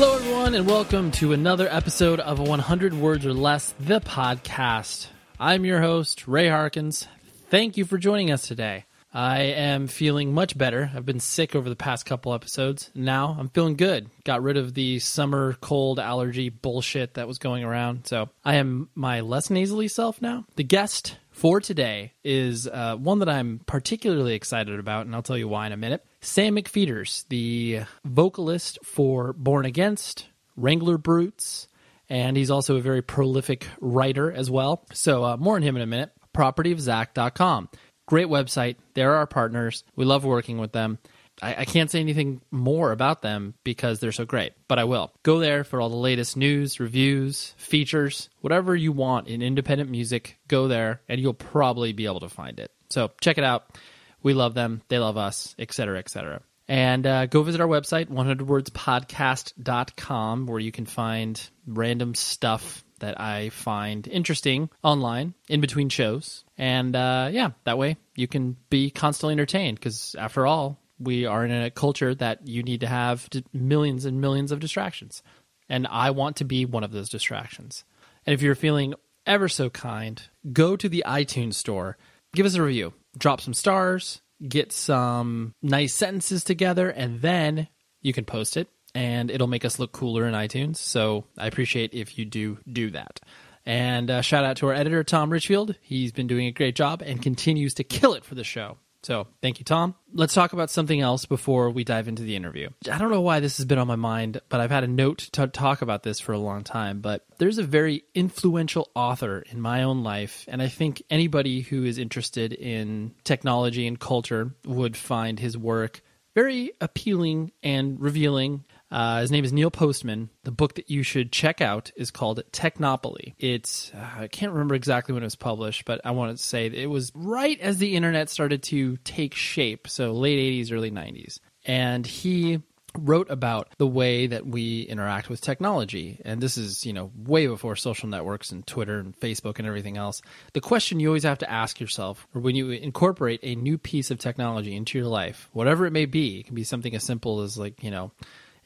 Hello, 0.00 0.14
everyone, 0.14 0.54
and 0.54 0.64
welcome 0.64 1.10
to 1.10 1.32
another 1.32 1.66
episode 1.68 2.20
of 2.20 2.38
100 2.38 2.94
Words 2.94 3.26
or 3.26 3.34
Less, 3.34 3.74
the 3.80 4.00
podcast. 4.00 5.08
I'm 5.40 5.64
your 5.64 5.80
host, 5.80 6.28
Ray 6.28 6.48
Harkins. 6.48 7.08
Thank 7.50 7.76
you 7.76 7.84
for 7.84 7.98
joining 7.98 8.30
us 8.30 8.46
today. 8.46 8.84
I 9.12 9.40
am 9.40 9.88
feeling 9.88 10.32
much 10.32 10.56
better. 10.56 10.88
I've 10.94 11.04
been 11.04 11.18
sick 11.18 11.56
over 11.56 11.68
the 11.68 11.74
past 11.74 12.06
couple 12.06 12.32
episodes. 12.32 12.92
Now 12.94 13.36
I'm 13.40 13.48
feeling 13.48 13.74
good. 13.74 14.08
Got 14.22 14.44
rid 14.44 14.56
of 14.56 14.72
the 14.72 15.00
summer 15.00 15.54
cold 15.60 15.98
allergy 15.98 16.48
bullshit 16.48 17.14
that 17.14 17.26
was 17.26 17.38
going 17.38 17.64
around. 17.64 18.06
So 18.06 18.28
I 18.44 18.54
am 18.54 18.90
my 18.94 19.22
less 19.22 19.50
nasally 19.50 19.88
self 19.88 20.22
now. 20.22 20.44
The 20.54 20.62
guest 20.62 21.16
for 21.32 21.60
today 21.60 22.12
is 22.22 22.68
uh, 22.68 22.94
one 22.94 23.18
that 23.18 23.28
I'm 23.28 23.62
particularly 23.66 24.34
excited 24.34 24.78
about, 24.78 25.06
and 25.06 25.14
I'll 25.16 25.24
tell 25.24 25.36
you 25.36 25.48
why 25.48 25.66
in 25.66 25.72
a 25.72 25.76
minute. 25.76 26.04
Sam 26.20 26.56
McPheeters, 26.56 27.24
the 27.28 27.82
vocalist 28.04 28.78
for 28.82 29.32
Born 29.32 29.64
Against, 29.64 30.26
Wrangler 30.56 30.98
Brutes, 30.98 31.68
and 32.08 32.36
he's 32.36 32.50
also 32.50 32.76
a 32.76 32.80
very 32.80 33.02
prolific 33.02 33.66
writer 33.80 34.32
as 34.32 34.50
well. 34.50 34.84
So, 34.92 35.24
uh, 35.24 35.36
more 35.36 35.56
on 35.56 35.62
him 35.62 35.76
in 35.76 35.82
a 35.82 35.86
minute. 35.86 36.10
PropertyofZack.com. 36.34 37.68
Great 38.06 38.26
website. 38.26 38.76
They're 38.94 39.14
our 39.14 39.26
partners. 39.26 39.84
We 39.94 40.04
love 40.04 40.24
working 40.24 40.58
with 40.58 40.72
them. 40.72 40.98
I, 41.42 41.56
I 41.58 41.64
can't 41.64 41.90
say 41.90 42.00
anything 42.00 42.40
more 42.50 42.92
about 42.92 43.22
them 43.22 43.54
because 43.64 44.00
they're 44.00 44.12
so 44.12 44.24
great, 44.24 44.54
but 44.66 44.78
I 44.78 44.84
will. 44.84 45.12
Go 45.22 45.38
there 45.38 45.62
for 45.64 45.80
all 45.80 45.88
the 45.88 45.96
latest 45.96 46.36
news, 46.36 46.80
reviews, 46.80 47.54
features, 47.56 48.28
whatever 48.40 48.74
you 48.74 48.92
want 48.92 49.28
in 49.28 49.42
independent 49.42 49.90
music. 49.90 50.38
Go 50.48 50.68
there 50.68 51.02
and 51.08 51.20
you'll 51.20 51.34
probably 51.34 51.92
be 51.92 52.06
able 52.06 52.20
to 52.20 52.28
find 52.28 52.58
it. 52.58 52.72
So 52.90 53.12
check 53.20 53.38
it 53.38 53.44
out. 53.44 53.78
We 54.22 54.34
love 54.34 54.54
them. 54.54 54.82
They 54.88 54.98
love 54.98 55.16
us, 55.16 55.54
etc., 55.58 55.98
etc. 55.98 56.42
And 56.68 57.06
uh, 57.06 57.26
go 57.26 57.42
visit 57.42 57.60
our 57.60 57.68
website, 57.68 58.10
100wordspodcast.com, 58.10 60.46
where 60.46 60.60
you 60.60 60.70
can 60.70 60.84
find 60.84 61.40
random 61.66 62.14
stuff 62.14 62.84
that 62.98 63.18
I 63.20 63.50
find 63.50 64.06
interesting 64.06 64.70
online 64.82 65.34
in 65.48 65.60
between 65.60 65.88
shows. 65.88 66.44
And 66.58 66.94
uh, 66.94 67.30
yeah, 67.32 67.50
that 67.64 67.78
way 67.78 67.96
you 68.16 68.28
can 68.28 68.56
be 68.68 68.90
constantly 68.90 69.32
entertained 69.32 69.78
because, 69.78 70.14
after 70.18 70.46
all, 70.46 70.78
we 70.98 71.26
are 71.26 71.44
in 71.44 71.52
a 71.52 71.70
culture 71.70 72.14
that 72.16 72.46
you 72.46 72.62
need 72.62 72.80
to 72.80 72.86
have 72.86 73.28
millions 73.52 74.04
and 74.04 74.20
millions 74.20 74.52
of 74.52 74.60
distractions. 74.60 75.22
And 75.68 75.86
I 75.86 76.10
want 76.10 76.36
to 76.36 76.44
be 76.44 76.64
one 76.64 76.84
of 76.84 76.92
those 76.92 77.08
distractions. 77.08 77.84
And 78.26 78.34
if 78.34 78.42
you're 78.42 78.54
feeling 78.54 78.94
ever 79.26 79.48
so 79.48 79.70
kind, 79.70 80.22
go 80.52 80.76
to 80.76 80.88
the 80.88 81.04
iTunes 81.06 81.54
store, 81.54 81.96
give 82.34 82.46
us 82.46 82.54
a 82.54 82.62
review, 82.62 82.94
drop 83.18 83.40
some 83.40 83.54
stars, 83.54 84.20
get 84.46 84.72
some 84.72 85.54
nice 85.62 85.94
sentences 85.94 86.44
together, 86.44 86.88
and 86.88 87.20
then 87.20 87.68
you 88.00 88.12
can 88.12 88.24
post 88.24 88.56
it 88.56 88.68
and 88.94 89.30
it'll 89.30 89.48
make 89.48 89.64
us 89.64 89.78
look 89.78 89.92
cooler 89.92 90.26
in 90.26 90.34
iTunes. 90.34 90.76
So 90.76 91.24
I 91.36 91.46
appreciate 91.46 91.94
if 91.94 92.18
you 92.18 92.24
do 92.24 92.58
do 92.70 92.90
that. 92.90 93.20
And 93.66 94.10
uh, 94.10 94.22
shout 94.22 94.44
out 94.44 94.56
to 94.58 94.68
our 94.68 94.72
editor, 94.72 95.04
Tom 95.04 95.30
Richfield. 95.30 95.76
He's 95.82 96.10
been 96.10 96.26
doing 96.26 96.46
a 96.46 96.52
great 96.52 96.74
job 96.74 97.02
and 97.04 97.20
continues 97.22 97.74
to 97.74 97.84
kill 97.84 98.14
it 98.14 98.24
for 98.24 98.34
the 98.34 98.44
show. 98.44 98.78
So 99.02 99.28
thank 99.42 99.58
you, 99.58 99.64
Tom. 99.64 99.94
Let's 100.12 100.34
talk 100.34 100.52
about 100.52 100.70
something 100.70 101.00
else 101.00 101.24
before 101.24 101.70
we 101.70 101.84
dive 101.84 102.08
into 102.08 102.22
the 102.22 102.34
interview. 102.34 102.70
I 102.90 102.98
don't 102.98 103.10
know 103.10 103.20
why 103.20 103.40
this 103.40 103.58
has 103.58 103.66
been 103.66 103.78
on 103.78 103.86
my 103.86 103.96
mind, 103.96 104.40
but 104.48 104.60
I've 104.60 104.70
had 104.70 104.84
a 104.84 104.88
note 104.88 105.18
to 105.32 105.46
talk 105.46 105.82
about 105.82 106.02
this 106.02 106.18
for 106.20 106.32
a 106.32 106.38
long 106.38 106.64
time. 106.64 107.00
But 107.00 107.24
there's 107.38 107.58
a 107.58 107.62
very 107.62 108.04
influential 108.14 108.90
author 108.94 109.44
in 109.50 109.60
my 109.60 109.82
own 109.84 110.02
life, 110.02 110.44
and 110.48 110.60
I 110.60 110.68
think 110.68 111.02
anybody 111.10 111.60
who 111.60 111.84
is 111.84 111.98
interested 111.98 112.52
in 112.52 113.14
technology 113.24 113.86
and 113.86 113.98
culture 113.98 114.54
would 114.64 114.96
find 114.96 115.38
his 115.38 115.56
work 115.56 116.02
very 116.34 116.70
appealing 116.80 117.50
and 117.64 118.00
revealing. 118.00 118.64
Uh, 118.90 119.20
his 119.20 119.30
name 119.30 119.44
is 119.44 119.52
Neil 119.52 119.70
Postman. 119.70 120.30
The 120.44 120.50
book 120.50 120.74
that 120.74 120.90
you 120.90 121.02
should 121.02 121.30
check 121.30 121.60
out 121.60 121.92
is 121.96 122.10
called 122.10 122.42
Technopoly. 122.52 123.34
It's, 123.38 123.92
uh, 123.94 124.22
I 124.22 124.28
can't 124.28 124.52
remember 124.52 124.74
exactly 124.74 125.12
when 125.12 125.22
it 125.22 125.26
was 125.26 125.36
published, 125.36 125.84
but 125.84 126.00
I 126.04 126.12
want 126.12 126.36
to 126.36 126.42
say 126.42 126.66
it 126.66 126.88
was 126.88 127.12
right 127.14 127.60
as 127.60 127.78
the 127.78 127.96
internet 127.96 128.30
started 128.30 128.62
to 128.64 128.96
take 128.98 129.34
shape. 129.34 129.88
So 129.88 130.12
late 130.12 130.38
80s, 130.38 130.72
early 130.72 130.90
90s. 130.90 131.38
And 131.66 132.06
he 132.06 132.62
wrote 132.96 133.30
about 133.30 133.68
the 133.76 133.86
way 133.86 134.26
that 134.26 134.46
we 134.46 134.82
interact 134.82 135.28
with 135.28 135.40
technology 135.40 136.20
and 136.24 136.40
this 136.40 136.56
is 136.56 136.86
you 136.86 136.92
know 136.92 137.12
way 137.16 137.46
before 137.46 137.76
social 137.76 138.08
networks 138.08 138.50
and 138.50 138.66
twitter 138.66 138.98
and 138.98 139.18
facebook 139.20 139.58
and 139.58 139.68
everything 139.68 139.96
else 139.96 140.22
the 140.54 140.60
question 140.60 140.98
you 140.98 141.08
always 141.08 141.22
have 141.22 141.38
to 141.38 141.48
ask 141.50 141.80
yourself 141.80 142.26
when 142.32 142.56
you 142.56 142.70
incorporate 142.70 143.40
a 143.42 143.54
new 143.54 143.76
piece 143.76 144.10
of 144.10 144.18
technology 144.18 144.74
into 144.74 144.98
your 144.98 145.06
life 145.06 145.48
whatever 145.52 145.86
it 145.86 145.92
may 145.92 146.06
be 146.06 146.40
it 146.40 146.46
can 146.46 146.54
be 146.54 146.64
something 146.64 146.94
as 146.94 147.04
simple 147.04 147.42
as 147.42 147.58
like 147.58 147.84
you 147.84 147.90
know 147.90 148.10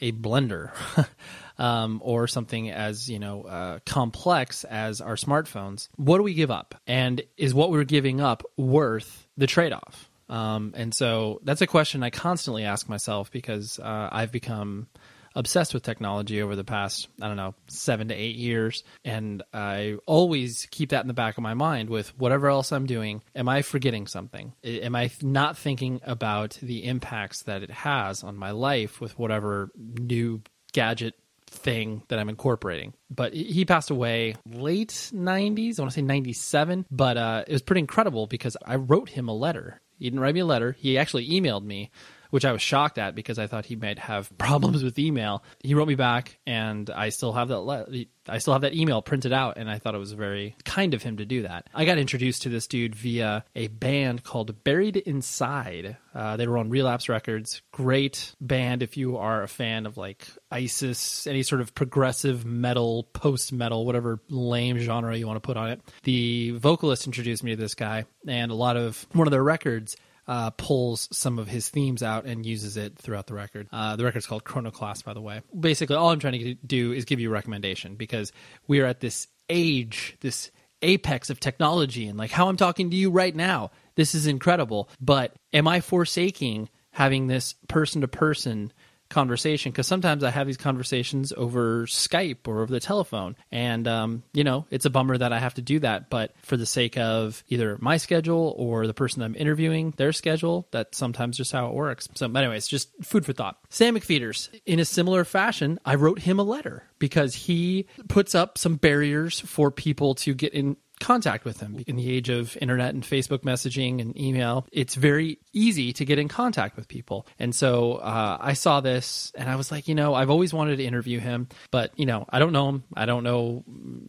a 0.02 0.12
blender 0.12 0.70
um, 1.58 2.00
or 2.04 2.26
something 2.26 2.70
as 2.70 3.08
you 3.08 3.19
know 3.19 3.44
uh, 3.44 3.78
complex 3.87 4.64
as 4.64 5.00
our 5.00 5.14
smartphones 5.14 5.88
what 5.96 6.19
do 6.19 6.22
we 6.25 6.34
give 6.34 6.50
up? 6.50 6.75
And 6.87 7.22
is 7.37 7.54
what 7.54 7.70
we're 7.70 7.84
giving 7.84 8.20
up 8.20 8.43
worth 8.56 9.26
the 9.37 9.46
trade-off? 9.46 10.10
Um, 10.28 10.72
and 10.76 10.94
so 10.94 11.40
that's 11.44 11.60
a 11.60 11.66
question 11.66 12.02
I 12.02 12.10
constantly 12.10 12.64
ask 12.64 12.88
myself 12.88 13.31
because 13.31 13.78
uh, 13.78 14.08
I've 14.10 14.32
become 14.32 14.88
obsessed 15.34 15.75
with 15.75 15.82
technology 15.82 16.43
over 16.43 16.56
the 16.56 16.64
past, 16.64 17.08
I 17.20 17.29
don't 17.29 17.37
know, 17.37 17.55
seven 17.69 18.08
to 18.08 18.14
eight 18.14 18.37
years. 18.37 18.84
And 19.05 19.43
I 19.52 19.96
always 20.06 20.67
keep 20.70 20.90
that 20.90 21.02
in 21.02 21.08
the 21.08 21.14
back 21.14 21.37
of 21.37 21.43
my 21.43 21.55
mind 21.55 21.90
with 21.90 22.17
whatever 22.19 22.49
else 22.49 22.73
I'm 22.73 22.87
doing. 22.87 23.23
Am 23.34 23.49
I 23.49 23.62
forgetting 23.62 24.06
something? 24.06 24.52
Am 24.64 24.94
I 24.94 25.11
not 25.23 25.56
thinking 25.56 26.00
about 26.05 26.58
the 26.62 26.84
impacts 26.84 27.43
that 27.44 27.62
it 27.62 27.70
has 27.70 28.23
on 28.23 28.37
my 28.37 28.50
life 28.50 29.00
with 29.00 29.19
whatever 29.19 29.70
new 29.76 30.43
gadget 30.73 31.14
thing 31.52 32.02
that 32.08 32.19
I'm 32.19 32.28
incorporating. 32.28 32.94
But 33.11 33.35
he 33.35 33.64
passed 33.64 33.90
away 33.90 34.35
late 34.46 35.11
90s, 35.14 35.78
I 35.78 35.82
want 35.82 35.93
to 35.93 35.96
say 35.96 36.02
97, 36.02 36.87
but 36.90 37.17
uh, 37.17 37.44
it 37.46 37.52
was 37.52 37.62
pretty 37.62 37.81
incredible 37.81 38.26
because 38.26 38.56
I 38.64 38.76
wrote 38.76 39.11
him 39.11 39.28
a 39.28 39.35
letter. 39.35 39.81
He 39.99 40.06
didn't 40.06 40.20
write 40.20 40.35
me 40.35 40.40
a 40.40 40.46
letter. 40.46 40.73
He 40.73 40.99
actually 40.99 41.28
emailed 41.28 41.64
me, 41.64 41.90
which 42.32 42.46
I 42.46 42.52
was 42.52 42.62
shocked 42.62 42.96
at 42.96 43.14
because 43.14 43.38
I 43.38 43.46
thought 43.46 43.67
he 43.67 43.76
might 43.76 43.99
have 43.99 44.37
problems 44.38 44.82
with 44.82 44.99
email. 44.99 45.44
He 45.62 45.75
wrote 45.75 45.87
me 45.87 45.96
back 45.96 46.38
and 46.46 46.88
I 46.88 47.11
still 47.11 47.34
have 47.34 47.49
that 47.49 47.61
le- 47.61 47.87
I 48.26 48.38
still 48.38 48.55
have 48.55 48.62
that 48.62 48.75
email 48.75 49.02
printed 49.02 49.34
out 49.34 49.58
and 49.58 49.69
I 49.70 49.79
thought 49.79 49.94
it 49.94 49.99
was 49.99 50.12
very 50.12 50.56
kind 50.64 50.94
of 50.94 51.02
him 51.02 51.19
to 51.19 51.26
do 51.26 51.43
that. 51.43 51.69
I 51.75 51.84
got 51.84 51.99
introduced 51.99 52.43
to 52.43 52.49
this 52.49 52.67
dude 52.67 52.94
via 52.94 53.44
a 53.55 53.67
band 53.67 54.25
called 54.25 54.64
Buried 54.64 54.96
Inside. 54.96 55.99
Uh, 56.14 56.38
they 56.38 56.46
were 56.46 56.56
on 56.56 56.70
Relapse 56.70 57.11
Records. 57.11 57.61
Great 57.70 58.35
band 58.40 58.82
if 58.82 58.96
you 58.96 59.19
are 59.19 59.43
a 59.43 59.49
fan 59.49 59.85
of 59.85 59.99
like 59.99 60.26
ISIS, 60.50 61.26
any 61.26 61.43
sort 61.43 61.61
of 61.61 61.75
progressive 61.75 62.46
metal, 62.46 63.02
post 63.12 63.52
metal, 63.52 63.85
whatever 63.85 64.20
lame 64.31 64.78
genre 64.78 65.14
you 65.14 65.26
want 65.26 65.37
to 65.37 65.46
put 65.46 65.58
on 65.58 65.69
it. 65.69 65.82
The 66.05 66.52
vocalist 66.52 67.06
introduced 67.06 67.44
me 67.44 67.50
to 67.50 67.61
this 67.61 67.75
guy 67.75 68.06
and 68.26 68.50
a 68.50 68.55
lot 68.55 68.78
of 68.78 69.06
one 69.12 69.26
of 69.26 69.32
their 69.32 69.44
records 69.44 69.96
uh, 70.26 70.50
pulls 70.50 71.08
some 71.12 71.38
of 71.38 71.48
his 71.48 71.69
themes 71.69 72.02
out 72.02 72.24
and 72.24 72.46
uses 72.46 72.76
it 72.76 72.96
throughout 72.96 73.26
the 73.26 73.34
record. 73.34 73.69
Uh, 73.72 73.96
the 73.96 74.04
record's 74.04 74.26
called 74.26 74.44
Chronoclast, 74.44 75.04
by 75.04 75.14
the 75.14 75.20
way. 75.20 75.42
Basically, 75.58 75.96
all 75.96 76.10
I'm 76.10 76.20
trying 76.20 76.38
to 76.38 76.54
do 76.54 76.92
is 76.92 77.04
give 77.04 77.20
you 77.20 77.28
a 77.28 77.32
recommendation 77.32 77.96
because 77.96 78.32
we 78.69 78.80
are 78.80 78.86
at 78.86 79.00
this 79.00 79.26
age, 79.48 80.16
this 80.20 80.50
apex 80.82 81.30
of 81.30 81.40
technology, 81.40 82.06
and 82.06 82.19
like 82.19 82.30
how 82.30 82.48
I'm 82.48 82.56
talking 82.56 82.90
to 82.90 82.96
you 82.96 83.10
right 83.10 83.34
now. 83.34 83.70
This 83.94 84.14
is 84.14 84.26
incredible. 84.26 84.88
But 85.00 85.34
am 85.52 85.69
I 85.69 85.80
forsaking 85.80 86.68
having 86.92 87.26
this 87.26 87.54
person 87.68 88.02
to 88.02 88.08
person 88.08 88.72
conversation 89.12 89.70
because 89.70 89.87
sometimes 89.87 90.25
I 90.25 90.31
have 90.31 90.47
these 90.47 90.56
conversations 90.56 91.32
over 91.37 91.87
Skype 91.87 92.49
or 92.49 92.62
over 92.62 92.73
the 92.73 92.81
telephone, 92.81 93.37
and 93.53 93.87
um, 93.87 94.23
you 94.32 94.43
know 94.43 94.67
it's 94.70 94.85
a 94.87 94.91
bummer 94.91 95.17
that 95.17 95.32
I 95.32 95.38
have 95.38 95.55
to 95.55 95.62
do 95.62 95.79
that. 95.81 96.11
But 96.11 96.35
for 96.43 96.56
the 96.56 96.67
sake 96.67 96.99
of 96.99 97.44
either 97.49 97.79
my 97.81 97.99
schedule 97.99 98.55
or 98.56 98.87
the 98.87 98.94
person 98.94 99.23
I'm 99.23 99.37
interviewing, 99.37 99.94
their 99.97 100.12
schedule, 100.12 100.67
that's 100.70 100.99
sometimes 100.99 101.37
just 101.37 101.53
how 101.53 101.69
it 101.69 101.75
works. 101.75 102.09
So, 102.14 102.26
anyways, 102.26 102.67
just 102.67 102.91
food 103.03 103.25
for 103.25 103.32
thought. 103.32 103.59
Sam 103.69 103.94
McPheeters, 103.97 104.49
in 104.67 104.81
a 104.81 104.85
similar 104.85 105.25
fashion, 105.25 105.79
I 105.85 105.94
wrote 105.94 106.20
him 106.20 106.38
a 106.38 106.44
letter 106.44 106.85
because 106.99 107.35
he 107.35 107.87
puts 108.09 108.35
up 108.35 108.56
some 108.56 108.76
barriers 108.76 109.41
for 109.41 109.70
people 109.70 110.14
to 110.14 110.35
get 110.35 110.55
in 110.55 110.76
contact 111.02 111.44
with 111.44 111.60
him. 111.60 111.82
In 111.87 111.96
the 111.96 112.10
age 112.10 112.28
of 112.28 112.56
internet 112.60 112.94
and 112.94 113.02
Facebook 113.02 113.40
messaging 113.40 114.00
and 114.00 114.19
email, 114.19 114.66
it's 114.72 114.94
very 114.94 115.38
easy 115.52 115.93
to 115.94 116.04
get 116.04 116.19
in 116.19 116.28
contact 116.28 116.76
with 116.76 116.88
people. 116.88 117.26
And 117.38 117.54
so 117.54 117.94
uh, 117.94 118.38
I 118.40 118.54
saw 118.54 118.81
this 118.81 119.32
and 119.34 119.49
I 119.49 119.56
was 119.56 119.70
like, 119.70 119.88
you 119.88 119.94
know, 119.94 120.14
I've 120.14 120.31
always 120.31 120.54
wanted 120.54 120.76
to 120.76 120.84
interview 120.84 121.20
him, 121.20 121.49
but, 121.70 121.93
you 121.96 122.06
know, 122.06 122.25
I 122.31 122.38
don't 122.38 122.52
know 122.52 122.69
him. 122.69 122.84
I 122.96 123.06
don't 123.06 123.25
know 123.25 123.64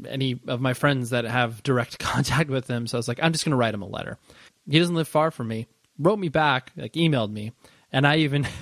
any 0.08 0.40
of 0.48 0.62
my 0.62 0.74
friends 0.74 1.10
that 1.10 1.26
have 1.26 1.64
direct 1.64 2.00
contact 2.14 2.50
with 2.50 2.68
him. 2.68 2.88
So 2.88 2.98
I 2.98 3.00
was 3.00 3.08
like, 3.08 3.20
I'm 3.22 3.32
just 3.32 3.44
going 3.44 3.52
to 3.52 3.58
write 3.58 3.74
him 3.74 3.82
a 3.82 3.88
letter. 3.88 4.18
He 4.70 4.80
doesn't 4.80 4.96
live 4.96 5.08
far 5.08 5.32
from 5.32 5.50
me, 5.50 5.68
wrote 6.00 6.20
me 6.20 6.30
back, 6.30 6.72
like 6.78 6.94
emailed 6.94 7.32
me. 7.32 7.52
And 7.92 8.08
I 8.08 8.18
even. 8.18 8.48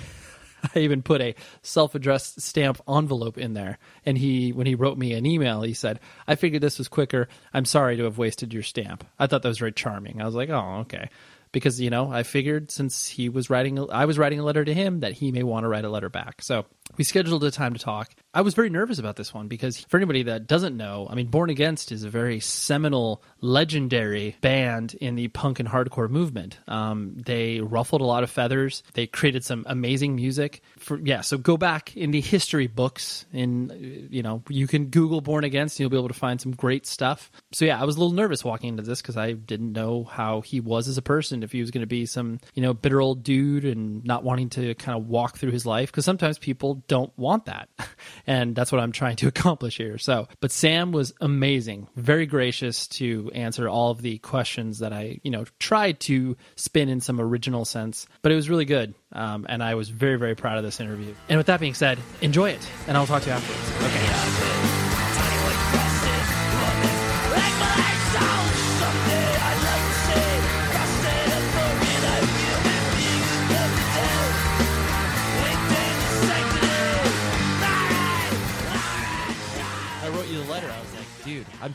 I 0.74 0.78
even 0.80 1.02
put 1.02 1.20
a 1.20 1.34
self-addressed 1.62 2.40
stamp 2.40 2.80
envelope 2.88 3.38
in 3.38 3.54
there. 3.54 3.78
And 4.04 4.16
he, 4.18 4.52
when 4.52 4.66
he 4.66 4.74
wrote 4.74 4.98
me 4.98 5.12
an 5.14 5.26
email, 5.26 5.62
he 5.62 5.74
said, 5.74 6.00
"I 6.26 6.34
figured 6.34 6.62
this 6.62 6.78
was 6.78 6.88
quicker. 6.88 7.28
I'm 7.52 7.64
sorry 7.64 7.96
to 7.96 8.04
have 8.04 8.18
wasted 8.18 8.52
your 8.52 8.62
stamp." 8.62 9.04
I 9.18 9.26
thought 9.26 9.42
that 9.42 9.48
was 9.48 9.58
very 9.58 9.72
charming. 9.72 10.20
I 10.20 10.26
was 10.26 10.34
like, 10.34 10.50
"Oh, 10.50 10.78
okay." 10.80 11.08
Because 11.52 11.80
you 11.80 11.90
know, 11.90 12.10
I 12.10 12.22
figured 12.22 12.70
since 12.70 13.06
he 13.06 13.28
was 13.28 13.50
writing, 13.50 13.78
I 13.90 14.06
was 14.06 14.18
writing 14.18 14.40
a 14.40 14.44
letter 14.44 14.64
to 14.64 14.72
him 14.72 15.00
that 15.00 15.12
he 15.12 15.32
may 15.32 15.42
want 15.42 15.64
to 15.64 15.68
write 15.68 15.84
a 15.84 15.90
letter 15.90 16.08
back. 16.08 16.40
So 16.40 16.64
we 16.96 17.04
scheduled 17.04 17.44
a 17.44 17.50
time 17.50 17.74
to 17.74 17.78
talk. 17.78 18.14
I 18.34 18.40
was 18.40 18.54
very 18.54 18.70
nervous 18.70 18.98
about 18.98 19.16
this 19.16 19.34
one 19.34 19.48
because 19.48 19.80
for 19.80 19.98
anybody 19.98 20.22
that 20.22 20.46
doesn't 20.46 20.74
know, 20.74 21.06
I 21.10 21.14
mean, 21.14 21.26
Born 21.26 21.50
Against 21.50 21.92
is 21.92 22.02
a 22.02 22.08
very 22.08 22.40
seminal, 22.40 23.22
legendary 23.42 24.36
band 24.40 24.94
in 24.94 25.16
the 25.16 25.28
punk 25.28 25.60
and 25.60 25.68
hardcore 25.68 26.08
movement. 26.08 26.58
Um, 26.66 27.14
they 27.18 27.60
ruffled 27.60 28.00
a 28.00 28.06
lot 28.06 28.22
of 28.22 28.30
feathers. 28.30 28.82
They 28.94 29.06
created 29.06 29.44
some 29.44 29.66
amazing 29.68 30.16
music. 30.16 30.62
For 30.78 30.98
yeah, 30.98 31.20
so 31.20 31.36
go 31.36 31.58
back 31.58 31.94
in 31.94 32.10
the 32.10 32.22
history 32.22 32.68
books. 32.68 33.26
In 33.34 34.08
you 34.10 34.22
know, 34.22 34.42
you 34.48 34.66
can 34.66 34.86
Google 34.86 35.20
Born 35.20 35.44
Against, 35.44 35.76
and 35.76 35.80
you'll 35.80 35.90
be 35.90 35.98
able 35.98 36.08
to 36.08 36.14
find 36.14 36.40
some 36.40 36.52
great 36.52 36.86
stuff. 36.86 37.30
So 37.52 37.66
yeah, 37.66 37.78
I 37.78 37.84
was 37.84 37.96
a 37.96 37.98
little 37.98 38.14
nervous 38.14 38.42
walking 38.42 38.70
into 38.70 38.82
this 38.82 39.02
because 39.02 39.18
I 39.18 39.32
didn't 39.32 39.72
know 39.72 40.04
how 40.04 40.40
he 40.40 40.58
was 40.58 40.88
as 40.88 40.96
a 40.96 41.02
person. 41.02 41.42
If 41.42 41.52
he 41.52 41.60
was 41.60 41.70
going 41.70 41.82
to 41.82 41.86
be 41.86 42.06
some 42.06 42.40
you 42.54 42.62
know 42.62 42.72
bitter 42.72 43.02
old 43.02 43.24
dude 43.24 43.66
and 43.66 44.02
not 44.06 44.24
wanting 44.24 44.48
to 44.50 44.74
kind 44.76 44.96
of 44.96 45.06
walk 45.06 45.36
through 45.36 45.50
his 45.50 45.66
life, 45.66 45.92
because 45.92 46.06
sometimes 46.06 46.38
people 46.38 46.82
don't 46.88 47.12
want 47.18 47.44
that. 47.44 47.68
And 48.26 48.54
that's 48.54 48.72
what 48.72 48.80
I'm 48.80 48.92
trying 48.92 49.16
to 49.16 49.28
accomplish 49.32 49.76
here. 49.76 49.98
So, 49.98 50.28
but 50.40 50.50
Sam 50.50 50.92
was 50.92 51.12
amazing, 51.20 51.88
very 51.96 52.26
gracious 52.26 52.86
to 52.88 53.30
answer 53.34 53.68
all 53.68 53.90
of 53.90 54.02
the 54.02 54.18
questions 54.18 54.80
that 54.80 54.92
I, 54.92 55.20
you 55.22 55.30
know, 55.30 55.44
tried 55.58 56.00
to 56.00 56.36
spin 56.56 56.88
in 56.88 57.00
some 57.00 57.20
original 57.20 57.64
sense, 57.64 58.06
but 58.22 58.32
it 58.32 58.36
was 58.36 58.48
really 58.48 58.64
good. 58.64 58.94
Um, 59.12 59.46
and 59.48 59.62
I 59.62 59.74
was 59.74 59.88
very, 59.88 60.16
very 60.18 60.34
proud 60.34 60.58
of 60.58 60.64
this 60.64 60.80
interview. 60.80 61.14
And 61.28 61.36
with 61.36 61.46
that 61.46 61.60
being 61.60 61.74
said, 61.74 61.98
enjoy 62.20 62.50
it, 62.50 62.68
and 62.86 62.96
I'll 62.96 63.06
talk 63.06 63.22
to 63.22 63.28
you 63.28 63.34
afterwards. 63.34 63.70
Okay. 63.84 64.71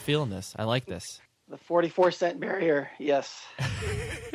Feeling 0.08 0.30
this. 0.30 0.56
I 0.58 0.64
like 0.64 0.86
this. 0.86 1.20
The 1.50 1.58
44 1.58 2.12
cent 2.12 2.40
barrier, 2.40 2.90
yes. 2.98 3.46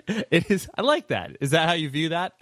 It 0.08 0.50
is. 0.50 0.68
I 0.76 0.82
like 0.82 1.08
that. 1.08 1.36
Is 1.40 1.50
that 1.50 1.68
how 1.68 1.74
you 1.74 1.88
view 1.88 2.08
that? 2.10 2.32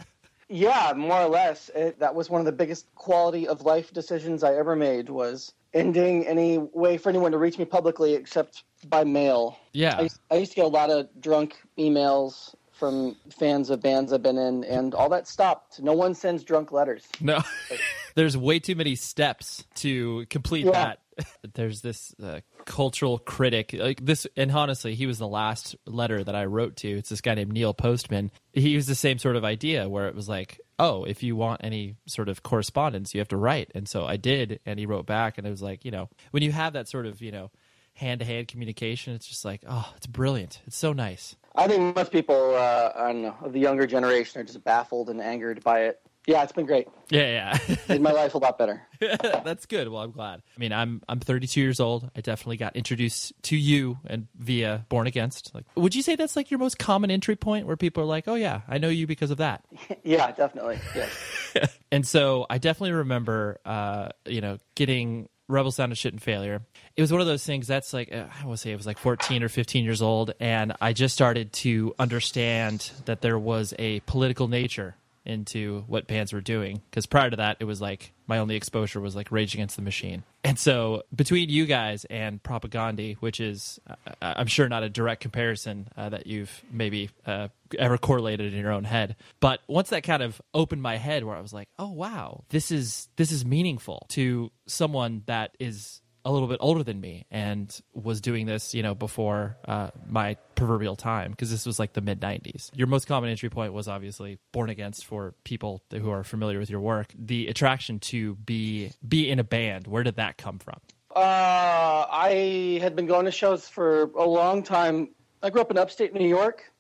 Yeah, 0.49 0.93
more 0.97 1.21
or 1.21 1.29
less. 1.29 1.71
It, 1.75 2.01
that 2.01 2.15
was 2.15 2.29
one 2.31 2.41
of 2.41 2.45
the 2.47 2.53
biggest 2.53 2.93
quality 2.95 3.47
of 3.47 3.61
life 3.63 3.93
decisions 3.93 4.43
I 4.43 4.55
ever 4.55 4.75
made 4.75 5.11
was 5.11 5.53
ending 5.75 6.27
any 6.27 6.57
way 6.59 6.97
for 6.97 7.11
anyone 7.11 7.31
to 7.33 7.39
reach 7.39 7.59
me 7.59 7.67
publicly 7.67 8.15
except 8.15 8.65
by 8.89 9.05
mail. 9.05 9.59
Yeah. 9.73 9.97
I, 9.99 10.03
used- 10.03 10.21
I 10.31 10.35
used 10.37 10.53
to 10.53 10.57
get 10.57 10.65
a 10.65 10.69
lot 10.69 10.91
of 10.91 11.09
drunk 11.21 11.57
emails 11.79 12.55
from 12.73 13.15
fans 13.39 13.69
of 13.69 13.83
bands 13.83 14.11
I've 14.11 14.23
been 14.23 14.39
in, 14.39 14.65
and 14.65 14.95
all 14.95 15.11
that 15.11 15.29
stopped. 15.29 15.81
No 15.83 15.93
one 15.93 16.15
sends 16.15 16.43
drunk 16.43 16.73
letters. 16.73 17.07
No, 17.21 17.43
there's 18.15 18.39
way 18.39 18.59
too 18.59 18.75
many 18.75 18.95
steps 18.97 19.65
to 19.77 20.25
complete 20.31 20.65
Yeah. 20.65 20.73
that. 20.73 20.99
There's 21.55 21.81
this 21.81 22.15
uh, 22.23 22.41
cultural 22.65 23.19
critic, 23.19 23.75
like 23.79 24.05
this, 24.05 24.27
and 24.37 24.51
honestly, 24.53 24.95
he 24.95 25.07
was 25.07 25.19
the 25.19 25.29
last 25.29 25.77
letter 25.87 26.23
that 26.23 26.35
I 26.35 26.45
wrote 26.45 26.77
to. 26.77 26.89
It's 26.89 27.09
this 27.09 27.21
guy 27.21 27.35
named 27.35 27.53
Neil 27.53 27.75
Postman. 27.75 28.31
He 28.53 28.71
used 28.71 28.89
the 28.89 28.95
same 28.95 29.19
sort 29.19 29.37
of 29.37 29.45
idea 29.45 29.89
where 29.89 30.09
it 30.09 30.15
was 30.15 30.29
like, 30.29 30.61
oh, 30.79 31.05
if 31.05 31.23
you 31.23 31.37
want 31.37 31.61
any 31.63 31.97
sort 32.07 32.29
of 32.29 32.43
correspondence, 32.43 33.15
you 33.15 33.21
have 33.21 33.29
to 33.29 33.37
write. 33.37 33.71
And 33.75 33.89
so 33.89 34.05
I 34.07 34.17
did, 34.17 34.61
and 34.65 34.79
he 34.79 34.87
wrote 34.87 35.07
back, 35.07 35.39
and 35.39 35.47
it 35.47 35.51
was 35.51 35.63
like, 35.63 35.85
you 35.85 35.91
know, 35.91 36.09
when 36.31 36.43
you 36.43 36.53
have 36.53 36.73
that 36.73 36.89
sort 36.89 37.07
of, 37.07 37.21
you 37.21 37.33
know, 37.33 37.51
hand 37.95 38.21
to 38.21 38.27
hand 38.27 38.49
communication, 38.49 39.15
it's 39.15 39.27
just 39.27 39.45
like, 39.45 39.63
oh, 39.69 39.93
it's 39.97 40.07
brilliant. 40.07 40.61
It's 40.67 40.77
so 40.77 40.93
nice. 40.93 41.37
I 41.55 41.69
think 41.69 41.95
most 41.95 42.13
people, 42.13 42.55
uh, 42.55 43.13
know, 43.13 43.37
the 43.47 43.59
younger 43.59 43.87
generation 43.87 44.41
are 44.41 44.45
just 44.45 44.63
baffled 44.65 45.11
and 45.11 45.21
angered 45.21 45.63
by 45.63 45.85
it. 45.85 46.01
Yeah, 46.31 46.45
it's 46.45 46.53
been 46.53 46.67
great. 46.67 46.87
Yeah, 47.09 47.59
yeah. 47.67 47.77
Made 47.89 48.03
my 48.03 48.13
life 48.13 48.37
a 48.37 48.39
lot 48.39 48.57
better. 48.57 48.87
That's 49.01 49.67
good. 49.67 49.89
Well, 49.89 50.01
I'm 50.01 50.13
glad. 50.13 50.43
I 50.57 50.61
mean, 50.61 50.73
I'm 50.73 51.03
I'm 51.09 51.19
32 51.19 51.61
years 51.61 51.81
old. 51.81 52.09
I 52.15 52.21
definitely 52.21 52.57
got 52.57 52.77
introduced 52.77 53.33
to 53.45 53.57
you 53.57 53.99
and 54.07 54.29
via 54.39 54.87
Born 54.89 55.09
Against. 55.09 55.53
Like, 55.57 55.65
would 55.75 55.93
you 55.93 56.03
say 56.03 56.15
that's 56.15 56.37
like 56.37 56.53
your 56.53 56.61
most 56.61 56.79
common 56.79 57.11
entry 57.11 57.35
point 57.35 57.67
where 57.67 57.77
people 57.77 58.05
are 58.05 58.07
like, 58.07 58.29
"Oh 58.29 58.37
yeah, 58.37 58.61
I 58.69 58.79
know 58.79 58.91
you 58.91 59.09
because 59.09 59.33
of 59.33 59.39
that." 59.39 59.65
Yeah, 60.05 60.31
definitely. 60.31 60.79
Yes. 60.95 61.79
And 61.93 62.07
so 62.07 62.47
I 62.49 62.59
definitely 62.59 62.93
remember, 62.93 63.59
uh, 63.65 64.11
you 64.25 64.41
know, 64.41 64.59
getting 64.75 65.29
Rebel 65.49 65.73
Sound 65.73 65.93
of 65.93 65.99
Shit 65.99 66.13
and 66.13 66.23
Failure. 66.23 66.63
It 66.97 67.01
was 67.03 67.13
one 67.13 67.21
of 67.21 67.27
those 67.27 67.45
things 67.45 67.67
that's 67.67 67.93
like, 67.93 68.13
uh, 68.13 68.25
I 68.41 68.47
want 68.47 68.59
to 68.59 68.63
say 68.63 68.73
it 68.73 68.77
was 68.77 68.87
like 68.87 68.99
14 68.99 69.43
or 69.43 69.49
15 69.49 69.85
years 69.85 70.01
old. 70.01 70.33
And 70.41 70.75
I 70.81 70.93
just 70.93 71.15
started 71.15 71.53
to 71.55 71.95
understand 71.99 72.91
that 73.05 73.21
there 73.21 73.39
was 73.39 73.75
a 73.79 74.01
political 74.01 74.49
nature 74.49 74.95
into 75.31 75.85
what 75.87 76.07
bands 76.07 76.33
were 76.33 76.41
doing 76.41 76.83
because 76.91 77.07
prior 77.07 77.31
to 77.31 77.37
that 77.37 77.57
it 77.61 77.65
was 77.65 77.81
like 77.81 78.13
my 78.27 78.39
only 78.39 78.55
exposure 78.55 79.01
was 79.01 79.17
like 79.17 79.33
Rage 79.33 79.55
Against 79.55 79.77
the 79.77 79.83
Machine. 79.83 80.23
And 80.45 80.59
so 80.59 81.03
between 81.15 81.49
you 81.49 81.67
guys 81.67 82.05
and 82.07 82.43
Propagandhi, 82.43 83.17
which 83.17 83.41
is 83.41 83.81
uh, 83.89 83.95
I'm 84.21 84.47
sure 84.47 84.69
not 84.69 84.83
a 84.83 84.89
direct 84.89 85.21
comparison 85.21 85.89
uh, 85.97 86.11
that 86.11 86.27
you've 86.27 86.63
maybe 86.71 87.11
uh, 87.27 87.49
ever 87.79 87.99
correlated 87.99 88.53
in 88.53 88.61
your 88.61 88.73
own 88.73 88.85
head, 88.85 89.17
but 89.41 89.61
once 89.67 89.91
that 89.91 90.03
kind 90.03 90.23
of 90.23 90.41
opened 90.55 90.83
my 90.83 90.97
head 90.97 91.25
where 91.25 91.37
I 91.37 91.41
was 91.41 91.53
like, 91.53 91.69
"Oh 91.79 91.91
wow, 91.91 92.45
this 92.51 92.71
is 92.71 93.09
this 93.17 93.33
is 93.33 93.45
meaningful 93.45 94.07
to 94.11 94.51
someone 94.67 95.23
that 95.27 95.57
is 95.59 96.00
a 96.25 96.31
little 96.33 96.49
bit 96.49 96.59
older 96.61 96.83
than 96.83 97.01
me 97.01 97.27
and 97.31 97.81
was 97.95 98.21
doing 98.21 98.47
this, 98.47 98.75
you 98.75 98.83
know, 98.83 98.95
before 98.95 99.57
uh, 99.67 99.91
my 100.07 100.37
proverbial 100.55 100.97
time 100.97 101.31
because 101.31 101.51
this 101.51 101.65
was 101.67 101.79
like 101.79 101.93
the 101.93 102.01
mid 102.01 102.21
90s. 102.21 102.71
Your 102.75 102.87
most 102.87 103.07
common 103.07 103.31
entry 103.31 103.49
point 103.49 103.73
was 103.73 103.89
obviously 103.89 104.39
Born 104.53 104.71
Against 104.71 105.07
for 105.07 105.35
people 105.45 105.83
who 105.91 106.11
are 106.11 106.25
familiar 106.25 106.59
with 106.59 106.71
your 106.71 106.81
work. 106.81 107.13
The 107.19 107.49
attraction 107.49 107.99
to 108.01 108.35
be 108.37 108.93
be 109.07 109.31
in 109.31 109.39
a 109.39 109.45
band, 109.45 109.87
where 109.87 110.03
did 110.03 110.17
that 110.17 110.37
come 110.37 110.59
from? 110.59 110.81
Uh, 111.15 112.07
I 112.11 112.79
had 112.81 112.95
been 112.95 113.07
going 113.07 113.25
to 113.25 113.33
shows 113.33 113.69
for 113.69 114.03
a 114.17 114.25
long 114.25 114.63
time. 114.63 115.11
I 115.43 115.51
grew 115.51 115.61
up 115.61 115.71
in 115.71 115.79
upstate 115.79 116.15
New 116.15 116.29
York, 116.29 116.71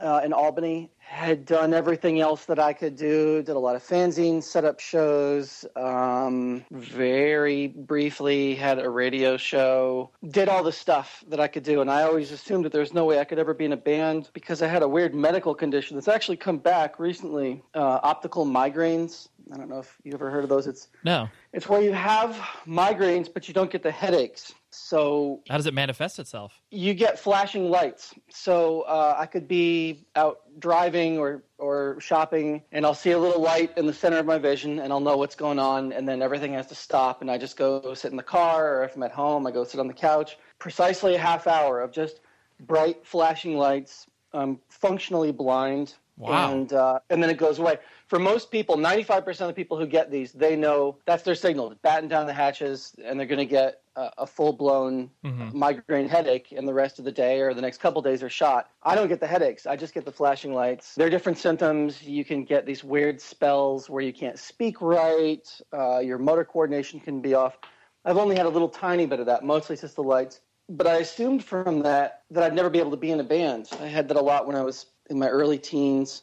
uh, 0.00 0.20
in 0.24 0.32
Albany. 0.32 0.90
Had 1.08 1.46
done 1.46 1.72
everything 1.72 2.20
else 2.20 2.44
that 2.46 2.58
I 2.58 2.72
could 2.72 2.96
do. 2.96 3.42
Did 3.42 3.56
a 3.56 3.58
lot 3.58 3.74
of 3.76 3.82
fanzines, 3.82 4.42
set 4.42 4.64
up 4.64 4.80
shows. 4.80 5.64
Um, 5.76 6.64
very 6.70 7.68
briefly 7.68 8.54
had 8.56 8.78
a 8.80 8.90
radio 8.90 9.36
show. 9.36 10.10
Did 10.28 10.48
all 10.48 10.62
the 10.62 10.72
stuff 10.72 11.24
that 11.28 11.38
I 11.40 11.46
could 11.46 11.62
do, 11.62 11.80
and 11.80 11.90
I 11.90 12.02
always 12.02 12.32
assumed 12.32 12.64
that 12.66 12.72
there's 12.72 12.92
no 12.92 13.04
way 13.04 13.18
I 13.20 13.24
could 13.24 13.38
ever 13.38 13.54
be 13.54 13.64
in 13.64 13.72
a 13.72 13.76
band 13.78 14.30
because 14.34 14.62
I 14.62 14.66
had 14.66 14.82
a 14.82 14.88
weird 14.88 15.14
medical 15.14 15.54
condition 15.54 15.96
that's 15.96 16.08
actually 16.08 16.36
come 16.36 16.58
back 16.58 16.98
recently. 16.98 17.62
Uh, 17.74 18.00
optical 18.02 18.44
migraines. 18.44 19.28
I 19.52 19.56
don't 19.56 19.68
know 19.68 19.78
if 19.78 19.96
you've 20.02 20.14
ever 20.14 20.28
heard 20.28 20.42
of 20.42 20.50
those. 20.50 20.66
It's 20.66 20.88
No. 21.04 21.28
it's 21.52 21.68
where 21.68 21.80
you 21.80 21.92
have 21.92 22.32
migraines, 22.66 23.32
but 23.32 23.46
you 23.46 23.54
don't 23.54 23.70
get 23.70 23.84
the 23.84 23.92
headaches. 23.92 24.52
So 24.76 25.40
How 25.48 25.56
does 25.56 25.66
it 25.66 25.74
manifest 25.74 26.18
itself? 26.18 26.60
you 26.70 26.92
get 26.94 27.18
flashing 27.18 27.70
lights. 27.70 28.14
So 28.28 28.82
uh, 28.82 29.16
I 29.18 29.26
could 29.26 29.48
be 29.48 30.06
out 30.14 30.40
driving 30.58 31.18
or, 31.18 31.42
or 31.58 31.98
shopping, 32.00 32.62
and 32.72 32.84
I'll 32.84 32.94
see 32.94 33.12
a 33.12 33.18
little 33.18 33.40
light 33.40 33.76
in 33.78 33.86
the 33.86 33.92
center 33.92 34.18
of 34.18 34.26
my 34.26 34.38
vision, 34.38 34.78
and 34.78 34.92
I'll 34.92 35.00
know 35.00 35.16
what's 35.16 35.34
going 35.34 35.58
on, 35.58 35.92
and 35.92 36.06
then 36.06 36.20
everything 36.22 36.52
has 36.52 36.66
to 36.66 36.74
stop, 36.74 37.22
and 37.22 37.30
I 37.30 37.38
just 37.38 37.56
go 37.56 37.94
sit 37.94 38.10
in 38.10 38.16
the 38.16 38.22
car, 38.22 38.78
or 38.80 38.84
if 38.84 38.96
I'm 38.96 39.02
at 39.02 39.12
home, 39.12 39.46
I 39.46 39.50
go 39.50 39.64
sit 39.64 39.80
on 39.80 39.86
the 39.88 39.94
couch. 39.94 40.36
Precisely 40.58 41.14
a 41.14 41.18
half 41.18 41.46
hour 41.46 41.80
of 41.80 41.90
just 41.90 42.20
bright 42.60 43.06
flashing 43.06 43.56
lights. 43.56 44.06
I'm 44.32 44.60
functionally 44.68 45.32
blind. 45.32 45.94
Wow. 46.18 46.52
And 46.52 46.72
uh, 46.72 47.00
and 47.10 47.22
then 47.22 47.28
it 47.28 47.36
goes 47.36 47.58
away. 47.58 47.78
For 48.08 48.20
most 48.20 48.52
people, 48.52 48.76
95% 48.76 49.40
of 49.40 49.48
the 49.48 49.52
people 49.52 49.76
who 49.76 49.86
get 49.86 50.12
these, 50.12 50.32
they 50.32 50.54
know 50.54 50.98
that's 51.06 51.24
their 51.24 51.34
signal. 51.34 51.74
Batten 51.82 52.08
down 52.08 52.26
the 52.26 52.32
hatches, 52.32 52.94
and 53.04 53.18
they're 53.18 53.26
going 53.26 53.38
to 53.38 53.44
get 53.44 53.80
a, 53.96 54.10
a 54.18 54.26
full 54.26 54.52
blown 54.52 55.10
migraine 55.52 56.08
headache, 56.08 56.52
and 56.56 56.68
the 56.68 56.74
rest 56.74 57.00
of 57.00 57.04
the 57.04 57.10
day 57.10 57.40
or 57.40 57.52
the 57.52 57.60
next 57.60 57.78
couple 57.78 58.00
days 58.02 58.22
are 58.22 58.28
shot. 58.28 58.70
I 58.82 58.94
don't 58.94 59.08
get 59.08 59.18
the 59.18 59.26
headaches. 59.26 59.66
I 59.66 59.74
just 59.74 59.92
get 59.92 60.04
the 60.04 60.12
flashing 60.12 60.54
lights. 60.54 60.94
There 60.94 61.06
are 61.06 61.10
different 61.10 61.38
symptoms. 61.38 62.02
You 62.02 62.24
can 62.24 62.44
get 62.44 62.64
these 62.64 62.84
weird 62.84 63.20
spells 63.20 63.90
where 63.90 64.02
you 64.02 64.12
can't 64.12 64.38
speak 64.38 64.80
right. 64.80 65.48
Uh, 65.72 65.98
your 65.98 66.18
motor 66.18 66.44
coordination 66.44 67.00
can 67.00 67.20
be 67.20 67.34
off. 67.34 67.58
I've 68.04 68.18
only 68.18 68.36
had 68.36 68.46
a 68.46 68.50
little 68.50 68.68
tiny 68.68 69.06
bit 69.06 69.18
of 69.18 69.26
that. 69.26 69.42
Mostly 69.42 69.76
just 69.76 69.96
the 69.96 70.02
lights. 70.02 70.40
But 70.68 70.86
I 70.86 70.96
assumed 70.98 71.44
from 71.44 71.80
that 71.80 72.22
that 72.30 72.44
I'd 72.44 72.54
never 72.54 72.70
be 72.70 72.78
able 72.78 72.90
to 72.92 72.96
be 72.96 73.10
in 73.10 73.18
a 73.18 73.24
band. 73.24 73.68
I 73.80 73.86
had 73.86 74.08
that 74.08 74.16
a 74.16 74.20
lot 74.20 74.46
when 74.46 74.54
I 74.56 74.62
was 74.62 74.86
in 75.10 75.18
my 75.18 75.28
early 75.28 75.58
teens. 75.58 76.22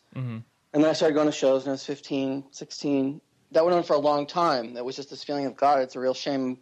And 0.74 0.84
then 0.84 0.89
I 0.89 0.94
started 0.94 1.13
going 1.13 1.27
to 1.27 1.32
shows 1.32 1.63
when 1.63 1.70
I 1.70 1.74
was 1.74 1.86
15, 1.86 2.46
16. 2.51 3.22
That 3.51 3.63
went 3.63 3.77
on 3.77 3.84
for 3.84 3.94
a 3.94 4.00
long 4.00 4.25
time. 4.25 4.74
That 4.74 4.84
was 4.84 4.96
just 4.96 5.12
this 5.12 5.24
feeling 5.24 5.46
of, 5.46 5.56
God, 5.56 5.82
it's 5.82 5.96
a 5.96 6.00
real 6.00 6.15
shame 6.15 6.58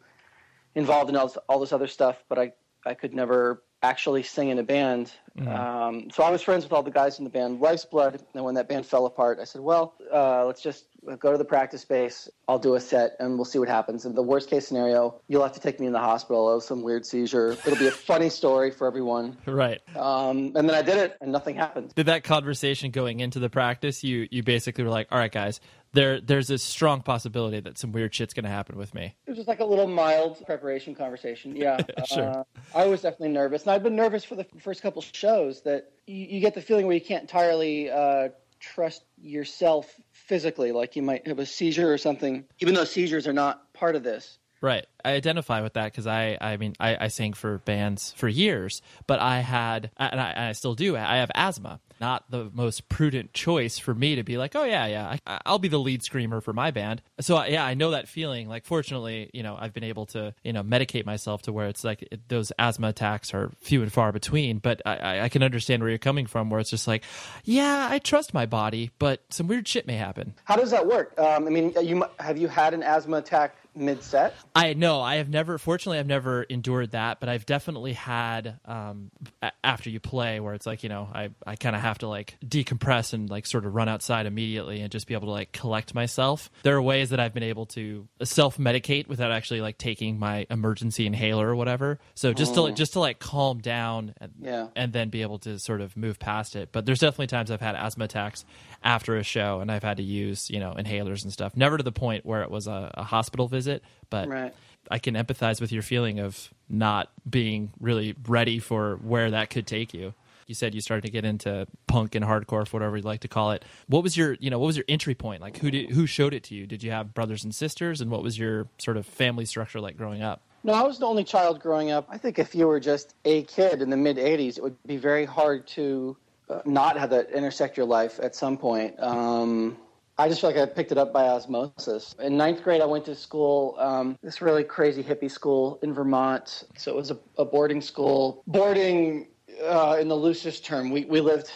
involved 0.75 1.10
in 1.10 1.15
all 1.15 1.27
this, 1.27 1.38
all 1.48 1.60
this 1.60 1.72
other 1.72 1.88
stuff, 1.88 2.22
but 2.27 2.38
I, 2.38 2.51
I 2.86 2.94
could 2.94 3.13
never 3.13 3.63
actually 3.82 4.24
sing 4.24 4.50
in 4.50 4.60
a 4.60 4.63
band. 4.63 5.12
Um, 5.48 6.10
so 6.12 6.24
I 6.24 6.30
was 6.30 6.41
friends 6.41 6.63
with 6.63 6.74
all 6.74 6.84
the 6.84 6.91
guys 6.91 7.18
in 7.18 7.24
the 7.24 7.30
band 7.32 7.62
Life's 7.62 7.86
Blood. 7.86 8.22
And 8.34 8.44
when 8.44 8.56
that 8.56 8.68
band 8.68 8.86
fell 8.86 9.06
apart, 9.06 9.39
I 9.39 9.46
said, 9.46 9.62
well, 9.62 9.96
uh, 10.13 10.46
let's 10.46 10.62
just 10.62 10.86
go 11.20 11.31
to 11.31 11.38
the 11.38 11.46
practice 11.46 11.81
space. 11.81 12.29
I'll 12.48 12.60
do 12.60 12.75
a 12.75 12.79
set 12.79 13.15
and 13.20 13.36
we'll 13.36 13.46
see 13.46 13.60
what 13.60 13.67
happens. 13.67 14.05
In 14.05 14.13
the 14.13 14.22
worst 14.22 14.50
case 14.50 14.67
scenario, 14.67 15.22
you'll 15.27 15.43
have 15.43 15.53
to 15.53 15.60
take 15.60 15.79
me 15.79 15.88
in 15.88 15.93
the 15.93 16.00
hospital. 16.00 16.48
I'll 16.48 16.55
have 16.55 16.63
some 16.63 16.84
weird 16.84 17.05
seizure. 17.05 17.51
It'll 17.51 17.77
be 17.77 17.88
a 17.88 17.91
funny 17.91 18.29
story 18.29 18.72
for 18.72 18.88
everyone. 18.88 19.38
Right. 19.46 19.81
Um, 19.96 20.53
and 20.55 20.70
then 20.70 20.72
I 20.72 20.81
did 20.81 20.98
it 20.98 21.17
and 21.22 21.31
nothing 21.31 21.55
happened. 21.55 21.93
Did 21.96 22.08
that 22.08 22.24
conversation 22.24 22.91
going 22.91 23.20
into 23.20 23.39
the 23.39 23.50
practice, 23.50 24.03
you 24.03 24.27
you 24.31 24.43
basically 24.43 24.84
were 24.84 24.89
like, 24.89 25.08
"All 25.12 25.17
right, 25.17 25.31
guys, 25.31 25.60
there 25.93 26.22
there's 26.22 26.50
a 26.50 26.58
strong 26.58 27.01
possibility 27.01 27.60
that 27.60 27.77
some 27.77 27.91
weird 27.91 28.13
shit's 28.13 28.34
going 28.34 28.46
to 28.46 28.50
happen 28.50 28.77
with 28.77 28.93
me." 28.93 29.15
It 29.25 29.29
was 29.29 29.38
just 29.38 29.48
like 29.48 29.60
a 29.60 29.65
little 29.65 29.88
mild 29.88 30.46
preparation 30.46 30.96
conversation. 30.96 31.55
Yeah. 31.55 31.77
Sure. 32.05 32.24
Uh, 32.24 32.43
I 32.75 32.88
was 32.88 33.01
definitely 33.01 33.29
nervous. 33.29 33.62
And 33.62 33.72
I've 33.72 33.84
been 33.84 33.96
nervous 33.96 34.25
for 34.25 34.36
the 34.36 34.46
first 34.60 34.81
couple 34.81 35.01
shows 35.01 35.62
that 35.62 35.91
you, 36.08 36.25
you 36.25 36.39
get 36.41 36.55
the 36.55 36.62
feeling 36.62 36.88
where 36.88 36.96
you 36.96 37.01
can't 37.01 37.22
entirely 37.22 37.89
uh, 37.89 38.29
trust 38.62 39.03
yourself 39.22 40.00
physically, 40.12 40.72
like 40.72 40.96
you 40.96 41.01
might 41.01 41.27
have 41.27 41.39
a 41.39 41.46
seizure 41.46 41.91
or 41.91 41.98
something, 41.98 42.46
even 42.60 42.74
though 42.74 42.86
seizures 42.86 43.27
are 43.27 43.34
not 43.34 43.74
part 43.74 43.96
of 43.96 44.03
this. 44.03 44.38
Right. 44.62 44.86
I 45.03 45.13
identify 45.13 45.62
with 45.62 45.74
that 45.74 45.86
because 45.86 46.06
I, 46.06 46.38
I 46.39 46.58
mean, 46.58 46.75
I, 46.80 47.06
I 47.06 47.08
sang 47.08 47.34
for 47.34 47.58
bands 47.60 48.13
for 48.15 48.27
years, 48.27 48.84
but 49.08 49.20
I 49.20 49.39
had, 49.39 49.89
and 49.98 50.22
I, 50.22 50.30
and 50.30 50.46
I 50.46 50.51
still 50.51 50.75
do, 50.75 50.96
I 50.96 51.18
have 51.18 51.32
asthma. 51.34 51.80
Not 52.01 52.29
the 52.31 52.50
most 52.51 52.89
prudent 52.89 53.31
choice 53.34 53.77
for 53.77 53.93
me 53.93 54.15
to 54.15 54.24
be 54.24 54.38
like, 54.38 54.55
oh, 54.55 54.63
yeah, 54.63 54.88
yeah, 54.88 55.17
I, 55.27 55.39
I'll 55.46 55.60
be 55.60 55.67
the 55.67 55.77
lead 55.77 56.01
screamer 56.01 56.41
for 56.41 56.51
my 56.51 56.72
band. 56.72 57.03
So, 57.20 57.41
yeah, 57.46 57.63
I 57.63 57.75
know 57.75 57.91
that 57.91 58.08
feeling. 58.08 58.50
Like, 58.50 58.65
fortunately, 58.65 59.29
you 59.34 59.43
know, 59.43 59.55
I've 59.60 59.72
been 59.72 59.84
able 59.84 60.08
to, 60.08 60.34
you 60.43 60.51
know, 60.51 60.63
medicate 60.63 61.05
myself 61.05 61.43
to 61.43 61.53
where 61.53 61.67
it's 61.67 61.84
like 61.84 62.01
it, 62.12 62.27
those 62.27 62.51
asthma 62.58 62.88
attacks 62.88 63.36
are 63.36 63.51
few 63.62 63.84
and 63.84 63.93
far 63.93 64.12
between. 64.12 64.58
But 64.58 64.81
I- 64.84 64.98
I, 64.98 65.22
I 65.25 65.29
can 65.29 65.43
understand 65.43 65.84
where 65.84 65.89
you're 65.89 66.00
coming 66.00 66.25
from, 66.25 66.50
where 66.50 66.60
it's 66.60 66.72
just 66.72 66.88
like, 66.88 67.03
yeah, 67.43 67.88
I 67.89 68.00
trust 68.00 68.34
my 68.34 68.48
body, 68.48 68.89
but 68.98 69.22
some 69.29 69.48
weird 69.48 69.67
shit 69.67 69.86
may 69.86 69.96
happen. 69.98 70.34
How 70.46 70.55
does 70.55 70.72
that 70.72 70.88
work? 70.88 71.13
Um, 71.20 71.46
I 71.46 71.50
mean, 71.51 71.72
you 71.84 72.03
have 72.20 72.38
you 72.38 72.48
had 72.48 72.74
an 72.74 72.81
asthma 72.81 73.17
attack 73.17 73.55
mid 73.75 74.04
set? 74.04 74.36
I 74.56 74.74
know 74.74 75.01
I 75.01 75.16
have 75.16 75.30
never. 75.30 75.58
Fortunately, 75.58 76.00
I've 76.00 76.08
never 76.08 76.44
endured 76.44 76.92
that, 76.92 77.20
but 77.20 77.30
I've 77.30 77.46
definitely 77.46 77.94
had 77.94 78.60
um, 78.66 79.12
a- 79.42 79.51
after 79.63 79.90
you 79.90 80.00
play 80.00 80.40
where 80.40 80.54
it's 80.54 80.66
like 80.66 80.84
you 80.84 80.90
know 80.90 81.10
I 81.13 81.30
I 81.46 81.56
kind 81.56 81.75
of 81.75 81.82
have 81.82 82.00
to 82.00 82.08
like 82.08 82.38
decompress 82.46 83.13
and 83.13 83.30
like 83.30 83.46
sort 83.46 83.66
of 83.66 83.74
run 83.74 83.88
outside 83.90 84.25
immediately 84.25 84.82
and 84.82 84.92
just 84.92 85.08
be 85.08 85.13
able 85.13 85.28
to 85.28 85.32
like 85.32 85.51
collect 85.51 85.94
myself. 85.94 86.50
There 86.63 86.75
are 86.75 86.82
ways 86.82 87.10
that 87.12 87.20
I've 87.20 87.34
been 87.34 87.44
able 87.44 87.66
to 87.68 88.08
self 88.24 88.58
medicate 88.58 89.08
without 89.08 89.32
actually 89.32 89.62
like 89.62 89.78
taking 89.78 90.20
my 90.20 90.46
emergency 90.50 91.06
inhaler 91.06 91.48
or 91.48 91.56
whatever. 91.56 92.00
So 92.16 92.34
just 92.34 92.56
to 92.56 92.72
just 92.74 92.94
to 92.94 93.00
like 93.00 93.20
calm 93.20 93.60
down 93.60 94.13
and 94.20 94.32
Yeah. 94.42 94.68
and 94.75 94.92
then 94.94 95.10
be 95.10 95.22
able 95.22 95.40
to 95.40 95.60
sort 95.60 95.82
of 95.82 95.96
move 95.96 96.20
past 96.20 96.56
it. 96.56 96.70
But 96.72 96.86
there's 96.86 97.00
definitely 97.00 97.28
times 97.28 97.51
I've 97.51 97.62
had 97.62 97.75
asthma 97.75 98.06
attacks 98.06 98.46
after 98.84 99.16
a 99.18 99.24
show 99.24 99.60
and 99.60 99.72
I've 99.72 99.84
had 99.84 99.98
to 99.98 100.04
use, 100.04 100.50
you 100.50 100.60
know, 100.60 100.74
inhalers 100.78 101.24
and 101.24 101.32
stuff. 101.32 101.56
Never 101.56 101.78
to 101.78 101.84
the 101.84 101.92
point 101.92 102.26
where 102.26 102.42
it 102.42 102.50
was 102.50 102.68
a, 102.68 102.92
a 102.96 103.04
hospital 103.04 103.48
visit, 103.48 103.84
but 104.10 104.28
Right. 104.28 104.54
I 104.90 104.98
can 105.00 105.16
empathize 105.16 105.62
with 105.62 105.72
your 105.72 105.84
feeling 105.84 106.20
of 106.20 106.52
not 106.68 107.12
being 107.30 107.72
really 107.80 108.16
ready 108.28 108.60
for 108.60 108.96
where 108.98 109.30
that 109.32 109.50
could 109.50 109.68
take 109.68 109.94
you. 109.94 110.14
You 110.48 110.56
said 110.56 110.74
you 110.74 110.82
started 110.82 111.04
to 111.04 111.12
get 111.12 111.24
into 111.24 111.68
punk 111.88 112.16
and 112.16 112.26
hardcore, 112.26 112.68
whatever 112.74 112.98
you'd 112.98 113.06
like 113.06 113.22
to 113.22 113.28
call 113.28 113.52
it. 113.52 113.64
What 113.88 114.04
was 114.04 114.18
your, 114.18 114.36
you 114.40 114.50
know, 114.50 114.60
what 114.60 114.66
was 114.66 114.76
your 114.76 114.86
entry 114.90 115.16
point? 115.16 115.42
Like, 115.42 115.58
who 115.58 115.72
did, 115.72 115.92
who 115.92 116.06
showed 116.08 116.34
it 116.34 116.44
to 116.46 116.56
you? 116.56 116.66
Did 116.66 116.84
you 116.84 116.92
have 116.92 117.14
brothers 117.14 117.44
and 117.44 117.56
sisters, 117.56 118.02
and 118.02 118.12
what 118.12 118.22
was 118.24 118.38
your 118.38 118.68
sort 118.80 118.98
of 118.98 119.06
family 119.06 119.46
structure 119.46 119.80
like 119.80 119.96
growing 119.96 120.22
up? 120.22 120.42
No, 120.64 120.74
I 120.74 120.84
was 120.84 121.00
the 121.00 121.06
only 121.06 121.24
child 121.24 121.60
growing 121.62 121.92
up. 121.92 122.08
I 122.10 122.18
think 122.18 122.38
if 122.38 122.54
you 122.54 122.68
were 122.68 122.80
just 122.80 123.16
a 123.24 123.44
kid 123.44 123.82
in 123.82 123.90
the 123.90 123.98
mid 123.98 124.18
80s, 124.18 124.58
it 124.58 124.64
would 124.64 124.76
be 124.86 124.98
very 124.98 125.26
hard 125.26 125.68
to 125.68 126.18
not 126.65 126.98
have 126.98 127.10
that 127.12 127.29
intersect 127.31 127.77
your 127.77 127.86
life 127.86 128.20
at 128.22 128.36
some 128.36 128.58
point. 128.58 128.96
Um, 129.00 129.77
I 130.17 130.29
just 130.29 130.41
feel 130.41 130.51
like 130.51 130.60
I 130.60 130.65
picked 130.65 130.91
it 130.91 130.98
up 130.98 131.12
by 131.12 131.27
osmosis. 131.27 132.15
In 132.20 132.38
ninth 132.38 132.63
grade, 132.63 132.81
I 132.81 132.86
went 132.86 133.05
to 133.05 133.15
school, 133.15 133.75
um, 133.79 134.17
this 134.22 134.41
really 134.41 134.63
crazy 134.63 135.03
hippie 135.03 135.31
school 135.31 135.79
in 135.81 135.93
Vermont. 135.93 136.65
So 136.77 136.91
it 136.91 136.96
was 136.96 137.12
a, 137.12 137.17
a 137.38 137.46
boarding 137.46 137.81
school. 137.81 138.43
Boarding, 138.46 139.27
uh, 139.63 139.98
in 140.00 140.08
the 140.08 140.15
loosest 140.15 140.63
term, 140.63 140.91
we, 140.91 141.05
we 141.05 141.22
lived 141.22 141.51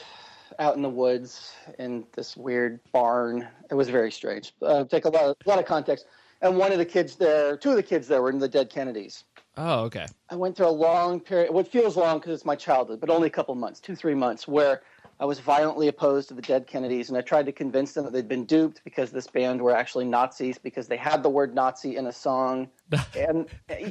out 0.57 0.75
in 0.75 0.81
the 0.81 0.89
woods 0.89 1.53
in 1.79 2.05
this 2.13 2.35
weird 2.37 2.79
barn. 2.91 3.47
It 3.69 3.75
was 3.75 3.89
very 3.89 4.11
strange. 4.11 4.53
Uh, 4.61 4.85
take 4.85 5.05
a 5.05 5.09
lot, 5.09 5.25
of, 5.25 5.35
a 5.45 5.49
lot 5.49 5.59
of 5.59 5.65
context. 5.65 6.05
And 6.41 6.57
one 6.57 6.71
of 6.71 6.77
the 6.77 6.85
kids 6.85 7.15
there, 7.15 7.57
two 7.57 7.71
of 7.71 7.75
the 7.75 7.83
kids 7.83 8.07
there 8.07 8.21
were 8.21 8.29
in 8.29 8.39
the 8.39 8.47
Dead 8.49 8.69
Kennedys. 8.69 9.23
Oh, 9.57 9.81
okay. 9.83 10.05
I 10.29 10.35
went 10.35 10.57
through 10.57 10.67
a 10.67 10.69
long 10.69 11.19
period, 11.21 11.53
what 11.53 11.67
feels 11.71 11.95
long 11.95 12.19
because 12.19 12.33
it's 12.33 12.45
my 12.45 12.55
childhood, 12.57 12.99
but 12.99 13.09
only 13.09 13.27
a 13.27 13.31
couple 13.31 13.55
months, 13.55 13.79
two, 13.79 13.95
three 13.95 14.13
months, 14.13 14.47
where 14.49 14.81
I 15.17 15.23
was 15.23 15.39
violently 15.39 15.87
opposed 15.87 16.27
to 16.27 16.33
the 16.33 16.41
Dead 16.41 16.67
Kennedys, 16.67 17.07
and 17.07 17.17
I 17.17 17.21
tried 17.21 17.45
to 17.45 17.53
convince 17.53 17.93
them 17.93 18.03
that 18.03 18.11
they'd 18.11 18.27
been 18.27 18.43
duped 18.43 18.83
because 18.83 19.11
this 19.11 19.27
band 19.27 19.61
were 19.61 19.73
actually 19.73 20.03
Nazis 20.03 20.57
because 20.57 20.89
they 20.89 20.97
had 20.97 21.23
the 21.23 21.29
word 21.29 21.55
Nazi 21.55 21.95
in 21.95 22.07
a 22.07 22.11
song, 22.11 22.67
and 23.17 23.47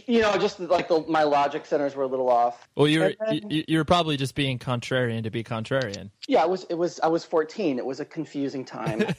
you 0.06 0.20
know, 0.20 0.36
just 0.36 0.60
like 0.60 0.88
the, 0.88 1.02
my 1.08 1.22
logic 1.22 1.64
centers 1.64 1.96
were 1.96 2.02
a 2.02 2.06
little 2.08 2.28
off. 2.28 2.68
Well, 2.76 2.86
you're 2.86 3.12
then- 3.26 3.50
you- 3.50 3.64
you're 3.66 3.86
probably 3.86 4.18
just 4.18 4.34
being 4.34 4.58
contrarian 4.58 5.22
to 5.22 5.30
be 5.30 5.42
contrarian. 5.42 6.10
Yeah, 6.28 6.42
it 6.44 6.50
was. 6.50 6.64
It 6.68 6.74
was. 6.74 7.00
I 7.00 7.06
was 7.06 7.24
14. 7.24 7.78
It 7.78 7.86
was 7.86 8.00
a 8.00 8.04
confusing 8.04 8.66
time. 8.66 9.02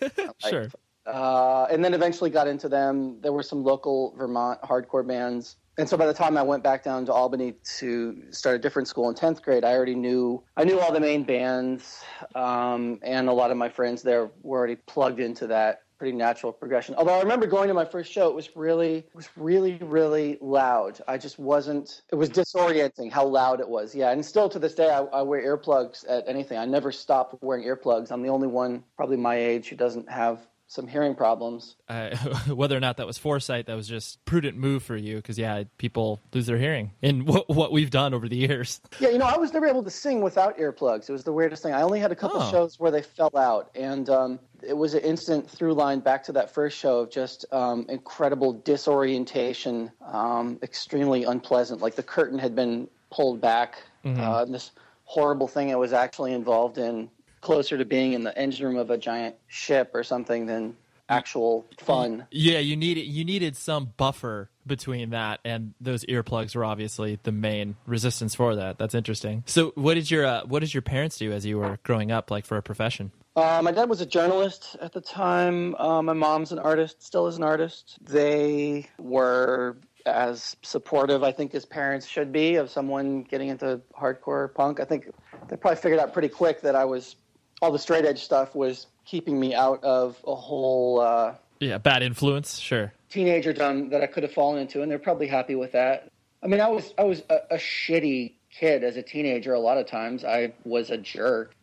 Sure. 0.48 0.68
Uh, 1.06 1.68
and 1.70 1.84
then 1.84 1.94
eventually 1.94 2.30
got 2.30 2.48
into 2.48 2.68
them. 2.68 3.20
There 3.22 3.32
were 3.32 3.44
some 3.44 3.64
local 3.64 4.16
Vermont 4.18 4.62
hardcore 4.62 5.08
bands. 5.08 5.58
And 5.78 5.90
so 5.90 5.98
by 5.98 6.06
the 6.06 6.14
time 6.14 6.38
I 6.38 6.42
went 6.42 6.64
back 6.64 6.84
down 6.84 7.06
to 7.08 7.14
Albany 7.14 7.54
to 7.80 8.24
start 8.32 8.56
a 8.56 8.60
different 8.60 8.88
school 8.88 9.10
in 9.10 9.16
10th 9.16 9.42
grade, 9.42 9.66
I 9.66 9.74
already 9.74 9.96
knew 9.96 10.42
I 10.56 10.64
knew 10.64 10.80
all 10.80 10.94
the 10.94 11.02
main 11.02 11.24
bands, 11.24 12.02
um, 12.34 13.00
and 13.02 13.28
a 13.28 13.34
lot 13.34 13.52
of 13.52 13.58
my 13.58 13.68
friends 13.68 14.02
there 14.02 14.32
were 14.42 14.58
already 14.58 14.78
plugged 14.78 15.20
into 15.20 15.48
that 15.48 15.82
pretty 15.98 16.16
natural 16.16 16.52
progression. 16.52 16.96
Although 16.96 17.16
I 17.16 17.20
remember 17.20 17.46
going 17.46 17.68
to 17.68 17.74
my 17.74 17.86
first 17.86 18.12
show, 18.12 18.30
it 18.30 18.36
was 18.36 18.56
really 18.56 19.00
it 19.00 19.16
was 19.16 19.28
really 19.36 19.78
really 19.82 20.38
loud. 20.40 21.02
I 21.10 21.18
just 21.18 21.40
wasn't. 21.40 22.04
It 22.10 22.16
was 22.16 22.30
disorienting 22.30 23.12
how 23.12 23.26
loud 23.26 23.60
it 23.60 23.68
was. 23.68 23.94
Yeah, 23.94 24.12
and 24.12 24.26
still 24.26 24.48
to 24.50 24.60
this 24.60 24.76
day, 24.76 24.90
I, 24.90 25.02
I 25.02 25.22
wear 25.24 25.42
earplugs 25.42 26.06
at 26.08 26.24
anything. 26.26 26.58
I 26.58 26.66
never 26.66 26.94
stop 26.94 27.38
wearing 27.42 27.66
earplugs. 27.66 28.12
I'm 28.12 28.22
the 28.22 28.30
only 28.30 28.48
one, 28.48 28.86
probably 28.96 29.18
my 29.18 29.36
age, 29.36 29.68
who 29.68 29.76
doesn't 29.76 30.10
have 30.10 30.40
some 30.76 30.88
hearing 30.88 31.16
problems. 31.16 31.76
Uh, 31.90 32.16
whether 32.54 32.76
or 32.78 32.80
not 32.80 32.98
that 32.98 33.08
was 33.08 33.18
foresight, 33.18 33.66
that 33.66 33.76
was 33.76 33.88
just 33.88 34.24
prudent 34.26 34.58
move 34.58 34.84
for 34.84 34.96
you 34.96 35.16
because 35.16 35.38
yeah, 35.40 35.64
people 35.78 36.20
lose 36.34 36.46
their 36.46 36.58
hearing 36.58 36.92
in 37.02 37.26
what 37.26 37.50
what 37.50 37.72
we've 37.72 37.90
done 37.90 38.14
over 38.14 38.28
the 38.30 38.36
years. 38.36 38.82
Yeah, 39.00 39.10
you 39.10 39.18
know, 39.18 39.26
I 39.26 39.38
was 39.38 39.54
never 39.54 39.66
able 39.66 39.84
to 39.84 39.90
sing 39.90 40.22
without 40.22 40.58
earplugs. 40.58 41.10
It 41.10 41.14
was 41.14 41.24
the 41.24 41.34
weirdest 41.34 41.64
thing. 41.64 41.74
I 41.74 41.82
only 41.82 42.00
had 42.00 42.12
a 42.12 42.16
couple 42.16 42.42
Oh. 42.42 42.52
shows 42.52 42.80
where 42.80 42.92
they 42.92 43.02
fell 43.02 43.32
out, 43.38 43.72
and 43.76 44.10
um, 44.10 44.40
it 44.62 44.76
was 44.76 44.94
an 44.94 45.02
instant 45.02 45.50
through 45.50 45.74
line 45.74 46.00
back 46.02 46.24
to 46.26 46.32
that 46.34 46.54
first 46.54 46.78
show 46.78 47.00
of 47.00 47.10
just 47.10 47.46
um, 47.54 47.86
incredible 47.90 48.54
disorientation, 48.54 49.92
um, 50.06 50.60
extremely 50.62 51.24
unpleasant. 51.24 51.82
Like 51.82 51.96
the 51.96 52.04
curtain 52.04 52.38
had 52.40 52.56
been 52.56 52.88
pulled 53.12 53.40
back. 53.42 53.76
Uh, 54.04 54.44
and 54.44 54.54
this 54.54 54.70
horrible 55.06 55.48
thing 55.48 55.72
I 55.72 55.76
was 55.78 55.92
actually 55.92 56.34
involved 56.34 56.78
in, 56.78 57.10
closer 57.46 57.78
to 57.78 57.86
being 57.86 58.14
in 58.14 58.24
the 58.24 58.36
engine 58.36 58.66
room 58.66 58.78
of 58.78 58.90
a 58.90 58.98
giant 58.98 59.36
ship 59.48 59.92
or 59.94 60.04
something 60.04 60.48
than 60.48 60.76
actual 61.08 61.64
fun. 61.78 62.26
Yeah, 62.32 62.58
you 62.58 62.76
needed 62.76 63.02
you 63.02 63.24
needed 63.24 63.56
some 63.56 63.94
buffer 63.98 64.50
between 64.66 65.12
that 65.12 65.42
and 65.46 65.76
those 65.80 66.04
earplugs 66.06 66.56
were 66.56 66.66
obviously 66.66 67.20
the 67.22 67.32
main 67.32 67.76
resistance 67.86 68.34
for 68.34 68.56
that. 68.56 68.80
That's 68.80 68.96
interesting. 68.96 69.44
So, 69.46 69.74
what 69.76 69.94
did 69.94 70.10
your 70.10 70.26
uh, 70.26 70.46
what 70.46 70.62
did 70.62 70.74
your 70.74 70.82
parents 70.82 71.20
do 71.20 71.32
as 71.32 71.46
you 71.46 71.60
were 71.60 71.78
growing 71.84 72.12
up, 72.12 72.32
like 72.32 72.46
for 72.48 72.58
a 72.58 72.64
profession? 72.64 73.12
Uh, 73.36 73.62
my 73.62 73.72
dad 73.72 73.90
was 73.90 74.02
a 74.02 74.08
journalist 74.08 74.76
at 74.82 74.92
the 74.94 75.02
time. 75.02 75.76
Uh, 75.76 76.02
my 76.02 76.14
mom's 76.14 76.52
an 76.52 76.58
artist, 76.58 77.04
still 77.04 77.28
is 77.28 77.38
an 77.38 77.44
artist. 77.44 78.00
They 78.02 78.90
were 78.98 79.78
as 80.08 80.56
supportive, 80.64 81.22
I 81.22 81.32
think, 81.32 81.54
as 81.54 81.66
parents 81.66 82.08
should 82.08 82.32
be 82.32 82.56
of 82.56 82.70
someone 82.70 83.24
getting 83.24 83.50
into 83.50 83.82
hardcore 84.00 84.54
punk. 84.54 84.80
I 84.80 84.86
think 84.86 85.10
they 85.50 85.58
probably 85.58 85.82
figured 85.82 86.00
out 86.00 86.14
pretty 86.14 86.30
quick 86.30 86.62
that 86.62 86.76
I 86.76 86.86
was 86.86 87.18
all 87.62 87.72
the 87.72 87.80
straight 87.80 88.06
edge 88.06 88.24
stuff 88.24 88.56
was 88.56 88.88
keeping 89.06 89.40
me 89.40 89.54
out 89.54 89.84
of 89.84 90.18
a 90.26 90.36
whole 90.36 91.00
uh, 91.00 91.36
Yeah, 91.60 91.78
bad 91.78 92.04
influence, 92.04 92.58
sure. 92.60 92.94
teenagerdom 93.12 93.92
that 93.92 94.02
I 94.02 94.08
could 94.08 94.24
have 94.24 94.34
fallen 94.34 94.60
into, 94.62 94.82
and 94.82 94.92
they're 94.92 95.00
probably 95.00 95.28
happy 95.28 95.56
with 95.56 95.72
that. 95.74 96.10
I 96.44 96.48
mean, 96.48 96.62
I 96.62 96.68
was 96.68 96.94
I 96.98 97.04
was 97.04 97.24
a, 97.30 97.38
a 97.52 97.58
shitty 97.58 98.34
kid 98.52 98.84
as 98.84 98.98
a 98.98 99.02
teenager. 99.02 99.54
A 99.54 99.60
lot 99.60 99.78
of 99.78 99.88
times, 99.88 100.24
I 100.24 100.54
was 100.64 100.90
a 100.92 100.98
jerk. 100.98 101.54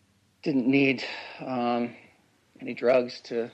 Didn't 0.42 0.66
need 0.66 1.04
um, 1.44 1.94
any 2.60 2.74
drugs 2.74 3.20
to 3.22 3.50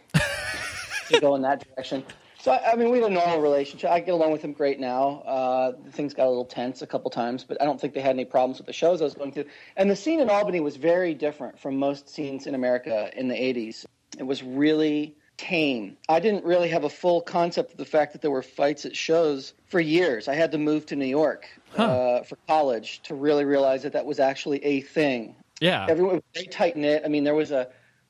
to 1.10 1.20
go 1.20 1.34
in 1.34 1.42
that 1.42 1.66
direction. 1.68 2.02
So 2.40 2.52
I, 2.52 2.76
mean, 2.76 2.90
we 2.90 3.00
had 3.00 3.10
a 3.10 3.14
normal 3.14 3.40
relationship. 3.40 3.90
I 3.90 3.98
get 3.98 4.14
along 4.14 4.30
with 4.30 4.42
him 4.42 4.52
great 4.52 4.78
now. 4.78 5.22
Uh, 5.26 5.72
things 5.90 6.14
got 6.14 6.26
a 6.26 6.28
little 6.28 6.44
tense 6.44 6.82
a 6.82 6.86
couple 6.86 7.10
times, 7.10 7.42
but 7.42 7.60
I 7.60 7.64
don't 7.64 7.80
think 7.80 7.94
they 7.94 8.00
had 8.00 8.10
any 8.10 8.24
problems 8.24 8.58
with 8.58 8.66
the 8.66 8.72
shows 8.72 9.00
I 9.00 9.04
was 9.04 9.14
going 9.14 9.32
to. 9.32 9.44
And 9.76 9.90
the 9.90 9.96
scene 9.96 10.20
in 10.20 10.30
Albany 10.30 10.60
was 10.60 10.76
very 10.76 11.14
different 11.14 11.58
from 11.58 11.76
most 11.76 12.08
scenes 12.08 12.46
in 12.46 12.54
America 12.54 13.10
in 13.16 13.26
the 13.26 13.34
'80s. 13.34 13.86
It 14.18 14.22
was 14.22 14.42
really 14.42 15.16
tame. 15.36 15.96
I 16.08 16.20
didn't 16.20 16.44
really 16.44 16.68
have 16.68 16.84
a 16.84 16.90
full 16.90 17.20
concept 17.20 17.72
of 17.72 17.78
the 17.78 17.84
fact 17.84 18.12
that 18.12 18.22
there 18.22 18.30
were 18.30 18.42
fights 18.42 18.84
at 18.84 18.94
shows 18.94 19.54
for 19.66 19.80
years. 19.80 20.28
I 20.28 20.34
had 20.34 20.52
to 20.52 20.58
move 20.58 20.86
to 20.86 20.96
New 20.96 21.06
York 21.06 21.48
uh, 21.76 22.22
for 22.22 22.36
college 22.46 23.00
to 23.04 23.14
really 23.14 23.44
realize 23.44 23.82
that 23.82 23.92
that 23.94 24.04
was 24.06 24.20
actually 24.20 24.64
a 24.64 24.80
thing. 24.80 25.34
Yeah. 25.60 25.86
Everyone 25.88 26.16
was 26.16 26.24
very 26.34 26.46
tight 26.46 26.76
knit. 26.76 27.02
I 27.04 27.08
mean, 27.08 27.24
there 27.24 27.34
was 27.34 27.50
a 27.50 27.68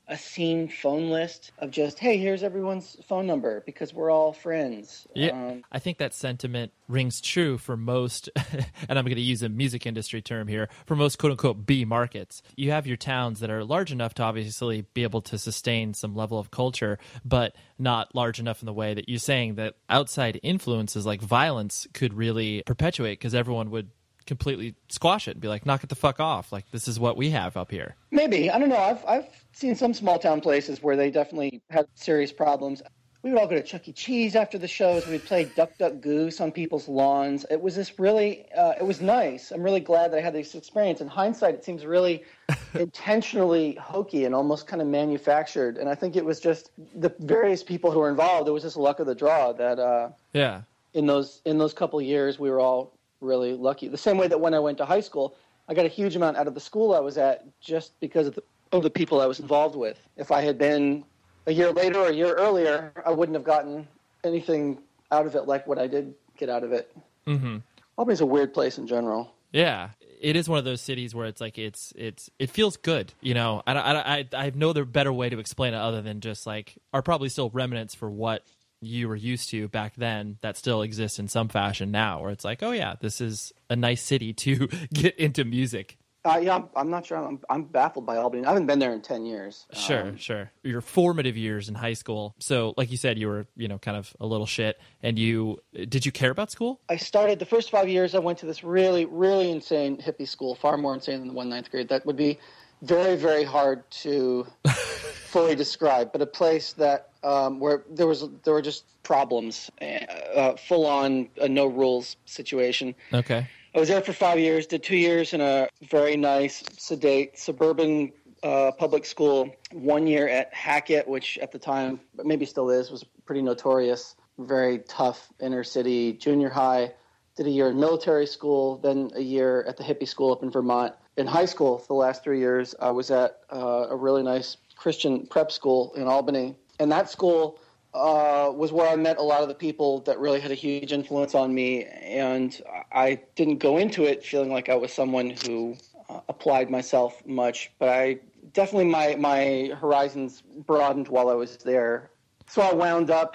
a 0.08 0.16
scene 0.16 0.68
phone 0.68 1.10
list 1.10 1.52
of 1.58 1.70
just, 1.70 1.98
hey, 1.98 2.16
here's 2.16 2.42
everyone's 2.42 2.96
phone 3.06 3.26
number 3.26 3.62
because 3.66 3.92
we're 3.92 4.10
all 4.10 4.32
friends. 4.32 5.06
Yeah, 5.14 5.30
Um, 5.30 5.64
I 5.70 5.78
think 5.78 5.98
that 5.98 6.14
sentiment 6.14 6.72
rings 6.88 7.20
true 7.20 7.58
for 7.58 7.76
most, 7.76 8.30
and 8.88 8.98
I'm 8.98 9.04
going 9.04 9.16
to 9.16 9.20
use 9.20 9.42
a 9.42 9.48
music 9.48 9.86
industry 9.86 10.22
term 10.22 10.48
here, 10.48 10.68
for 10.86 10.96
most 10.96 11.18
quote 11.18 11.32
unquote 11.32 11.66
B 11.66 11.84
markets. 11.84 12.42
You 12.56 12.70
have 12.70 12.86
your 12.86 12.96
towns 12.96 13.40
that 13.40 13.50
are 13.50 13.64
large 13.64 13.92
enough 13.92 14.14
to 14.14 14.22
obviously 14.22 14.86
be 14.94 15.02
able 15.02 15.20
to 15.22 15.36
sustain 15.36 15.92
some 15.92 16.16
level 16.16 16.38
of 16.38 16.50
culture, 16.50 16.98
but 17.24 17.54
not 17.78 18.14
large 18.14 18.40
enough 18.40 18.62
in 18.62 18.66
the 18.66 18.72
way 18.72 18.94
that 18.94 19.08
you're 19.08 19.18
saying 19.18 19.56
that 19.56 19.74
outside 19.90 20.40
influences 20.42 21.04
like 21.04 21.20
violence 21.20 21.86
could 21.92 22.14
really 22.14 22.62
perpetuate 22.64 23.18
because 23.18 23.34
everyone 23.34 23.70
would 23.70 23.90
completely 24.28 24.76
squash 24.88 25.26
it 25.26 25.32
and 25.32 25.40
be 25.40 25.48
like, 25.48 25.66
knock 25.66 25.82
it 25.82 25.88
the 25.88 25.96
fuck 25.96 26.20
off. 26.20 26.52
Like, 26.52 26.70
this 26.70 26.86
is 26.86 27.00
what 27.00 27.16
we 27.16 27.30
have 27.30 27.56
up 27.56 27.70
here. 27.72 27.96
Maybe 28.12 28.48
I 28.50 28.58
don't 28.60 28.68
know. 28.68 28.76
I've 28.76 29.04
I've 29.06 29.26
seen 29.52 29.74
some 29.74 29.92
small 29.94 30.20
town 30.20 30.40
places 30.40 30.80
where 30.80 30.94
they 30.96 31.10
definitely 31.10 31.60
had 31.70 31.86
serious 31.96 32.32
problems. 32.32 32.80
We 33.20 33.32
would 33.32 33.40
all 33.40 33.48
go 33.48 33.56
to 33.56 33.64
Chuck 33.64 33.88
E. 33.88 33.92
Cheese 33.92 34.36
after 34.36 34.58
the 34.58 34.68
shows. 34.68 35.04
We'd 35.08 35.24
play 35.24 35.44
Duck 35.56 35.70
Duck 35.76 36.00
Goose 36.00 36.40
on 36.40 36.52
people's 36.52 36.86
lawns. 36.86 37.44
It 37.50 37.60
was 37.60 37.74
this 37.74 37.98
really, 37.98 38.46
uh, 38.56 38.74
it 38.78 38.84
was 38.86 39.00
nice. 39.00 39.50
I'm 39.50 39.60
really 39.62 39.80
glad 39.80 40.12
that 40.12 40.18
I 40.18 40.20
had 40.20 40.34
this 40.34 40.54
experience. 40.54 41.00
In 41.00 41.08
hindsight, 41.08 41.54
it 41.54 41.64
seems 41.64 41.84
really 41.84 42.22
intentionally 42.92 43.74
hokey 43.80 44.24
and 44.24 44.34
almost 44.36 44.66
kind 44.68 44.80
of 44.80 44.86
manufactured. 44.88 45.78
And 45.78 45.88
I 45.88 45.94
think 45.96 46.14
it 46.14 46.24
was 46.24 46.38
just 46.40 46.70
the 46.94 47.12
various 47.18 47.62
people 47.64 47.90
who 47.90 47.98
were 47.98 48.08
involved. 48.08 48.48
It 48.48 48.52
was 48.52 48.62
just 48.62 48.76
luck 48.76 49.00
of 49.00 49.06
the 49.06 49.14
draw 49.16 49.52
that 49.54 49.78
uh, 49.80 50.10
Yeah. 50.32 50.62
in 50.94 51.06
those 51.06 51.40
in 51.44 51.58
those 51.58 51.74
couple 51.74 52.00
years 52.00 52.38
we 52.38 52.50
were 52.50 52.60
all 52.60 52.92
really 53.20 53.54
lucky. 53.54 53.88
The 53.88 53.96
same 53.96 54.18
way 54.18 54.28
that 54.28 54.40
when 54.40 54.54
I 54.54 54.58
went 54.58 54.78
to 54.78 54.84
high 54.84 55.00
school, 55.00 55.36
I 55.68 55.74
got 55.74 55.84
a 55.84 55.88
huge 55.88 56.16
amount 56.16 56.36
out 56.36 56.46
of 56.46 56.54
the 56.54 56.60
school 56.60 56.94
I 56.94 57.00
was 57.00 57.18
at 57.18 57.44
just 57.60 57.98
because 58.00 58.26
of 58.26 58.34
the, 58.34 58.42
of 58.72 58.82
the 58.82 58.90
people 58.90 59.20
I 59.20 59.26
was 59.26 59.40
involved 59.40 59.76
with. 59.76 59.98
If 60.16 60.30
I 60.30 60.40
had 60.40 60.58
been 60.58 61.04
a 61.46 61.52
year 61.52 61.72
later 61.72 62.00
or 62.00 62.08
a 62.08 62.14
year 62.14 62.34
earlier, 62.34 62.92
I 63.04 63.10
wouldn't 63.10 63.34
have 63.34 63.44
gotten 63.44 63.86
anything 64.24 64.78
out 65.10 65.26
of 65.26 65.34
it 65.34 65.46
like 65.46 65.66
what 65.66 65.78
I 65.78 65.86
did 65.86 66.14
get 66.36 66.48
out 66.48 66.64
of 66.64 66.72
it. 66.72 66.94
Mm-hmm. 67.26 67.58
Albany's 67.96 68.20
a 68.20 68.26
weird 68.26 68.54
place 68.54 68.78
in 68.78 68.86
general. 68.86 69.34
Yeah, 69.52 69.90
it 70.20 70.36
is 70.36 70.48
one 70.48 70.58
of 70.58 70.64
those 70.64 70.80
cities 70.80 71.14
where 71.14 71.26
it's 71.26 71.40
like 71.40 71.58
it's 71.58 71.92
it's 71.96 72.30
it 72.38 72.50
feels 72.50 72.76
good, 72.76 73.14
you 73.20 73.34
know. 73.34 73.62
I 73.66 73.72
I 73.72 74.16
I 74.16 74.28
I 74.34 74.44
have 74.44 74.56
no 74.56 74.70
other 74.70 74.84
better 74.84 75.12
way 75.12 75.28
to 75.28 75.38
explain 75.38 75.74
it 75.74 75.78
other 75.78 76.02
than 76.02 76.20
just 76.20 76.46
like 76.46 76.78
are 76.92 77.02
probably 77.02 77.28
still 77.28 77.50
remnants 77.50 77.94
for 77.94 78.10
what 78.10 78.44
you 78.80 79.08
were 79.08 79.16
used 79.16 79.50
to 79.50 79.68
back 79.68 79.94
then 79.96 80.38
that 80.40 80.56
still 80.56 80.82
exists 80.82 81.18
in 81.18 81.28
some 81.28 81.48
fashion 81.48 81.90
now, 81.90 82.20
where 82.20 82.30
it's 82.30 82.44
like, 82.44 82.62
oh 82.62 82.72
yeah, 82.72 82.94
this 83.00 83.20
is 83.20 83.52
a 83.68 83.76
nice 83.76 84.02
city 84.02 84.32
to 84.44 84.68
get 84.92 85.16
into 85.16 85.44
music. 85.44 85.98
Uh, 86.24 86.38
yeah, 86.42 86.56
I'm, 86.56 86.68
I'm 86.74 86.90
not 86.90 87.06
sure. 87.06 87.16
I'm, 87.16 87.40
I'm 87.48 87.64
baffled 87.64 88.04
by 88.04 88.16
Albany. 88.16 88.44
I 88.44 88.48
haven't 88.48 88.66
been 88.66 88.80
there 88.80 88.92
in 88.92 89.00
10 89.00 89.24
years. 89.24 89.66
Sure, 89.72 90.14
sure. 90.18 90.50
Your 90.62 90.80
formative 90.80 91.36
years 91.36 91.68
in 91.68 91.74
high 91.74 91.92
school. 91.94 92.34
So, 92.38 92.74
like 92.76 92.90
you 92.90 92.96
said, 92.96 93.18
you 93.18 93.28
were 93.28 93.46
you 93.56 93.68
know 93.68 93.78
kind 93.78 93.96
of 93.96 94.14
a 94.20 94.26
little 94.26 94.44
shit, 94.44 94.78
and 95.02 95.18
you 95.18 95.58
did 95.72 96.04
you 96.04 96.12
care 96.12 96.30
about 96.30 96.50
school? 96.50 96.80
I 96.88 96.96
started 96.96 97.38
the 97.38 97.46
first 97.46 97.70
five 97.70 97.88
years. 97.88 98.14
I 98.14 98.18
went 98.18 98.38
to 98.38 98.46
this 98.46 98.62
really, 98.64 99.04
really 99.06 99.50
insane 99.50 99.96
hippie 99.96 100.28
school, 100.28 100.54
far 100.54 100.76
more 100.76 100.92
insane 100.92 101.20
than 101.20 101.28
the 101.28 101.34
one 101.34 101.48
ninth 101.48 101.70
grade. 101.70 101.88
That 101.88 102.04
would 102.04 102.16
be 102.16 102.38
very, 102.82 103.16
very 103.16 103.44
hard 103.44 103.88
to 103.90 104.46
fully 104.68 105.54
describe, 105.54 106.12
but 106.12 106.20
a 106.20 106.26
place 106.26 106.72
that 106.74 107.07
um, 107.22 107.60
where 107.60 107.84
there 107.90 108.06
was 108.06 108.24
there 108.44 108.54
were 108.54 108.62
just 108.62 108.84
problems, 109.02 109.70
uh, 109.80 110.54
full 110.56 110.86
on 110.86 111.28
a 111.40 111.48
no 111.48 111.66
rules 111.66 112.16
situation. 112.26 112.94
Okay. 113.12 113.46
I 113.74 113.78
was 113.78 113.88
there 113.88 114.00
for 114.00 114.12
five 114.12 114.38
years. 114.38 114.66
Did 114.66 114.82
two 114.82 114.96
years 114.96 115.34
in 115.34 115.40
a 115.40 115.68
very 115.82 116.16
nice, 116.16 116.62
sedate 116.78 117.38
suburban 117.38 118.12
uh, 118.42 118.72
public 118.72 119.04
school. 119.04 119.54
One 119.72 120.06
year 120.06 120.28
at 120.28 120.52
Hackett, 120.54 121.06
which 121.06 121.38
at 121.38 121.52
the 121.52 121.58
time, 121.58 122.00
but 122.14 122.26
maybe 122.26 122.46
still 122.46 122.70
is, 122.70 122.90
was 122.90 123.04
pretty 123.24 123.42
notorious. 123.42 124.16
Very 124.38 124.78
tough 124.80 125.28
inner 125.40 125.64
city 125.64 126.12
junior 126.14 126.48
high. 126.48 126.92
Did 127.36 127.46
a 127.46 127.50
year 127.50 127.68
in 127.68 127.78
military 127.78 128.26
school, 128.26 128.78
then 128.78 129.10
a 129.14 129.20
year 129.20 129.64
at 129.68 129.76
the 129.76 129.84
hippie 129.84 130.08
school 130.08 130.32
up 130.32 130.42
in 130.42 130.50
Vermont. 130.50 130.94
In 131.16 131.26
high 131.26 131.44
school, 131.44 131.78
for 131.78 131.86
the 131.86 131.94
last 131.94 132.24
three 132.24 132.38
years, 132.38 132.74
I 132.80 132.90
was 132.90 133.10
at 133.10 133.40
uh, 133.52 133.86
a 133.90 133.96
really 133.96 134.22
nice 134.22 134.56
Christian 134.76 135.26
prep 135.26 135.50
school 135.52 135.92
in 135.94 136.04
Albany, 136.04 136.56
and 136.78 136.90
that 136.92 137.10
school 137.10 137.58
uh, 137.94 138.50
was 138.54 138.72
where 138.72 138.88
I 138.88 138.96
met 138.96 139.18
a 139.18 139.22
lot 139.22 139.42
of 139.42 139.48
the 139.48 139.54
people 139.54 140.00
that 140.00 140.18
really 140.18 140.40
had 140.40 140.50
a 140.50 140.54
huge 140.54 140.92
influence 140.92 141.34
on 141.34 141.54
me. 141.54 141.84
And 141.84 142.60
I 142.92 143.20
didn't 143.34 143.58
go 143.58 143.78
into 143.78 144.04
it 144.04 144.24
feeling 144.24 144.50
like 144.50 144.68
I 144.68 144.74
was 144.74 144.92
someone 144.92 145.30
who 145.30 145.76
uh, 146.08 146.20
applied 146.28 146.70
myself 146.70 147.24
much, 147.26 147.70
but 147.78 147.88
I 147.88 148.20
definitely 148.52 148.86
my 148.86 149.16
my 149.16 149.72
horizons 149.78 150.42
broadened 150.42 151.08
while 151.08 151.28
I 151.28 151.34
was 151.34 151.56
there. 151.58 152.10
So 152.46 152.62
I 152.62 152.72
wound 152.72 153.10
up 153.10 153.34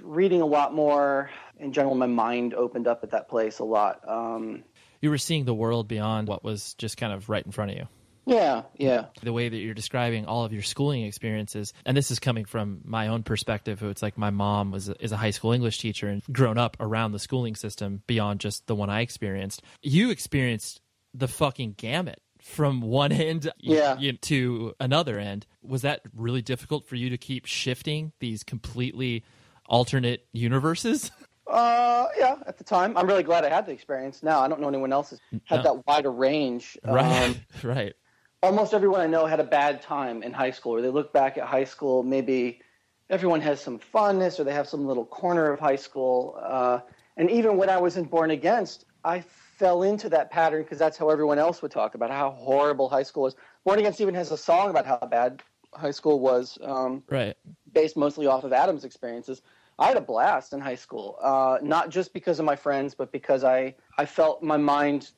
reading 0.00 0.40
a 0.40 0.46
lot 0.46 0.74
more. 0.74 1.30
In 1.58 1.72
general, 1.72 1.94
my 1.94 2.06
mind 2.06 2.54
opened 2.54 2.88
up 2.88 3.04
at 3.04 3.10
that 3.10 3.28
place 3.28 3.60
a 3.60 3.64
lot. 3.64 4.00
Um, 4.06 4.64
You 5.00 5.10
were 5.10 5.18
seeing 5.18 5.44
the 5.44 5.54
world 5.54 5.86
beyond 5.86 6.26
what 6.26 6.42
was 6.42 6.74
just 6.74 6.96
kind 6.96 7.12
of 7.12 7.28
right 7.28 7.44
in 7.44 7.52
front 7.52 7.70
of 7.70 7.76
you. 7.76 7.88
Yeah, 8.26 8.62
yeah, 8.78 9.06
the 9.22 9.32
way 9.32 9.48
that 9.48 9.56
you're 9.56 9.74
describing 9.74 10.26
all 10.26 10.44
of 10.44 10.52
your 10.52 10.62
schooling 10.62 11.02
experiences 11.04 11.72
and 11.84 11.96
this 11.96 12.10
is 12.10 12.18
coming 12.20 12.44
from 12.44 12.80
my 12.84 13.08
own 13.08 13.22
perspective 13.22 13.82
it's 13.82 14.02
like 14.02 14.16
my 14.16 14.30
mom 14.30 14.70
was 14.70 14.88
is 15.00 15.10
a 15.12 15.16
high 15.16 15.30
school 15.30 15.52
english 15.52 15.78
teacher 15.78 16.06
and 16.08 16.22
grown 16.32 16.56
up 16.58 16.76
around 16.78 17.12
the 17.12 17.18
schooling 17.18 17.56
system 17.56 18.02
beyond 18.06 18.38
just 18.40 18.66
the 18.68 18.74
one 18.76 18.88
i 18.90 19.00
experienced 19.00 19.62
you 19.82 20.10
experienced 20.10 20.80
the 21.14 21.26
fucking 21.28 21.74
gamut 21.76 22.20
from 22.40 22.80
one 22.80 23.12
end 23.12 23.50
Yeah. 23.58 23.94
y- 24.00 24.18
to 24.22 24.74
another 24.80 25.18
end 25.18 25.46
was 25.62 25.82
that 25.82 26.00
really 26.16 26.42
difficult 26.42 26.86
for 26.86 26.96
you 26.96 27.10
to 27.10 27.18
keep 27.18 27.46
shifting 27.46 28.12
these 28.20 28.42
completely 28.44 29.24
alternate 29.66 30.26
universes 30.32 31.10
uh, 31.48 32.06
yeah. 32.16 32.36
At 32.46 32.56
the 32.56 32.64
time, 32.64 32.96
I'm 32.96 33.06
really 33.06 33.24
glad 33.24 33.44
I 33.44 33.48
had 33.50 33.66
the 33.66 33.72
experience. 33.72 34.22
Now 34.22 34.40
I 34.40 34.48
don't 34.48 34.60
know 34.60 34.68
anyone 34.68 34.92
else 34.92 35.10
has 35.10 35.20
had 35.44 35.56
No. 35.64 35.74
that 35.74 35.86
wider 35.86 36.10
range. 36.10 36.78
right 36.84 37.24
Um, 37.24 37.36
right 37.62 37.94
almost 38.42 38.74
everyone 38.74 39.00
I 39.00 39.06
know 39.06 39.26
had 39.26 39.40
a 39.40 39.44
bad 39.44 39.82
time 39.82 40.22
in 40.22 40.32
high 40.32 40.50
school, 40.50 40.74
or 40.74 40.82
they 40.82 40.88
look 40.88 41.12
back 41.12 41.38
at 41.38 41.44
high 41.44 41.64
school. 41.64 42.02
Maybe 42.02 42.60
everyone 43.08 43.40
has 43.40 43.60
some 43.60 43.78
fondness, 43.78 44.40
or 44.40 44.44
they 44.44 44.52
have 44.52 44.68
some 44.68 44.86
little 44.86 45.04
corner 45.04 45.52
of 45.52 45.60
high 45.60 45.76
school. 45.76 46.38
Uh, 46.42 46.80
and 47.16 47.30
even 47.30 47.56
when 47.56 47.70
I 47.70 47.78
was 47.78 47.96
in 47.96 48.04
Born 48.04 48.30
Against, 48.30 48.86
I 49.04 49.20
fell 49.20 49.82
into 49.82 50.08
that 50.08 50.30
pattern 50.30 50.62
because 50.62 50.78
that's 50.78 50.96
how 50.96 51.10
everyone 51.10 51.38
else 51.38 51.62
would 51.62 51.70
talk 51.70 51.94
about 51.94 52.10
how 52.10 52.30
horrible 52.30 52.88
high 52.88 53.02
school 53.02 53.26
is. 53.26 53.34
Born 53.64 53.78
Against 53.78 54.00
even 54.00 54.14
has 54.14 54.32
a 54.32 54.36
song 54.36 54.70
about 54.70 54.86
how 54.86 54.98
bad 54.98 55.42
high 55.74 55.90
school 55.90 56.20
was, 56.20 56.58
um, 56.62 57.02
right 57.08 57.36
based 57.72 57.96
mostly 57.96 58.26
off 58.26 58.44
of 58.44 58.52
Adam's 58.52 58.84
experiences. 58.84 59.42
I 59.78 59.88
had 59.88 59.96
a 59.96 60.02
blast 60.02 60.52
in 60.52 60.60
high 60.60 60.74
school, 60.74 61.18
uh, 61.22 61.58
not 61.62 61.88
just 61.88 62.12
because 62.12 62.38
of 62.38 62.44
my 62.44 62.56
friends, 62.56 62.94
but 62.94 63.10
because 63.10 63.42
I, 63.42 63.74
I 63.98 64.04
felt 64.04 64.42
my 64.42 64.58
mind 64.58 65.10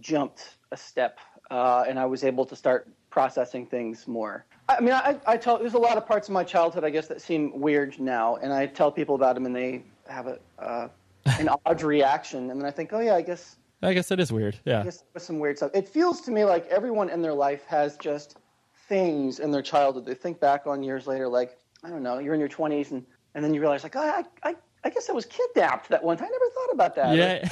jumped 0.00 0.56
a 0.70 0.76
step 0.76 1.18
uh, 1.52 1.84
and 1.86 1.98
I 1.98 2.06
was 2.06 2.24
able 2.24 2.46
to 2.46 2.56
start 2.56 2.88
processing 3.10 3.66
things 3.66 4.08
more. 4.08 4.46
I 4.70 4.80
mean, 4.80 4.94
I, 4.94 5.20
I 5.26 5.36
tell 5.36 5.58
there's 5.58 5.74
a 5.74 5.78
lot 5.78 5.98
of 5.98 6.06
parts 6.06 6.28
of 6.28 6.32
my 6.32 6.42
childhood, 6.42 6.82
I 6.82 6.88
guess, 6.88 7.08
that 7.08 7.20
seem 7.20 7.60
weird 7.60 8.00
now, 8.00 8.36
and 8.36 8.52
I 8.52 8.66
tell 8.66 8.90
people 8.90 9.14
about 9.14 9.34
them, 9.34 9.44
and 9.44 9.54
they 9.54 9.84
have 10.08 10.26
a 10.26 10.38
uh, 10.58 10.88
an 11.38 11.50
odd 11.66 11.82
reaction, 11.82 12.50
and 12.50 12.58
then 12.58 12.66
I 12.66 12.70
think, 12.70 12.92
oh 12.92 13.00
yeah, 13.00 13.14
I 13.14 13.22
guess 13.22 13.56
i 13.84 13.92
guess 13.92 14.12
it 14.12 14.20
is 14.20 14.32
weird 14.32 14.56
yeah 14.64 14.78
I 14.78 14.84
guess 14.84 15.02
some 15.18 15.40
weird 15.40 15.56
stuff. 15.58 15.72
It 15.74 15.88
feels 15.88 16.20
to 16.22 16.30
me 16.30 16.44
like 16.44 16.66
everyone 16.68 17.10
in 17.10 17.20
their 17.20 17.34
life 17.34 17.64
has 17.66 17.96
just 17.96 18.36
things 18.88 19.40
in 19.40 19.50
their 19.50 19.62
childhood 19.62 20.06
they 20.06 20.14
think 20.14 20.40
back 20.40 20.66
on 20.66 20.82
years 20.82 21.06
later, 21.06 21.28
like 21.28 21.58
I 21.84 21.90
don't 21.90 22.02
know, 22.02 22.18
you're 22.18 22.34
in 22.34 22.40
your 22.40 22.48
20s, 22.48 22.92
and 22.92 23.04
and 23.34 23.44
then 23.44 23.52
you 23.52 23.60
realize 23.60 23.82
like, 23.82 23.96
oh, 23.96 24.00
I 24.00 24.24
I, 24.48 24.54
I 24.84 24.90
guess 24.90 25.10
I 25.10 25.12
was 25.12 25.26
kidnapped 25.26 25.90
that 25.90 26.02
one 26.02 26.16
time. 26.16 26.28
I 26.28 26.30
never 26.30 26.50
thought 26.54 26.72
about 26.72 26.94
that. 26.96 27.14
Yeah 27.14 27.48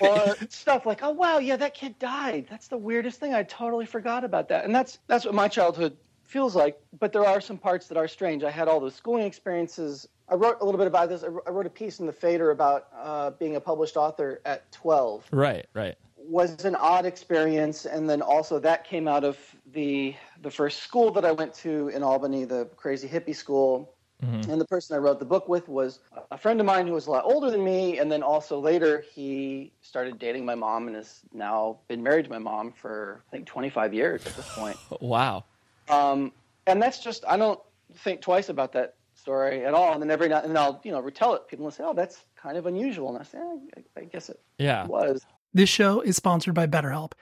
or 0.00 0.36
stuff 0.48 0.86
like, 0.86 1.02
oh 1.02 1.10
wow, 1.10 1.38
yeah, 1.38 1.56
that 1.56 1.74
kid 1.74 1.98
died. 1.98 2.46
That's 2.50 2.68
the 2.68 2.78
weirdest 2.78 3.20
thing. 3.20 3.34
I 3.34 3.42
totally 3.42 3.86
forgot 3.86 4.24
about 4.24 4.48
that. 4.48 4.64
And 4.64 4.74
that's 4.74 4.98
that's 5.06 5.24
what 5.24 5.34
my 5.34 5.48
childhood 5.48 5.96
feels 6.24 6.56
like. 6.56 6.80
But 6.98 7.12
there 7.12 7.24
are 7.24 7.40
some 7.40 7.58
parts 7.58 7.86
that 7.88 7.96
are 7.96 8.08
strange. 8.08 8.42
I 8.42 8.50
had 8.50 8.68
all 8.68 8.80
those 8.80 8.94
schooling 8.94 9.24
experiences. 9.24 10.08
I 10.28 10.34
wrote 10.36 10.58
a 10.60 10.64
little 10.64 10.78
bit 10.78 10.86
about 10.86 11.08
this. 11.08 11.22
I 11.22 11.50
wrote 11.50 11.66
a 11.66 11.70
piece 11.70 12.00
in 12.00 12.06
the 12.06 12.12
Fader 12.12 12.50
about 12.50 12.88
uh, 12.96 13.30
being 13.32 13.56
a 13.56 13.60
published 13.60 13.96
author 13.96 14.40
at 14.44 14.70
12 14.72 15.26
right 15.32 15.66
right 15.74 15.96
was 16.26 16.64
an 16.64 16.74
odd 16.74 17.04
experience, 17.04 17.84
and 17.84 18.08
then 18.08 18.22
also 18.22 18.58
that 18.58 18.84
came 18.84 19.06
out 19.06 19.24
of 19.24 19.38
the 19.72 20.14
the 20.42 20.50
first 20.50 20.82
school 20.82 21.10
that 21.12 21.24
I 21.24 21.32
went 21.32 21.54
to 21.54 21.88
in 21.88 22.02
Albany, 22.02 22.44
the 22.44 22.66
crazy 22.76 23.08
hippie 23.08 23.34
school. 23.34 23.93
And 24.22 24.60
the 24.60 24.64
person 24.64 24.96
I 24.96 24.98
wrote 24.98 25.18
the 25.18 25.24
book 25.24 25.48
with 25.48 25.68
was 25.68 26.00
a 26.30 26.38
friend 26.38 26.58
of 26.60 26.66
mine 26.66 26.86
who 26.86 26.94
was 26.94 27.06
a 27.06 27.10
lot 27.10 27.24
older 27.24 27.50
than 27.50 27.62
me, 27.62 27.98
and 27.98 28.10
then 28.10 28.22
also 28.22 28.58
later 28.58 29.04
he 29.12 29.72
started 29.82 30.18
dating 30.18 30.44
my 30.46 30.54
mom 30.54 30.86
and 30.86 30.96
has 30.96 31.20
now 31.32 31.78
been 31.88 32.02
married 32.02 32.24
to 32.24 32.30
my 32.30 32.38
mom 32.38 32.72
for 32.72 33.22
I 33.28 33.30
think 33.30 33.46
25 33.46 33.92
years 33.92 34.26
at 34.26 34.34
this 34.36 34.48
point. 34.54 34.76
wow 35.00 35.44
Um, 35.88 36.32
and 36.66 36.80
that's 36.80 37.00
just 37.00 37.24
I 37.28 37.36
don't 37.36 37.60
think 37.96 38.20
twice 38.22 38.48
about 38.48 38.72
that 38.72 38.94
story 39.14 39.64
at 39.64 39.74
all. 39.74 39.92
And 39.92 40.00
then 40.00 40.10
every 40.10 40.28
now 40.28 40.40
and 40.40 40.50
then 40.50 40.56
I'll 40.56 40.80
you 40.84 40.92
know 40.92 41.00
retell 41.00 41.34
it. 41.34 41.46
People 41.48 41.64
will 41.64 41.72
say, 41.72 41.84
"Oh, 41.84 41.94
that's 41.94 42.24
kind 42.36 42.56
of 42.56 42.66
unusual," 42.66 43.08
and 43.08 43.18
I 43.18 43.24
say, 43.24 43.38
"Eh, 43.38 43.82
I, 43.96 44.00
I 44.00 44.04
guess 44.04 44.30
it 44.30 44.40
yeah 44.58 44.86
was." 44.86 45.24
This 45.52 45.68
show 45.68 46.00
is 46.00 46.16
sponsored 46.16 46.54
by 46.54 46.66
BetterHelp. 46.66 47.12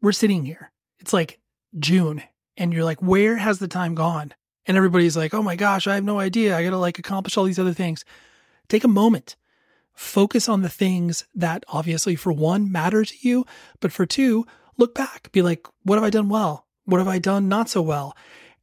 We're 0.00 0.12
sitting 0.12 0.44
here. 0.44 0.72
It's 0.98 1.12
like 1.12 1.38
June, 1.78 2.22
and 2.56 2.72
you're 2.72 2.84
like, 2.84 3.00
where 3.00 3.36
has 3.36 3.60
the 3.60 3.68
time 3.68 3.94
gone? 3.94 4.34
And 4.68 4.76
everybody's 4.76 5.16
like, 5.16 5.32
oh 5.32 5.42
my 5.42 5.56
gosh, 5.56 5.86
I 5.86 5.94
have 5.94 6.04
no 6.04 6.20
idea. 6.20 6.56
I 6.56 6.62
got 6.62 6.70
to 6.70 6.76
like 6.76 6.98
accomplish 6.98 7.36
all 7.36 7.44
these 7.44 7.58
other 7.58 7.72
things. 7.72 8.04
Take 8.68 8.84
a 8.84 8.88
moment. 8.88 9.34
Focus 9.94 10.48
on 10.48 10.60
the 10.60 10.68
things 10.68 11.24
that 11.34 11.64
obviously, 11.68 12.14
for 12.14 12.32
one, 12.32 12.70
matter 12.70 13.04
to 13.04 13.14
you, 13.20 13.46
but 13.80 13.90
for 13.90 14.06
two, 14.06 14.46
look 14.76 14.94
back. 14.94 15.32
Be 15.32 15.42
like, 15.42 15.66
what 15.82 15.96
have 15.96 16.04
I 16.04 16.10
done 16.10 16.28
well? 16.28 16.66
What 16.84 16.98
have 16.98 17.08
I 17.08 17.18
done 17.18 17.48
not 17.48 17.68
so 17.68 17.82
well? 17.82 18.16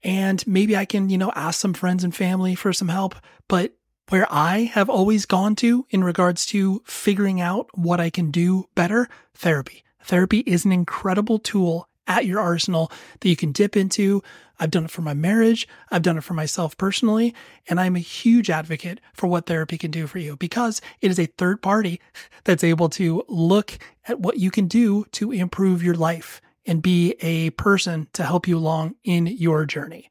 And 0.03 0.45
maybe 0.47 0.77
I 0.77 0.85
can, 0.85 1.09
you 1.09 1.17
know, 1.17 1.31
ask 1.35 1.59
some 1.59 1.73
friends 1.73 2.03
and 2.03 2.15
family 2.15 2.53
for 2.53 2.71
some 2.71 2.89
help. 2.89 3.15
But 3.47 3.73
where 4.09 4.27
I 4.31 4.59
have 4.59 4.89
always 4.89 5.25
gone 5.25 5.55
to 5.55 5.87
in 5.89 6.03
regards 6.03 6.45
to 6.47 6.83
figuring 6.85 7.41
out 7.41 7.67
what 7.73 7.99
I 7.99 8.11
can 8.11 8.29
do 8.29 8.69
better, 8.75 9.09
therapy. 9.33 9.83
Therapy 10.03 10.43
is 10.45 10.63
an 10.63 10.71
incredible 10.71 11.39
tool 11.39 11.89
at 12.07 12.25
your 12.25 12.39
arsenal 12.39 12.91
that 13.19 13.29
you 13.29 13.35
can 13.35 13.51
dip 13.51 13.75
into. 13.75 14.21
I've 14.59 14.71
done 14.71 14.85
it 14.85 14.91
for 14.91 15.01
my 15.01 15.13
marriage. 15.13 15.67
I've 15.91 16.01
done 16.01 16.17
it 16.17 16.23
for 16.23 16.33
myself 16.33 16.77
personally. 16.77 17.33
And 17.67 17.79
I'm 17.79 17.95
a 17.95 17.99
huge 17.99 18.49
advocate 18.49 19.01
for 19.13 19.27
what 19.27 19.45
therapy 19.45 19.77
can 19.77 19.91
do 19.91 20.07
for 20.07 20.19
you 20.19 20.37
because 20.37 20.81
it 21.01 21.11
is 21.11 21.19
a 21.19 21.25
third 21.25 21.61
party 21.61 21.99
that's 22.43 22.63
able 22.63 22.89
to 22.89 23.23
look 23.27 23.77
at 24.07 24.19
what 24.19 24.37
you 24.37 24.51
can 24.51 24.67
do 24.67 25.05
to 25.13 25.31
improve 25.31 25.83
your 25.83 25.95
life 25.95 26.41
and 26.65 26.81
be 26.81 27.15
a 27.21 27.51
person 27.51 28.07
to 28.13 28.23
help 28.23 28.47
you 28.47 28.57
along 28.57 28.95
in 29.03 29.27
your 29.27 29.65
journey. 29.65 30.09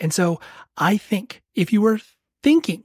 And 0.00 0.12
so 0.12 0.40
I 0.76 0.96
think 0.96 1.42
if 1.54 1.72
you 1.72 1.80
were 1.80 2.00
thinking 2.42 2.84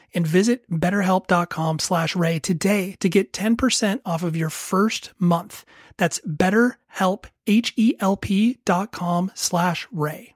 and 0.13 0.27
visit 0.27 0.69
betterhelp.com 0.69 1.79
slash 1.79 2.15
ray 2.15 2.39
today 2.39 2.95
to 2.99 3.09
get 3.09 3.33
10% 3.33 4.01
off 4.05 4.23
of 4.23 4.35
your 4.35 4.49
first 4.49 5.11
month. 5.19 5.65
That's 5.97 6.19
betterhelp, 6.21 7.25
H-E-L-P 7.47 8.59
slash 9.35 9.87
ray. 9.91 10.35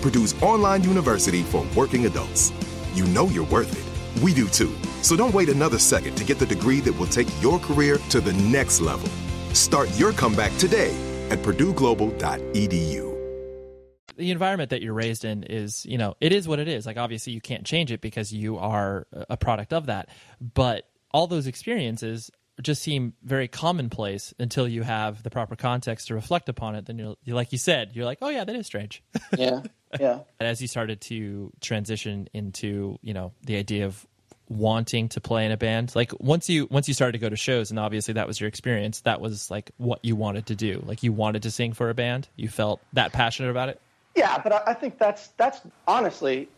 Purdue's 0.00 0.40
online 0.42 0.82
university 0.84 1.42
for 1.42 1.66
working 1.76 2.06
adults. 2.06 2.52
You 2.94 3.04
know 3.06 3.26
you're 3.28 3.46
worth 3.46 3.72
it. 3.72 4.22
We 4.22 4.34
do 4.34 4.48
too. 4.48 4.74
So 5.02 5.16
don't 5.16 5.34
wait 5.34 5.48
another 5.48 5.78
second 5.78 6.16
to 6.16 6.24
get 6.24 6.38
the 6.38 6.46
degree 6.46 6.80
that 6.80 6.92
will 6.98 7.06
take 7.06 7.28
your 7.42 7.58
career 7.58 7.98
to 8.10 8.20
the 8.20 8.32
next 8.34 8.80
level. 8.80 9.08
Start 9.54 9.88
your 9.98 10.12
comeback 10.12 10.56
today 10.58 10.94
at 11.30 11.38
purdueglobal.edu 11.40 13.10
the 14.20 14.30
environment 14.30 14.70
that 14.70 14.82
you're 14.82 14.94
raised 14.94 15.24
in 15.24 15.42
is, 15.44 15.84
you 15.86 15.98
know, 15.98 16.14
it 16.20 16.32
is 16.32 16.46
what 16.46 16.60
it 16.60 16.68
is. 16.68 16.86
Like 16.86 16.98
obviously 16.98 17.32
you 17.32 17.40
can't 17.40 17.64
change 17.64 17.90
it 17.90 18.00
because 18.00 18.32
you 18.32 18.58
are 18.58 19.06
a 19.12 19.36
product 19.36 19.72
of 19.72 19.86
that. 19.86 20.08
But 20.40 20.86
all 21.12 21.26
those 21.26 21.46
experiences 21.46 22.30
just 22.60 22.82
seem 22.82 23.14
very 23.22 23.48
commonplace 23.48 24.34
until 24.38 24.68
you 24.68 24.82
have 24.82 25.22
the 25.22 25.30
proper 25.30 25.56
context 25.56 26.08
to 26.08 26.14
reflect 26.14 26.48
upon 26.48 26.74
it. 26.74 26.86
Then 26.86 26.98
you're, 26.98 27.16
you're 27.24 27.36
like 27.36 27.52
you 27.52 27.58
said, 27.58 27.90
you're 27.94 28.04
like, 28.04 28.18
oh 28.22 28.28
yeah, 28.28 28.44
that 28.44 28.56
is 28.56 28.66
strange. 28.66 29.02
Yeah, 29.36 29.62
yeah. 29.98 30.20
and 30.40 30.48
as 30.48 30.60
you 30.60 30.68
started 30.68 31.00
to 31.02 31.52
transition 31.60 32.28
into, 32.34 32.98
you 33.00 33.14
know, 33.14 33.32
the 33.44 33.56
idea 33.56 33.86
of 33.86 34.06
wanting 34.48 35.08
to 35.10 35.20
play 35.20 35.46
in 35.46 35.52
a 35.52 35.56
band, 35.56 35.94
like 35.94 36.12
once 36.20 36.48
you 36.48 36.66
once 36.70 36.88
you 36.88 36.94
started 36.94 37.12
to 37.12 37.18
go 37.18 37.28
to 37.28 37.36
shows, 37.36 37.70
and 37.70 37.78
obviously 37.78 38.14
that 38.14 38.26
was 38.26 38.40
your 38.40 38.48
experience, 38.48 39.00
that 39.02 39.20
was 39.20 39.50
like 39.50 39.70
what 39.78 40.04
you 40.04 40.16
wanted 40.16 40.46
to 40.46 40.54
do. 40.54 40.82
Like 40.84 41.02
you 41.02 41.12
wanted 41.12 41.42
to 41.44 41.50
sing 41.50 41.72
for 41.72 41.90
a 41.90 41.94
band. 41.94 42.28
You 42.36 42.48
felt 42.48 42.80
that 42.92 43.12
passionate 43.12 43.50
about 43.50 43.68
it. 43.68 43.80
Yeah, 44.16 44.38
but 44.42 44.52
I, 44.52 44.62
I 44.68 44.74
think 44.74 44.98
that's 44.98 45.28
that's 45.36 45.60
honestly, 45.86 46.48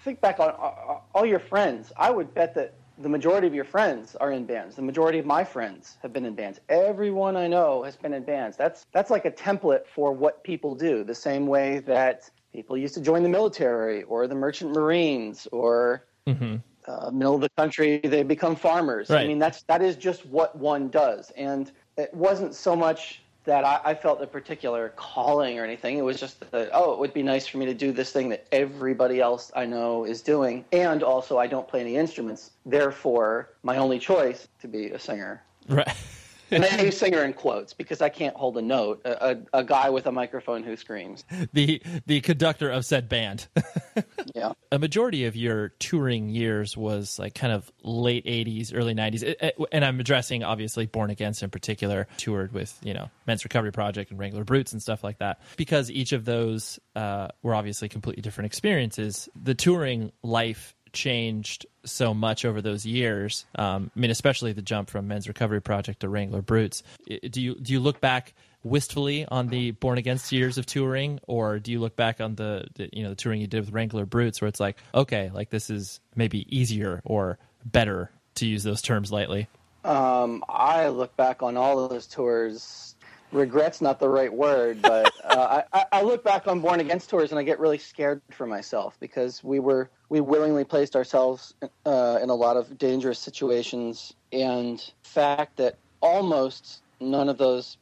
think 0.00 0.20
back 0.20 0.40
on 0.40 0.50
uh, 0.50 0.98
all 1.14 1.24
your 1.24 1.38
friends. 1.38 1.92
I 1.96 2.10
would 2.10 2.34
bet 2.34 2.54
that 2.54 2.74
the 3.00 3.08
majority 3.08 3.46
of 3.46 3.54
your 3.54 3.64
friends 3.64 4.16
are 4.16 4.32
in 4.32 4.44
bands. 4.44 4.76
The 4.76 4.82
majority 4.82 5.18
of 5.18 5.26
my 5.26 5.44
friends 5.44 5.98
have 6.02 6.12
been 6.12 6.24
in 6.24 6.34
bands. 6.34 6.60
Everyone 6.68 7.36
I 7.36 7.46
know 7.46 7.82
has 7.84 7.96
been 7.96 8.12
in 8.12 8.24
bands. 8.24 8.56
That's 8.56 8.86
that's 8.92 9.10
like 9.10 9.24
a 9.24 9.30
template 9.30 9.86
for 9.86 10.12
what 10.12 10.42
people 10.42 10.74
do. 10.74 11.04
The 11.04 11.14
same 11.14 11.46
way 11.46 11.78
that 11.80 12.30
people 12.52 12.76
used 12.76 12.94
to 12.94 13.00
join 13.00 13.22
the 13.22 13.28
military 13.28 14.02
or 14.04 14.26
the 14.26 14.34
merchant 14.34 14.72
marines 14.72 15.46
or 15.52 16.06
mm-hmm. 16.26 16.56
uh, 16.86 17.10
middle 17.10 17.34
of 17.34 17.40
the 17.40 17.50
country 17.50 17.98
they 17.98 18.22
become 18.22 18.56
farmers. 18.56 19.10
Right. 19.10 19.24
I 19.24 19.28
mean 19.28 19.38
that's 19.38 19.62
that 19.64 19.82
is 19.82 19.96
just 19.96 20.26
what 20.26 20.56
one 20.56 20.88
does. 20.88 21.30
And 21.36 21.70
it 21.96 22.12
wasn't 22.12 22.54
so 22.54 22.74
much 22.74 23.22
that 23.48 23.64
I, 23.64 23.80
I, 23.82 23.94
felt 23.94 24.20
a 24.20 24.26
particular 24.26 24.90
calling 24.90 25.58
or 25.58 25.64
anything. 25.64 25.96
It 25.96 26.02
was 26.02 26.20
just 26.20 26.38
that, 26.50 26.68
oh, 26.74 26.92
it 26.92 26.98
would 26.98 27.14
be 27.14 27.22
nice 27.22 27.46
for 27.46 27.56
me 27.56 27.64
to 27.64 27.72
do 27.72 27.92
this 27.92 28.12
thing 28.12 28.28
that 28.28 28.46
everybody 28.52 29.20
else 29.20 29.50
I 29.56 29.64
know 29.64 30.04
is 30.04 30.20
doing. 30.20 30.66
And 30.70 31.02
also, 31.02 31.38
I 31.38 31.46
don't 31.46 31.66
play 31.66 31.80
any 31.80 31.96
instruments. 31.96 32.50
Therefore, 32.66 33.48
my 33.62 33.78
only 33.78 33.98
choice 33.98 34.46
to 34.60 34.68
be 34.68 34.90
a 34.90 34.98
singer. 34.98 35.42
Right. 35.66 35.88
and 36.50 36.80
use 36.80 36.96
singer 36.96 37.24
in 37.24 37.32
quotes 37.32 37.72
because 37.72 38.00
I 38.00 38.08
can't 38.08 38.36
hold 38.36 38.56
a 38.58 38.62
note. 38.62 39.02
A, 39.04 39.30
a, 39.30 39.60
a 39.60 39.64
guy 39.64 39.90
with 39.90 40.06
a 40.06 40.12
microphone 40.12 40.62
who 40.62 40.76
screams. 40.76 41.24
The 41.52 41.82
the 42.06 42.20
conductor 42.20 42.70
of 42.70 42.84
said 42.84 43.08
band. 43.08 43.48
yeah. 44.34 44.52
A 44.70 44.78
majority 44.78 45.24
of 45.26 45.36
your 45.36 45.70
touring 45.78 46.28
years 46.28 46.76
was 46.76 47.18
like 47.18 47.34
kind 47.34 47.52
of 47.52 47.70
late 47.82 48.24
'80s, 48.26 48.72
early 48.74 48.94
'90s, 48.94 49.52
and 49.72 49.84
I'm 49.84 50.00
addressing 50.00 50.44
obviously 50.44 50.86
Born 50.86 51.10
Against 51.10 51.42
in 51.42 51.50
particular. 51.50 52.06
Toured 52.16 52.52
with 52.52 52.78
you 52.82 52.94
know 52.94 53.10
Men's 53.26 53.44
Recovery 53.44 53.72
Project 53.72 54.10
and 54.10 54.18
Wrangler 54.18 54.44
Brutes 54.44 54.72
and 54.72 54.82
stuff 54.82 55.04
like 55.04 55.18
that. 55.18 55.40
Because 55.56 55.90
each 55.90 56.12
of 56.12 56.24
those 56.24 56.78
uh, 56.96 57.28
were 57.42 57.54
obviously 57.54 57.88
completely 57.88 58.22
different 58.22 58.46
experiences. 58.46 59.28
The 59.40 59.54
touring 59.54 60.12
life 60.22 60.74
changed 60.92 61.66
so 61.92 62.14
much 62.14 62.44
over 62.44 62.60
those 62.62 62.86
years. 62.86 63.44
Um, 63.54 63.90
I 63.94 64.00
mean, 64.00 64.10
especially 64.10 64.52
the 64.52 64.62
jump 64.62 64.90
from 64.90 65.08
Men's 65.08 65.28
Recovery 65.28 65.60
Project 65.60 66.00
to 66.00 66.08
Wrangler 66.08 66.42
Brutes. 66.42 66.82
Do 67.06 67.40
you 67.40 67.54
do 67.56 67.72
you 67.72 67.80
look 67.80 68.00
back 68.00 68.34
wistfully 68.64 69.24
on 69.26 69.48
the 69.48 69.72
Born 69.72 69.98
Against 69.98 70.32
years 70.32 70.58
of 70.58 70.66
touring, 70.66 71.20
or 71.26 71.58
do 71.58 71.72
you 71.72 71.80
look 71.80 71.96
back 71.96 72.20
on 72.20 72.34
the, 72.34 72.66
the 72.74 72.88
you 72.92 73.02
know 73.02 73.10
the 73.10 73.16
touring 73.16 73.40
you 73.40 73.46
did 73.46 73.60
with 73.60 73.72
Wrangler 73.72 74.06
Brutes, 74.06 74.40
where 74.40 74.48
it's 74.48 74.60
like, 74.60 74.76
okay, 74.94 75.30
like 75.32 75.50
this 75.50 75.70
is 75.70 76.00
maybe 76.14 76.46
easier 76.56 77.00
or 77.04 77.38
better 77.64 78.10
to 78.36 78.46
use 78.46 78.62
those 78.62 78.82
terms 78.82 79.10
lightly? 79.12 79.48
Um, 79.84 80.44
I 80.48 80.88
look 80.88 81.16
back 81.16 81.42
on 81.42 81.56
all 81.56 81.78
of 81.78 81.90
those 81.90 82.06
tours 82.06 82.96
regret's 83.32 83.80
not 83.80 83.98
the 83.98 84.08
right 84.08 84.32
word, 84.32 84.80
but 84.82 85.12
uh, 85.24 85.62
I, 85.72 85.84
I 85.92 86.02
look 86.02 86.24
back 86.24 86.46
on 86.46 86.60
Born 86.60 86.80
Against 86.80 87.10
tours 87.10 87.30
and 87.30 87.38
I 87.38 87.42
get 87.42 87.58
really 87.58 87.78
scared 87.78 88.22
for 88.30 88.46
myself 88.46 88.96
because 89.00 89.42
we 89.42 89.60
were 89.60 89.90
we 90.08 90.20
willingly 90.20 90.64
placed 90.64 90.96
ourselves 90.96 91.54
uh, 91.84 92.18
in 92.22 92.30
a 92.30 92.34
lot 92.34 92.56
of 92.56 92.78
dangerous 92.78 93.18
situations, 93.18 94.14
and 94.32 94.92
fact 95.02 95.56
that 95.56 95.76
almost 96.00 96.82
none 97.00 97.28
of 97.28 97.38
those 97.38 97.76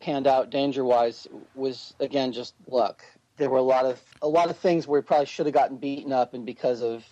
panned 0.00 0.26
out 0.26 0.50
danger 0.50 0.84
wise 0.84 1.26
was 1.54 1.94
again 2.00 2.32
just 2.32 2.54
luck. 2.68 3.04
There 3.36 3.50
were 3.50 3.58
a 3.58 3.62
lot 3.62 3.84
of 3.84 4.02
a 4.22 4.28
lot 4.28 4.50
of 4.50 4.56
things 4.56 4.86
where 4.86 5.00
we 5.00 5.04
probably 5.04 5.26
should 5.26 5.46
have 5.46 5.54
gotten 5.54 5.76
beaten 5.76 6.12
up, 6.12 6.34
and 6.34 6.44
because 6.44 6.82
of 6.82 7.04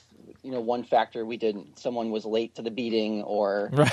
you 0.47 0.53
know 0.53 0.61
one 0.61 0.85
factor 0.85 1.27
we 1.27 1.37
didn't 1.37 1.79
someone 1.79 2.11
was 2.11 2.25
late 2.25 2.55
to 2.55 2.63
the 2.63 2.71
beating 2.71 3.23
or 3.23 3.69
right. 3.73 3.91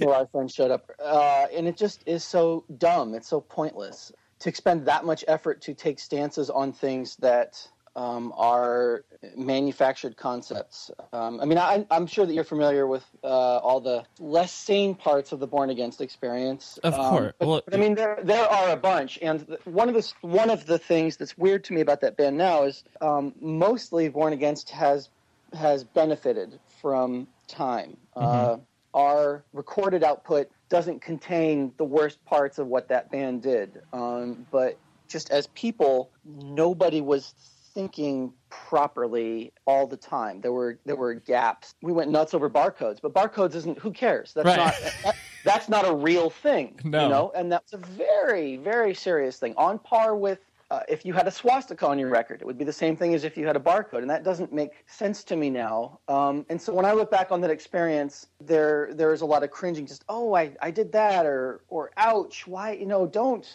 or 0.00 0.14
our 0.14 0.26
friend 0.26 0.50
showed 0.50 0.70
up 0.70 0.90
uh, 1.02 1.46
and 1.54 1.66
it 1.66 1.76
just 1.76 2.02
is 2.06 2.22
so 2.22 2.64
dumb 2.78 3.14
it's 3.14 3.28
so 3.28 3.40
pointless 3.40 4.12
to 4.38 4.48
expend 4.48 4.86
that 4.86 5.04
much 5.04 5.24
effort 5.26 5.62
to 5.62 5.74
take 5.74 5.98
stances 5.98 6.50
on 6.50 6.72
things 6.72 7.16
that 7.16 7.66
um, 7.96 8.34
are 8.36 9.04
manufactured 9.34 10.16
concepts. 10.18 10.90
Um, 11.14 11.40
I 11.40 11.46
mean, 11.46 11.56
I, 11.56 11.86
am 11.90 12.06
sure 12.06 12.26
that 12.26 12.34
you're 12.34 12.44
familiar 12.44 12.86
with 12.86 13.04
uh, 13.24 13.26
all 13.26 13.80
the 13.80 14.04
less 14.20 14.52
sane 14.52 14.94
parts 14.94 15.32
of 15.32 15.40
the 15.40 15.46
Born 15.46 15.70
Against 15.70 16.02
experience. 16.02 16.78
Of 16.84 16.92
um, 16.92 17.10
course. 17.10 17.32
But, 17.38 17.48
well, 17.48 17.62
but, 17.64 17.74
I 17.74 17.78
mean, 17.78 17.94
there 17.94 18.18
there 18.22 18.46
are 18.46 18.70
a 18.70 18.76
bunch, 18.76 19.18
and 19.22 19.56
one 19.64 19.88
of 19.88 19.94
the 19.94 20.12
one 20.20 20.50
of 20.50 20.66
the 20.66 20.78
things 20.78 21.16
that's 21.16 21.38
weird 21.38 21.64
to 21.64 21.72
me 21.72 21.80
about 21.80 22.02
that 22.02 22.18
band 22.18 22.36
now 22.36 22.64
is 22.64 22.84
um, 23.00 23.34
mostly 23.40 24.08
Born 24.10 24.34
Against 24.34 24.70
has 24.70 25.08
has 25.56 25.84
benefited 25.84 26.58
from 26.80 27.26
time. 27.48 27.96
Mm-hmm. 28.16 28.26
Uh, 28.52 28.56
our 28.94 29.44
recorded 29.52 30.02
output 30.02 30.48
doesn't 30.68 31.02
contain 31.02 31.72
the 31.76 31.84
worst 31.84 32.24
parts 32.24 32.58
of 32.58 32.66
what 32.66 32.88
that 32.88 33.10
band 33.10 33.42
did, 33.42 33.82
um, 33.92 34.46
but 34.50 34.78
just 35.06 35.30
as 35.30 35.46
people, 35.48 36.10
nobody 36.24 37.00
was 37.00 37.34
thinking 37.76 38.32
properly 38.48 39.52
all 39.66 39.86
the 39.86 39.98
time. 39.98 40.40
There 40.40 40.52
were 40.52 40.78
there 40.86 40.96
were 40.96 41.12
gaps. 41.12 41.74
We 41.82 41.92
went 41.92 42.10
nuts 42.10 42.32
over 42.32 42.48
barcodes, 42.48 42.98
but 43.02 43.12
barcodes 43.12 43.54
isn't. 43.54 43.78
Who 43.78 43.92
cares? 43.92 44.32
That's 44.34 44.46
right. 44.46 44.56
not. 44.56 44.74
That, 45.04 45.16
that's 45.44 45.68
not 45.68 45.86
a 45.86 45.94
real 45.94 46.28
thing. 46.28 46.80
No. 46.82 47.04
You 47.04 47.08
know, 47.08 47.32
and 47.36 47.52
that's 47.52 47.72
a 47.72 47.76
very 47.76 48.56
very 48.56 48.94
serious 48.94 49.38
thing. 49.38 49.54
On 49.56 49.78
par 49.78 50.16
with 50.16 50.40
uh, 50.70 50.80
if 50.88 51.04
you 51.04 51.12
had 51.12 51.28
a 51.28 51.30
swastika 51.30 51.86
on 51.86 51.98
your 51.98 52.08
record, 52.08 52.40
it 52.40 52.46
would 52.46 52.58
be 52.58 52.64
the 52.64 52.72
same 52.72 52.96
thing 52.96 53.14
as 53.14 53.22
if 53.22 53.36
you 53.36 53.46
had 53.46 53.56
a 53.56 53.60
barcode, 53.60 53.98
and 53.98 54.10
that 54.10 54.24
doesn't 54.24 54.52
make 54.52 54.70
sense 54.86 55.22
to 55.24 55.36
me 55.36 55.48
now. 55.48 56.00
Um, 56.08 56.44
and 56.48 56.60
so 56.60 56.74
when 56.74 56.84
I 56.84 56.92
look 56.92 57.10
back 57.10 57.30
on 57.30 57.40
that 57.42 57.50
experience, 57.50 58.26
there 58.40 58.90
there 58.92 59.12
is 59.12 59.20
a 59.20 59.26
lot 59.26 59.44
of 59.44 59.50
cringing. 59.50 59.86
Just 59.86 60.04
oh, 60.08 60.34
I, 60.34 60.56
I 60.60 60.72
did 60.72 60.90
that, 60.92 61.24
or 61.24 61.62
or 61.68 61.92
ouch, 61.96 62.46
why 62.46 62.72
you 62.72 62.86
know 62.86 63.06
don't 63.06 63.46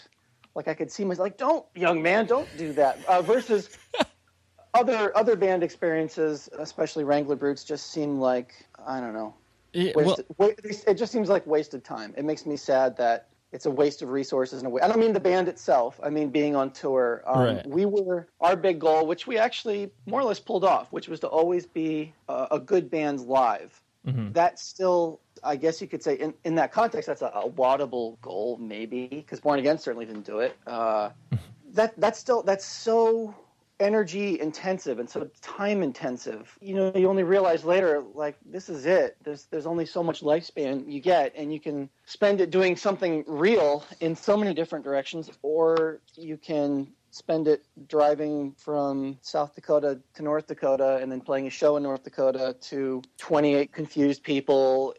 like 0.55 0.69
I 0.69 0.73
could 0.73 0.91
see 0.91 1.03
myself 1.03 1.25
like 1.25 1.37
don't 1.37 1.65
young 1.75 2.01
man 2.01 2.27
don't 2.27 2.47
do 2.57 2.71
that. 2.73 3.03
Uh, 3.05 3.21
versus 3.21 3.77
other 4.73 5.15
other 5.17 5.35
band 5.35 5.63
experiences, 5.63 6.49
especially 6.57 7.03
Wrangler 7.03 7.35
Brutes, 7.35 7.65
just 7.65 7.91
seem 7.91 8.21
like 8.21 8.53
I 8.85 9.01
don't 9.01 9.13
know. 9.13 9.33
Yeah, 9.73 9.93
wasted, 9.95 10.25
well, 10.37 10.51
it 10.59 10.95
just 10.95 11.11
seems 11.11 11.29
like 11.29 11.45
wasted 11.47 11.83
time. 11.83 12.13
It 12.17 12.25
makes 12.25 12.45
me 12.45 12.57
sad 12.57 12.95
that 12.97 13.30
it's 13.51 13.65
a 13.65 13.71
waste 13.71 14.01
of 14.01 14.09
resources 14.09 14.61
in 14.61 14.65
a 14.65 14.69
way. 14.69 14.81
I 14.81 14.87
don't 14.87 14.99
mean 14.99 15.13
the 15.13 15.19
band 15.19 15.47
itself. 15.47 15.99
I 16.03 16.09
mean 16.09 16.29
being 16.29 16.55
on 16.55 16.71
tour. 16.71 17.23
Um, 17.25 17.43
right. 17.43 17.67
We 17.67 17.85
were 17.85 18.27
our 18.39 18.55
big 18.55 18.79
goal, 18.79 19.05
which 19.05 19.27
we 19.27 19.37
actually 19.37 19.91
more 20.05 20.21
or 20.21 20.23
less 20.23 20.39
pulled 20.39 20.63
off, 20.63 20.91
which 20.91 21.07
was 21.07 21.19
to 21.21 21.27
always 21.27 21.65
be 21.65 22.13
a, 22.29 22.47
a 22.51 22.59
good 22.59 22.89
band 22.89 23.21
live. 23.21 23.81
Mm-hmm. 24.07 24.31
That's 24.31 24.63
still, 24.63 25.19
I 25.43 25.55
guess 25.55 25.81
you 25.81 25.87
could 25.87 26.01
say, 26.01 26.15
in, 26.15 26.33
in 26.43 26.55
that 26.55 26.71
context, 26.71 27.07
that's 27.07 27.21
a, 27.21 27.31
a 27.33 27.51
laudable 27.55 28.17
goal, 28.21 28.57
maybe, 28.59 29.07
because 29.07 29.39
Born 29.39 29.59
Against 29.59 29.83
certainly 29.83 30.05
didn't 30.05 30.25
do 30.25 30.39
it. 30.39 30.57
Uh, 30.65 31.09
that 31.73 31.93
that's 31.97 32.19
still 32.19 32.43
that's 32.43 32.65
so 32.65 33.35
energy 33.81 34.39
intensive 34.39 34.99
and 34.99 35.09
so 35.09 35.29
time 35.41 35.83
intensive. 35.83 36.57
You 36.61 36.75
know, 36.75 36.91
you 36.95 37.09
only 37.09 37.23
realize 37.23 37.65
later, 37.65 38.03
like 38.13 38.37
this 38.45 38.69
is 38.69 38.85
it. 38.85 39.17
There's 39.23 39.45
there's 39.45 39.65
only 39.65 39.85
so 39.85 40.03
much 40.03 40.21
lifespan 40.21 40.89
you 40.89 41.01
get, 41.01 41.33
and 41.35 41.51
you 41.51 41.59
can 41.59 41.89
spend 42.05 42.39
it 42.39 42.51
doing 42.51 42.75
something 42.77 43.23
real 43.27 43.83
in 43.99 44.15
so 44.15 44.37
many 44.37 44.53
different 44.53 44.85
directions, 44.85 45.29
or 45.41 46.01
you 46.15 46.37
can 46.37 46.87
spend 47.11 47.47
it 47.47 47.65
driving 47.87 48.53
from 48.53 49.17
South 49.21 49.53
Dakota 49.53 49.99
to 50.13 50.23
North 50.23 50.47
Dakota 50.47 50.99
and 51.01 51.11
then 51.11 51.19
playing 51.19 51.47
a 51.47 51.49
show 51.49 51.75
in 51.75 51.83
North 51.83 52.03
Dakota 52.03 52.55
to 52.61 53.01
28 53.17 53.73
confused 53.73 54.23
people. 54.23 54.95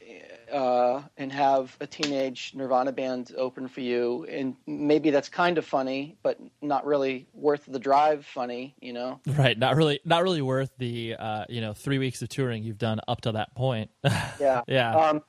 Uh, 0.53 1.03
and 1.17 1.33
have 1.33 1.75
a 1.81 1.87
teenage 1.87 2.53
Nirvana 2.55 2.93
band 2.93 3.33
open 3.38 3.69
for 3.69 3.81
you, 3.81 4.27
and 4.29 4.55
maybe 4.67 5.09
that's 5.09 5.31
kind 5.31 5.57
of 5.57 5.65
funny, 5.65 6.19
but 6.23 6.38
not 6.61 6.85
really 6.85 7.27
worth 7.33 7.65
the 7.67 7.79
drive. 7.79 8.27
Funny, 8.27 8.75
you 8.81 8.93
know. 8.93 9.19
Right, 9.27 9.59
not 9.59 9.77
really, 9.77 10.01
not 10.05 10.23
really 10.23 10.43
worth 10.43 10.71
the 10.77 11.17
uh, 11.19 11.47
you 11.49 11.62
know 11.62 11.73
three 11.73 11.97
weeks 11.97 12.21
of 12.21 12.29
touring 12.29 12.65
you've 12.65 12.77
done 12.77 13.01
up 13.09 13.23
to 13.23 13.33
that 13.33 13.55
point. 13.55 13.91
Yeah, 14.38 14.61
Yeah. 14.67 14.95
Um, 14.95 15.23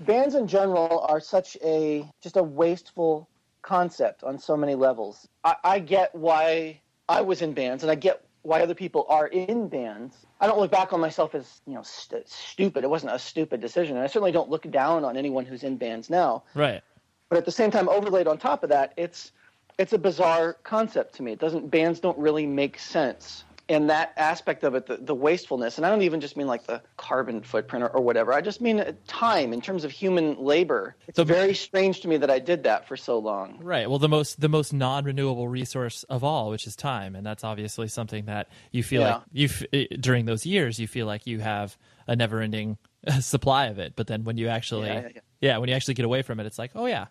bands 0.00 0.34
in 0.34 0.46
general 0.46 1.06
are 1.08 1.20
such 1.20 1.56
a 1.64 2.08
just 2.20 2.36
a 2.36 2.42
wasteful 2.42 3.28
concept 3.62 4.24
on 4.24 4.38
so 4.38 4.56
many 4.56 4.74
levels. 4.74 5.26
I, 5.42 5.56
I 5.64 5.78
get 5.78 6.14
why 6.14 6.80
I 7.08 7.22
was 7.22 7.42
in 7.42 7.52
bands, 7.52 7.82
and 7.82 7.90
I 7.90 7.94
get 7.94 8.25
why 8.46 8.62
other 8.62 8.74
people 8.74 9.04
are 9.08 9.26
in 9.26 9.68
bands. 9.68 10.24
I 10.40 10.46
don't 10.46 10.58
look 10.58 10.70
back 10.70 10.92
on 10.92 11.00
myself 11.00 11.34
as 11.34 11.60
you 11.66 11.74
know 11.74 11.82
st- 11.82 12.28
stupid. 12.28 12.84
It 12.84 12.90
wasn't 12.90 13.12
a 13.12 13.18
stupid 13.18 13.60
decision, 13.60 13.96
and 13.96 14.04
I 14.04 14.06
certainly 14.06 14.32
don't 14.32 14.48
look 14.48 14.70
down 14.70 15.04
on 15.04 15.16
anyone 15.16 15.44
who's 15.44 15.64
in 15.64 15.76
bands 15.76 16.08
now. 16.08 16.44
right. 16.54 16.82
But 17.28 17.38
at 17.38 17.44
the 17.44 17.50
same 17.50 17.72
time, 17.72 17.88
overlaid 17.88 18.28
on 18.28 18.38
top 18.38 18.62
of 18.62 18.68
that, 18.70 18.92
it's 18.96 19.32
it's 19.78 19.92
a 19.92 19.98
bizarre 19.98 20.54
concept 20.62 21.16
to 21.16 21.24
me. 21.24 21.32
It 21.32 21.40
doesn't 21.40 21.70
bands 21.70 21.98
don't 21.98 22.16
really 22.18 22.46
make 22.46 22.78
sense. 22.78 23.42
And 23.68 23.90
that 23.90 24.12
aspect 24.16 24.62
of 24.62 24.76
it, 24.76 24.86
the, 24.86 24.98
the 24.98 25.14
wastefulness, 25.14 25.76
and 25.76 25.84
I 25.84 25.90
don't 25.90 26.02
even 26.02 26.20
just 26.20 26.36
mean 26.36 26.46
like 26.46 26.66
the 26.68 26.80
carbon 26.96 27.42
footprint 27.42 27.82
or, 27.82 27.88
or 27.88 28.00
whatever. 28.00 28.32
I 28.32 28.40
just 28.40 28.60
mean 28.60 28.78
uh, 28.78 28.92
time 29.08 29.52
in 29.52 29.60
terms 29.60 29.82
of 29.82 29.90
human 29.90 30.36
labor. 30.38 30.94
It's 31.08 31.16
So- 31.16 31.24
very 31.24 31.52
strange 31.52 32.00
to 32.02 32.08
me 32.08 32.16
that 32.18 32.30
I 32.30 32.38
did 32.38 32.62
that 32.62 32.86
for 32.86 32.96
so 32.96 33.18
long. 33.18 33.58
Right. 33.60 33.90
Well, 33.90 33.98
the 33.98 34.08
most 34.08 34.40
the 34.40 34.48
most 34.48 34.72
non-renewable 34.72 35.48
resource 35.48 36.04
of 36.04 36.22
all, 36.22 36.50
which 36.50 36.64
is 36.68 36.76
time, 36.76 37.16
and 37.16 37.26
that's 37.26 37.42
obviously 37.42 37.88
something 37.88 38.26
that 38.26 38.48
you 38.70 38.84
feel 38.84 39.02
Yeah. 39.02 39.14
like 39.16 39.22
you 39.32 39.48
eh, 39.72 39.86
during 39.98 40.26
those 40.26 40.46
years 40.46 40.78
you 40.78 40.86
feel 40.86 41.06
like 41.06 41.26
you 41.26 41.40
have 41.40 41.76
a 42.06 42.14
never-ending 42.14 42.78
supply 43.18 43.66
of 43.66 43.80
it. 43.80 43.94
But 43.96 44.06
then 44.06 44.22
when 44.22 44.36
you 44.38 44.46
actually, 44.46 44.86
Yeah, 44.86 45.00
yeah, 45.00 45.08
yeah. 45.14 45.20
yeah, 45.40 45.58
when 45.58 45.68
you 45.68 45.74
actually 45.74 45.94
get 45.94 46.04
away 46.04 46.22
from 46.22 46.38
it, 46.38 46.46
it's 46.46 46.58
like, 46.58 46.70
oh 46.76 46.86
yeah, 46.86 47.06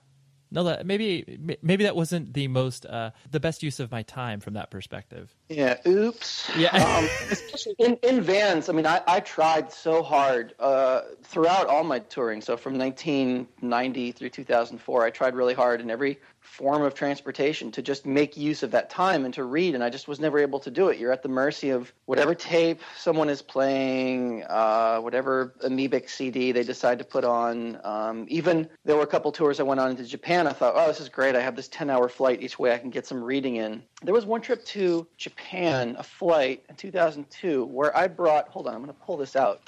no, 0.51 0.63
that 0.63 0.85
maybe 0.85 1.37
maybe 1.61 1.83
that 1.83 1.95
wasn't 1.95 2.33
the 2.33 2.47
most 2.47 2.85
uh, 2.85 3.11
the 3.31 3.39
best 3.39 3.61
use 3.63 3.79
of 3.79 3.91
my 3.91 4.03
time 4.03 4.39
from 4.39 4.53
that 4.53 4.69
perspective. 4.71 5.35
Yeah. 5.49 5.77
Oops. 5.87 6.49
Yeah. 6.57 6.69
um, 6.97 7.07
especially 7.29 7.75
in, 7.79 7.97
in 8.01 8.21
vans. 8.21 8.67
I 8.69 8.73
mean, 8.73 8.87
I, 8.87 9.01
I 9.07 9.19
tried 9.19 9.71
so 9.71 10.01
hard 10.01 10.53
uh, 10.59 11.01
throughout 11.23 11.67
all 11.67 11.83
my 11.83 11.99
touring. 11.99 12.41
So 12.41 12.57
from 12.57 12.77
1990 12.77 14.11
through 14.11 14.29
2004, 14.29 15.05
I 15.05 15.09
tried 15.11 15.35
really 15.35 15.53
hard 15.53 15.81
in 15.81 15.91
every 15.91 16.19
form 16.39 16.83
of 16.83 16.93
transportation 16.93 17.71
to 17.71 17.81
just 17.81 18.05
make 18.05 18.37
use 18.37 18.63
of 18.63 18.71
that 18.71 18.89
time 18.89 19.25
and 19.25 19.33
to 19.33 19.43
read. 19.43 19.75
And 19.75 19.83
I 19.83 19.89
just 19.89 20.07
was 20.07 20.19
never 20.19 20.39
able 20.39 20.59
to 20.61 20.71
do 20.71 20.89
it. 20.89 20.97
You're 20.97 21.11
at 21.11 21.23
the 21.23 21.29
mercy 21.29 21.71
of 21.71 21.91
whatever 22.05 22.33
tape 22.33 22.81
someone 22.95 23.29
is 23.29 23.41
playing, 23.41 24.43
uh, 24.43 24.99
whatever 24.99 25.53
amoebic 25.63 26.09
CD 26.09 26.51
they 26.51 26.63
decide 26.63 26.99
to 26.99 27.05
put 27.05 27.23
on. 27.23 27.79
Um, 27.83 28.25
even 28.29 28.69
there 28.85 28.95
were 28.95 29.03
a 29.03 29.07
couple 29.07 29.31
tours 29.31 29.59
I 29.59 29.63
went 29.63 29.79
on 29.79 29.91
into 29.91 30.05
Japan. 30.05 30.47
I 30.47 30.53
thought, 30.53 30.73
oh, 30.75 30.87
this 30.87 31.01
is 31.01 31.09
great. 31.09 31.35
I 31.35 31.41
have 31.41 31.55
this 31.55 31.67
10 31.67 31.89
hour 31.89 32.07
flight 32.07 32.41
each 32.41 32.57
way. 32.57 32.73
I 32.73 32.77
can 32.77 32.89
get 32.89 33.05
some 33.05 33.23
reading 33.23 33.57
in. 33.57 33.83
There 34.03 34.13
was 34.13 34.25
one 34.25 34.41
trip 34.41 34.63
to 34.65 35.07
Japan, 35.17 35.34
a 35.37 36.03
flight 36.03 36.63
in 36.69 36.75
2002, 36.75 37.65
where 37.65 37.95
I 37.95 38.07
brought, 38.07 38.49
hold 38.49 38.67
on, 38.67 38.73
I'm 38.75 38.81
going 38.83 38.93
to 38.93 38.99
pull 39.05 39.17
this 39.17 39.35
out. 39.35 39.61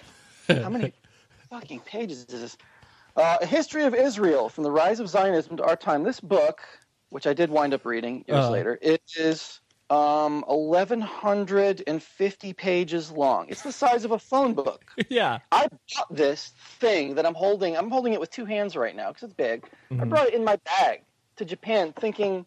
How 0.48 0.70
many 0.70 0.94
fucking 1.50 1.80
pages 1.82 2.26
is 2.30 2.42
this? 2.42 2.58
Uh, 3.16 3.38
a 3.42 3.46
History 3.46 3.84
of 3.84 3.94
Israel 3.96 4.50
from 4.50 4.64
the 4.64 4.72
Rise 4.72 5.00
of 5.00 5.10
Zionism 5.10 5.58
to 5.58 5.64
Our 5.64 5.76
Time. 5.76 6.04
This 6.04 6.20
book, 6.20 6.62
which 7.10 7.26
I 7.28 7.34
did 7.34 7.50
wind 7.50 7.74
up 7.74 7.86
reading 7.86 8.24
years 8.28 8.46
Oh. 8.48 8.52
later, 8.52 8.78
it 8.82 9.02
is 9.16 9.60
um, 9.90 10.44
1,150 10.48 12.54
pages 12.54 13.12
long. 13.12 13.48
It's 13.50 13.64
the 13.64 13.72
size 13.72 14.06
of 14.06 14.12
a 14.12 14.20
phone 14.20 14.54
book. 14.54 14.86
yeah. 15.10 15.40
I 15.52 15.68
bought 15.96 16.14
this 16.16 16.50
thing 16.80 17.16
that 17.16 17.26
I'm 17.26 17.34
holding. 17.34 17.76
I'm 17.78 17.90
holding 17.90 18.14
it 18.14 18.20
with 18.20 18.30
two 18.30 18.46
hands 18.46 18.76
right 18.76 18.96
now 18.96 19.08
because 19.10 19.24
it's 19.24 19.34
big. 19.34 19.66
I 19.92 19.94
Mm-hmm. 19.94 20.10
brought 20.10 20.28
it 20.28 20.34
in 20.36 20.44
my 20.44 20.58
bag 20.58 21.02
to 21.38 21.46
Japan, 21.46 21.94
thinking, 21.94 22.46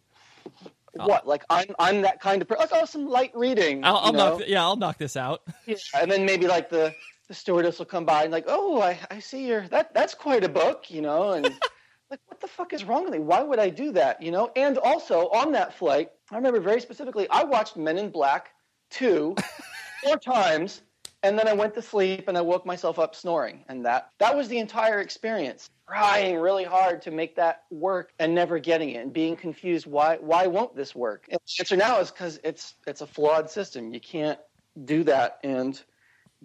Oh. 0.99 1.07
what? 1.07 1.27
Like 1.27 1.45
I'm 1.49 1.69
I'm 1.79 2.03
that 2.03 2.21
kind 2.21 2.43
of 2.43 2.49
person. 2.49 2.67
Like 2.71 2.83
oh, 2.83 2.85
some 2.85 3.09
light 3.09 3.33
reading. 3.35 3.85
I'll, 3.85 3.97
I'll 3.97 4.13
know? 4.13 4.19
knock. 4.31 4.39
th- 4.39 4.51
yeah, 4.51 4.63
I'll 4.63 4.77
knock 4.77 4.99
this 4.99 5.17
out. 5.17 5.43
Yeah, 5.67 5.77
and 5.95 6.11
then 6.11 6.25
maybe 6.25 6.47
like 6.47 6.71
the 6.71 6.95
the 7.29 7.35
stewardess 7.35 7.79
will 7.79 7.87
come 7.87 8.05
by 8.05 8.25
and 8.25 8.33
like, 8.33 8.47
oh, 8.49 8.83
I, 8.83 8.99
I 9.09 9.21
see 9.21 9.47
your 9.47 9.69
that 9.69 9.95
that's 9.95 10.15
quite 10.15 10.43
a 10.43 10.49
book, 10.49 10.91
you 10.91 11.01
know, 11.01 11.31
and 11.33 11.45
like 12.11 12.21
what 12.27 12.41
the 12.41 12.49
fuck 12.49 12.73
is 12.73 12.85
wrong 12.85 13.05
with 13.05 13.13
me? 13.13 13.21
Why 13.21 13.41
would 13.43 13.61
I 13.61 13.71
do 13.71 13.93
that, 13.93 14.21
you 14.21 14.33
know? 14.33 14.51
And 14.57 14.79
also 14.79 15.29
on 15.29 15.53
that 15.53 15.75
flight, 15.75 16.11
I 16.31 16.37
remember 16.37 16.59
very 16.59 16.81
specifically, 16.81 17.29
I 17.31 17.45
watched 17.45 17.77
Men 17.77 17.99
in 17.99 18.11
Black 18.11 18.51
two 18.91 19.37
four 20.03 20.17
times, 20.17 20.83
and 21.23 21.39
then 21.39 21.49
I 21.49 21.53
went 21.53 21.75
to 21.75 21.83
sleep 21.83 22.29
and 22.29 22.37
I 22.37 22.41
woke 22.41 22.65
myself 22.65 22.99
up 22.99 23.15
snoring, 23.15 23.65
and 23.69 23.85
that 23.85 24.11
that 24.19 24.37
was 24.37 24.49
the 24.49 24.59
entire 24.59 25.01
experience. 25.01 25.71
Trying 25.89 26.39
really 26.39 26.65
hard 26.65 27.03
to 27.03 27.11
make 27.11 27.35
that 27.37 27.65
work 27.71 28.13
and 28.19 28.35
never 28.35 28.59
getting 28.59 28.91
it, 28.91 28.99
and 28.99 29.13
being 29.13 29.37
confused 29.37 29.87
why 29.87 30.19
why 30.21 30.47
won't 30.47 30.75
this 30.77 30.95
work? 30.95 31.27
And 31.31 31.39
the 31.39 31.63
answer 31.63 31.77
now 31.77 32.01
is 32.01 32.11
because 32.11 32.41
it's 32.45 32.75
it's 32.87 33.01
a 33.01 33.07
flawed 33.07 33.51
system. 33.51 33.93
You 33.93 34.01
can't 34.01 34.39
do 34.85 35.05
that 35.05 35.39
and 35.43 35.81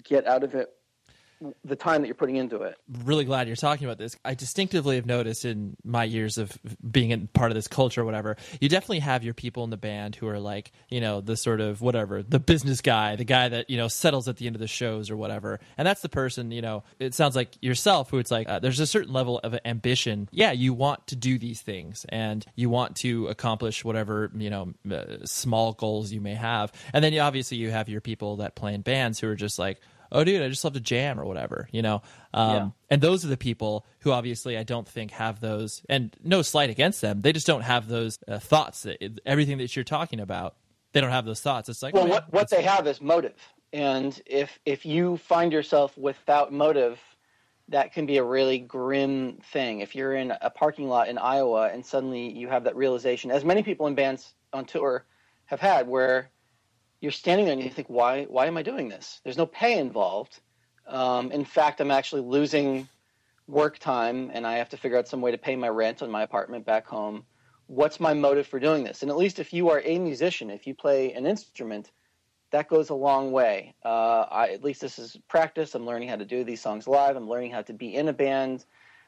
get 0.03 0.27
out 0.27 0.43
of 0.43 0.55
it 0.55 0.73
the 1.63 1.75
time 1.75 2.01
that 2.01 2.07
you're 2.07 2.15
putting 2.15 2.37
into 2.37 2.61
it. 2.61 2.77
really 3.03 3.25
glad 3.25 3.47
you're 3.47 3.55
talking 3.55 3.85
about 3.85 3.97
this. 3.97 4.15
I 4.23 4.33
distinctively 4.33 4.95
have 4.95 5.05
noticed 5.05 5.45
in 5.45 5.75
my 5.83 6.03
years 6.03 6.37
of 6.37 6.57
being 6.89 7.11
in 7.11 7.27
part 7.27 7.51
of 7.51 7.55
this 7.55 7.67
culture 7.67 8.01
or 8.01 8.05
whatever, 8.05 8.37
you 8.61 8.69
definitely 8.69 8.99
have 8.99 9.23
your 9.23 9.33
people 9.33 9.63
in 9.63 9.69
the 9.69 9.77
band 9.77 10.15
who 10.15 10.27
are 10.27 10.39
like, 10.39 10.71
you 10.89 11.01
know, 11.01 11.21
the 11.21 11.35
sort 11.35 11.61
of 11.61 11.81
whatever, 11.81 12.23
the 12.23 12.39
business 12.39 12.81
guy, 12.81 13.15
the 13.15 13.25
guy 13.25 13.49
that, 13.49 13.69
you 13.69 13.77
know, 13.77 13.87
settles 13.87 14.27
at 14.27 14.37
the 14.37 14.47
end 14.47 14.55
of 14.55 14.59
the 14.59 14.67
shows 14.67 15.09
or 15.09 15.17
whatever. 15.17 15.59
And 15.77 15.85
that's 15.85 16.01
the 16.01 16.09
person, 16.09 16.51
you 16.51 16.61
know, 16.61 16.83
it 16.99 17.13
sounds 17.13 17.35
like 17.35 17.61
yourself 17.61 18.09
who 18.09 18.19
it's 18.19 18.31
like, 18.31 18.47
uh, 18.47 18.59
there's 18.59 18.79
a 18.79 18.87
certain 18.87 19.13
level 19.13 19.39
of 19.39 19.57
ambition. 19.65 20.29
Yeah, 20.31 20.51
you 20.51 20.73
want 20.73 21.07
to 21.07 21.15
do 21.15 21.37
these 21.37 21.61
things 21.61 22.05
and 22.09 22.45
you 22.55 22.69
want 22.69 22.95
to 22.97 23.27
accomplish 23.27 23.83
whatever, 23.83 24.31
you 24.35 24.49
know, 24.49 24.73
uh, 24.89 25.25
small 25.25 25.73
goals 25.73 26.11
you 26.11 26.21
may 26.21 26.35
have. 26.35 26.71
And 26.93 27.03
then 27.03 27.13
you, 27.13 27.19
obviously 27.19 27.57
you 27.57 27.71
have 27.71 27.89
your 27.89 28.01
people 28.01 28.37
that 28.37 28.55
play 28.55 28.73
in 28.73 28.81
bands 28.81 29.19
who 29.19 29.27
are 29.27 29.35
just 29.35 29.59
like, 29.59 29.81
oh 30.11 30.23
dude 30.23 30.41
i 30.41 30.47
just 30.49 30.63
love 30.63 30.73
to 30.73 30.79
jam 30.79 31.19
or 31.19 31.25
whatever 31.25 31.67
you 31.71 31.81
know 31.81 32.01
um, 32.33 32.51
Yeah. 32.55 32.69
and 32.89 33.01
those 33.01 33.23
are 33.25 33.27
the 33.29 33.37
people 33.37 33.85
who 33.99 34.11
obviously 34.11 34.57
i 34.57 34.63
don't 34.63 34.87
think 34.87 35.11
have 35.11 35.39
those 35.39 35.81
and 35.89 36.15
no 36.23 36.41
slight 36.41 36.69
against 36.69 37.01
them 37.01 37.21
they 37.21 37.33
just 37.33 37.47
don't 37.47 37.61
have 37.61 37.87
those 37.87 38.19
uh, 38.27 38.39
thoughts 38.39 38.83
that 38.83 39.19
everything 39.25 39.57
that 39.59 39.75
you're 39.75 39.83
talking 39.85 40.19
about 40.19 40.55
they 40.93 41.01
don't 41.01 41.11
have 41.11 41.25
those 41.25 41.41
thoughts 41.41 41.67
it's 41.69 41.83
like 41.83 41.93
Well, 41.93 42.05
oh, 42.05 42.09
what 42.09 42.31
what 42.33 42.49
they 42.49 42.61
have 42.63 42.87
is 42.87 43.01
motive, 43.01 43.35
and 43.73 44.19
if 44.25 44.59
if 44.65 44.85
you 44.85 45.17
find 45.17 45.51
yourself 45.51 45.97
without 45.97 46.53
motive, 46.53 46.97
that 47.67 47.91
can 47.91 48.05
be 48.05 48.15
a 48.17 48.23
really 48.23 48.59
grim 48.59 49.39
thing. 49.51 49.81
If 49.81 49.93
you're 49.95 50.15
in 50.15 50.31
a 50.39 50.49
parking 50.49 50.87
lot 50.87 51.09
in 51.09 51.17
Iowa 51.17 51.69
and 51.73 51.85
suddenly 51.85 52.31
you 52.31 52.47
have 52.47 52.63
that 52.63 52.75
realization, 52.77 53.29
as 53.31 53.43
many 53.43 53.61
people 53.63 53.87
in 53.87 53.95
bands 53.95 54.35
on 54.53 54.63
tour 54.65 55.03
have 55.47 55.59
had, 55.59 55.87
where 55.89 56.29
you're 57.01 57.11
standing 57.11 57.45
there 57.45 57.53
and 57.53 57.63
you 57.63 57.69
think, 57.69 57.89
why 57.89 58.23
why 58.25 58.47
am 58.47 58.57
I 58.57 58.63
doing 58.63 58.89
this? 58.89 59.21
There's 59.23 59.37
no 59.37 59.45
pay 59.45 59.77
involved. 59.77 60.39
Um, 60.87 61.31
in 61.31 61.45
fact, 61.45 61.81
I'm 61.81 61.91
actually 61.91 62.21
losing 62.21 62.87
work 63.47 63.77
time, 63.79 64.31
and 64.33 64.45
I 64.45 64.57
have 64.57 64.69
to 64.69 64.77
figure 64.77 64.97
out 64.97 65.07
some 65.07 65.21
way 65.21 65.31
to 65.31 65.37
pay 65.37 65.55
my 65.55 65.69
rent 65.69 66.01
on 66.01 66.09
my 66.11 66.23
apartment 66.23 66.65
back 66.65 66.87
home. 66.87 67.25
What's 67.67 67.99
my 67.99 68.13
motive 68.13 68.47
for 68.47 68.59
doing 68.59 68.83
this? 68.83 69.01
And 69.01 69.09
at 69.09 69.17
least 69.17 69.39
if 69.39 69.53
you 69.53 69.69
are 69.69 69.81
a 69.83 69.99
musician, 69.99 70.49
if 70.49 70.67
you 70.67 70.75
play 70.75 71.13
an 71.13 71.25
instrument, 71.25 71.91
that 72.51 72.69
goes 72.69 72.89
a 72.89 72.95
long 72.95 73.31
way. 73.31 73.75
Uh, 73.83 74.25
I, 74.31 74.49
at 74.49 74.63
least 74.63 74.81
this 74.81 74.99
is 74.99 75.17
practice. 75.27 75.73
I'm 75.73 75.85
learning 75.85 76.09
how 76.09 76.15
to 76.15 76.25
do 76.25 76.43
these 76.43 76.61
songs 76.61 76.87
live. 76.87 77.15
I'm 77.15 77.27
learning 77.27 77.51
how 77.51 77.63
to 77.63 77.73
be 77.73 77.95
in 77.95 78.07
a 78.07 78.13
band. 78.13 78.65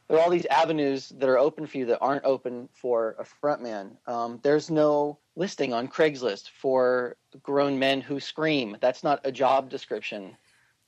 There 0.08 0.18
are 0.18 0.22
all 0.22 0.30
these 0.30 0.46
avenues 0.46 1.10
that 1.18 1.28
are 1.28 1.38
open 1.38 1.68
for 1.68 1.78
you 1.78 1.86
that 1.88 2.00
aren't 2.00 2.24
open 2.24 2.70
for 2.74 3.16
a 3.20 3.26
frontman. 3.46 3.98
Um, 4.08 4.40
there's 4.42 4.72
no 4.72 5.20
listing 5.36 5.74
on 5.74 5.88
Craigslist 5.88 6.50
for 6.50 7.18
grown 7.44 7.78
men 7.78 8.02
who 8.02 8.20
scream. 8.20 8.78
That's 8.80 9.04
not 9.04 9.22
a 9.26 9.32
job 9.32 9.70
description. 9.70 10.38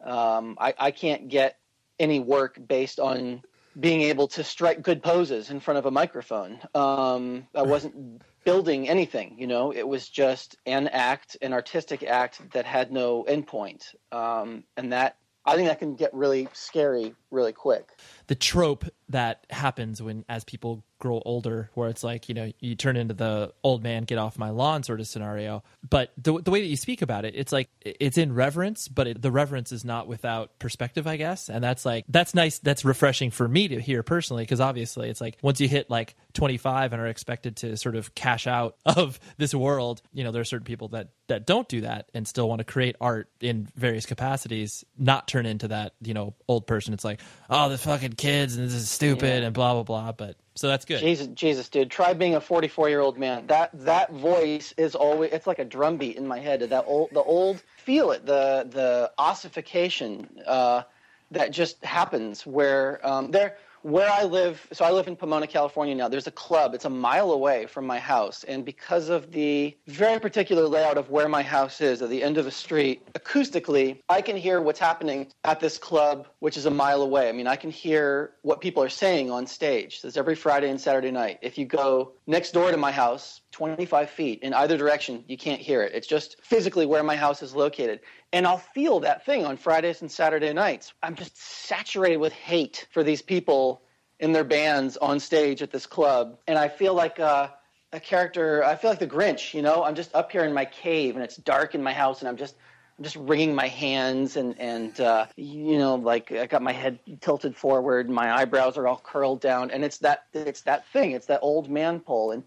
Um, 0.03 0.57
I, 0.59 0.73
I 0.77 0.91
can't 0.91 1.27
get 1.27 1.57
any 1.99 2.19
work 2.19 2.57
based 2.65 2.99
on 2.99 3.43
being 3.79 4.01
able 4.01 4.27
to 4.29 4.43
strike 4.43 4.81
good 4.81 5.03
poses 5.03 5.49
in 5.49 5.59
front 5.59 5.77
of 5.77 5.85
a 5.85 5.91
microphone. 5.91 6.59
Um, 6.73 7.47
I 7.53 7.61
wasn't 7.61 8.21
building 8.43 8.89
anything, 8.89 9.35
you 9.37 9.47
know. 9.47 9.71
It 9.71 9.87
was 9.87 10.07
just 10.09 10.57
an 10.65 10.87
act, 10.87 11.37
an 11.41 11.53
artistic 11.53 12.03
act 12.03 12.41
that 12.53 12.65
had 12.65 12.91
no 12.91 13.25
endpoint, 13.27 13.93
um, 14.11 14.63
and 14.75 14.93
that 14.93 15.17
I 15.45 15.55
think 15.55 15.67
that 15.67 15.79
can 15.79 15.95
get 15.95 16.13
really 16.13 16.47
scary 16.53 17.15
really 17.31 17.53
quick. 17.53 17.97
the 18.27 18.35
trope 18.35 18.85
that 19.09 19.45
happens 19.49 20.01
when 20.01 20.23
as 20.29 20.43
people 20.43 20.83
grow 20.99 21.21
older 21.25 21.69
where 21.73 21.89
it's 21.89 22.03
like 22.03 22.27
you 22.27 22.35
know 22.35 22.51
you 22.59 22.75
turn 22.75 22.97
into 22.97 23.13
the 23.13 23.51
old 23.63 23.81
man 23.81 24.03
get 24.03 24.17
off 24.17 24.37
my 24.37 24.49
lawn 24.49 24.83
sort 24.83 24.99
of 24.99 25.07
scenario. 25.07 25.63
But 25.87 26.11
the, 26.17 26.41
the 26.41 26.51
way 26.51 26.61
that 26.61 26.67
you 26.67 26.75
speak 26.75 27.01
about 27.01 27.25
it 27.25 27.35
it's 27.35 27.51
like 27.51 27.69
it's 27.81 28.17
in 28.17 28.33
reverence 28.33 28.87
but 28.87 29.07
it, 29.07 29.21
the 29.21 29.31
reverence 29.31 29.71
is 29.71 29.85
not 29.85 30.07
without 30.07 30.59
perspective 30.59 31.07
i 31.07 31.15
guess. 31.15 31.49
And 31.49 31.63
that's 31.63 31.85
like 31.85 32.05
that's 32.09 32.35
nice 32.35 32.59
that's 32.59 32.85
refreshing 32.85 33.31
for 33.31 33.47
me 33.47 33.69
to 33.69 33.79
hear 33.79 34.03
personally 34.03 34.43
because 34.43 34.59
obviously 34.59 35.09
it's 35.09 35.21
like 35.21 35.37
once 35.41 35.61
you 35.61 35.67
hit 35.67 35.89
like 35.89 36.15
25 36.33 36.93
and 36.93 37.01
are 37.01 37.07
expected 37.07 37.55
to 37.57 37.77
sort 37.77 37.95
of 37.95 38.13
cash 38.13 38.45
out 38.45 38.75
of 38.85 39.19
this 39.37 39.55
world 39.55 40.01
you 40.13 40.23
know 40.23 40.31
there 40.31 40.41
are 40.41 40.45
certain 40.45 40.65
people 40.65 40.89
that 40.89 41.09
that 41.27 41.45
don't 41.47 41.67
do 41.67 41.81
that 41.81 42.09
and 42.13 42.27
still 42.27 42.49
want 42.49 42.59
to 42.59 42.65
create 42.65 42.95
art 42.99 43.29
in 43.39 43.67
various 43.75 44.05
capacities 44.05 44.83
not 44.97 45.27
turn 45.27 45.45
into 45.45 45.69
that 45.69 45.93
you 46.01 46.13
know 46.13 46.35
old 46.47 46.67
person. 46.67 46.93
It's 46.93 47.05
like 47.05 47.18
oh 47.49 47.69
the 47.69 47.77
fucking 47.77 48.13
kids 48.13 48.55
and 48.55 48.65
this 48.65 48.73
is 48.73 48.89
stupid 48.89 49.43
and 49.43 49.53
blah 49.53 49.73
blah 49.73 49.83
blah 49.83 50.11
but 50.11 50.35
So 50.55 50.67
that's 50.67 50.83
good. 50.83 50.99
Jesus, 50.99 51.27
Jesus, 51.27 51.69
dude! 51.69 51.89
Try 51.89 52.13
being 52.13 52.35
a 52.35 52.41
44 52.41 52.89
year 52.89 52.99
old 52.99 53.17
man. 53.17 53.47
That 53.47 53.69
that 53.85 54.11
voice 54.11 54.73
is 54.77 54.93
always. 54.93 55.31
It's 55.31 55.47
like 55.47 55.59
a 55.59 55.65
drum 55.65 55.95
beat 55.97 56.17
in 56.17 56.27
my 56.27 56.39
head. 56.39 56.59
That 56.59 56.83
old, 56.85 57.11
the 57.13 57.23
old 57.23 57.63
feel 57.77 58.11
it. 58.11 58.25
The 58.25 58.67
the 58.69 59.11
ossification 59.17 60.27
uh, 60.45 60.83
that 61.31 61.51
just 61.51 61.83
happens 61.85 62.45
where 62.45 62.99
um, 63.07 63.31
there 63.31 63.55
where 63.81 64.09
I 64.09 64.23
live, 64.23 64.67
so 64.71 64.85
I 64.85 64.91
live 64.91 65.07
in 65.07 65.15
Pomona, 65.15 65.47
California 65.47 65.95
now. 65.95 66.07
There's 66.07 66.27
a 66.27 66.31
club. 66.31 66.73
It's 66.73 66.85
a 66.85 66.89
mile 66.89 67.31
away 67.31 67.65
from 67.65 67.85
my 67.85 67.99
house, 67.99 68.43
and 68.43 68.65
because 68.65 69.09
of 69.09 69.31
the 69.31 69.75
very 69.87 70.19
particular 70.19 70.67
layout 70.67 70.97
of 70.97 71.09
where 71.09 71.29
my 71.29 71.41
house 71.41 71.81
is, 71.81 72.01
at 72.01 72.09
the 72.09 72.23
end 72.23 72.37
of 72.37 72.47
a 72.47 72.51
street, 72.51 73.01
acoustically, 73.13 73.99
I 74.09 74.21
can 74.21 74.35
hear 74.35 74.61
what's 74.61 74.79
happening 74.79 75.27
at 75.43 75.59
this 75.59 75.77
club, 75.77 76.27
which 76.39 76.57
is 76.57 76.65
a 76.65 76.71
mile 76.71 77.01
away. 77.01 77.29
I 77.29 77.31
mean, 77.31 77.47
I 77.47 77.55
can 77.55 77.71
hear 77.71 78.33
what 78.41 78.61
people 78.61 78.83
are 78.83 78.89
saying 78.89 79.31
on 79.31 79.47
stage. 79.47 80.01
This 80.01 80.17
every 80.17 80.35
Friday 80.35 80.69
and 80.69 80.79
Saturday 80.79 81.11
night. 81.11 81.39
If 81.41 81.57
you 81.57 81.65
go 81.65 82.13
next 82.27 82.51
door 82.51 82.71
to 82.71 82.77
my 82.77 82.91
house, 82.91 83.41
25 83.51 84.09
feet 84.09 84.39
in 84.41 84.53
either 84.53 84.77
direction, 84.77 85.23
you 85.27 85.37
can't 85.37 85.59
hear 85.61 85.81
it. 85.81 85.93
It's 85.93 86.07
just 86.07 86.37
physically 86.41 86.85
where 86.85 87.03
my 87.03 87.15
house 87.15 87.41
is 87.41 87.55
located. 87.55 87.99
And 88.31 88.45
I'll 88.45 88.57
feel 88.57 88.99
that 89.01 89.25
thing 89.25 89.45
on 89.45 89.57
Fridays 89.57 90.01
and 90.01 90.11
Saturday 90.11 90.53
nights. 90.53 90.93
I'm 91.01 91.15
just 91.15 91.37
saturated 91.37 92.17
with 92.17 92.33
hate 92.33 92.87
for 92.91 93.03
these 93.03 93.21
people 93.21 93.81
in 94.19 94.33
their 94.33 94.43
bands 94.43 94.97
on 94.97 95.19
stage 95.19 95.61
at 95.61 95.71
this 95.71 95.85
club. 95.85 96.37
And 96.47 96.57
I 96.57 96.67
feel 96.67 96.93
like 96.93 97.19
uh, 97.19 97.49
a 97.91 97.99
character, 97.99 98.63
I 98.63 98.75
feel 98.75 98.91
like 98.91 98.99
the 98.99 99.07
Grinch, 99.07 99.53
you 99.53 99.61
know? 99.61 99.83
I'm 99.83 99.95
just 99.95 100.13
up 100.13 100.31
here 100.31 100.43
in 100.43 100.53
my 100.53 100.65
cave 100.65 101.15
and 101.15 101.23
it's 101.23 101.37
dark 101.37 101.73
in 101.73 101.81
my 101.81 101.93
house 101.93 102.19
and 102.19 102.29
I'm 102.29 102.37
just. 102.37 102.55
I'm 102.97 103.03
just 103.03 103.15
wringing 103.15 103.55
my 103.55 103.69
hands 103.69 104.35
and 104.35 104.59
and 104.59 104.99
uh, 104.99 105.27
you 105.37 105.77
know 105.77 105.95
like 105.95 106.33
I 106.33 106.47
got 106.47 106.61
my 106.61 106.73
head 106.73 106.99
tilted 107.21 107.55
forward, 107.55 108.09
my 108.09 108.29
eyebrows 108.29 108.77
are 108.77 108.89
all 108.89 108.99
curled 109.01 109.39
down, 109.39 109.71
and 109.71 109.85
it's 109.85 109.99
that 109.99 110.25
it's 110.33 110.63
that 110.63 110.85
thing, 110.91 111.11
it's 111.11 111.27
that 111.27 111.39
old 111.41 111.69
man 111.69 112.01
pole, 112.01 112.31
and 112.31 112.43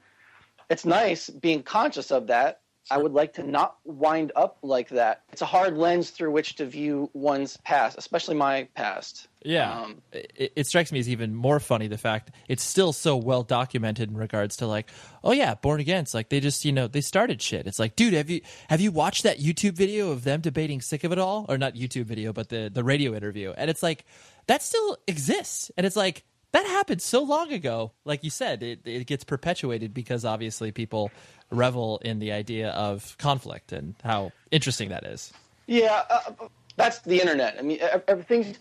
it's 0.73 0.85
nice 0.85 1.29
being 1.31 1.62
conscious 1.62 2.11
of 2.11 2.27
that. 2.29 2.61
I 2.91 2.99
would 2.99 3.12
like 3.12 3.35
to 3.35 3.45
not 3.45 3.77
wind 3.85 4.33
up 4.35 4.59
like 4.62 4.89
that. 4.89 5.23
It's 5.33 5.41
a 5.41 5.47
hard 5.47 5.79
lens 5.79 6.11
through 6.11 6.33
which 6.33 6.57
to 6.57 6.66
view 6.66 7.11
one's 7.12 7.57
past, 7.59 7.97
especially 7.97 8.35
my 8.35 8.66
past. 8.75 9.29
Yeah, 9.45 9.83
Um, 9.83 10.03
it, 10.12 10.53
it 10.57 10.66
strikes 10.66 10.91
me 10.91 10.99
as 10.99 11.09
even 11.09 11.33
more 11.33 11.61
funny 11.61 11.87
the 11.87 11.97
fact 11.99 12.33
it's 12.49 12.64
still 12.64 12.93
so 12.93 13.16
well 13.16 13.45
documented 13.45 14.11
in 14.11 14.16
regards 14.16 14.57
to 14.57 14.66
like, 14.66 14.91
oh 15.23 15.31
yeah, 15.31 15.55
Born 15.55 15.79
Against, 15.79 16.12
like 16.12 16.29
they 16.29 16.41
just 16.41 16.64
you 16.64 16.73
know 16.73 16.89
they 16.89 17.01
started 17.03 17.41
shit. 17.41 17.68
It's 17.68 17.79
like, 17.79 17.95
dude, 17.95 18.14
have 18.14 18.29
you 18.29 18.41
have 18.68 18.81
you 18.81 18.91
watched 18.91 19.23
that 19.23 19.39
YouTube 19.39 19.75
video 19.75 20.11
of 20.11 20.25
them 20.25 20.41
debating 20.41 20.81
"Sick 20.81 21.05
of 21.05 21.12
It 21.12 21.18
All" 21.18 21.47
or 21.49 21.59
not 21.59 21.75
YouTube 21.75 22.07
video, 22.07 22.33
but 22.33 22.49
the 22.49 22.68
the 22.73 22.83
radio 22.83 23.14
interview? 23.14 23.53
And 23.57 23.70
it's 23.70 23.83
like 23.83 24.05
that 24.49 24.61
still 24.61 24.99
exists, 25.07 25.70
and 25.77 25.87
it's 25.87 25.97
like 25.97 26.25
that 26.53 26.67
happened 26.67 27.03
so 27.03 27.23
long 27.23 27.53
ago. 27.53 27.93
Like 28.05 28.25
you 28.25 28.31
said, 28.31 28.63
it 28.63 28.81
it 28.85 29.07
gets 29.07 29.25
perpetuated 29.25 29.93
because 29.93 30.25
obviously 30.25 30.73
people 30.73 31.11
revel 31.51 31.99
in 32.05 32.19
the 32.19 32.33
idea 32.33 32.71
of 32.71 33.17
conflict 33.19 33.73
and 33.73 33.95
how 34.05 34.33
interesting 34.51 34.89
that 34.91 35.05
is. 35.05 35.33
Yeah, 35.67 36.03
uh, 36.11 36.49
that's 36.77 37.01
the 37.01 37.21
internet. 37.21 37.57
I 37.59 37.63
mean, 37.63 37.79
everything's 38.09 38.59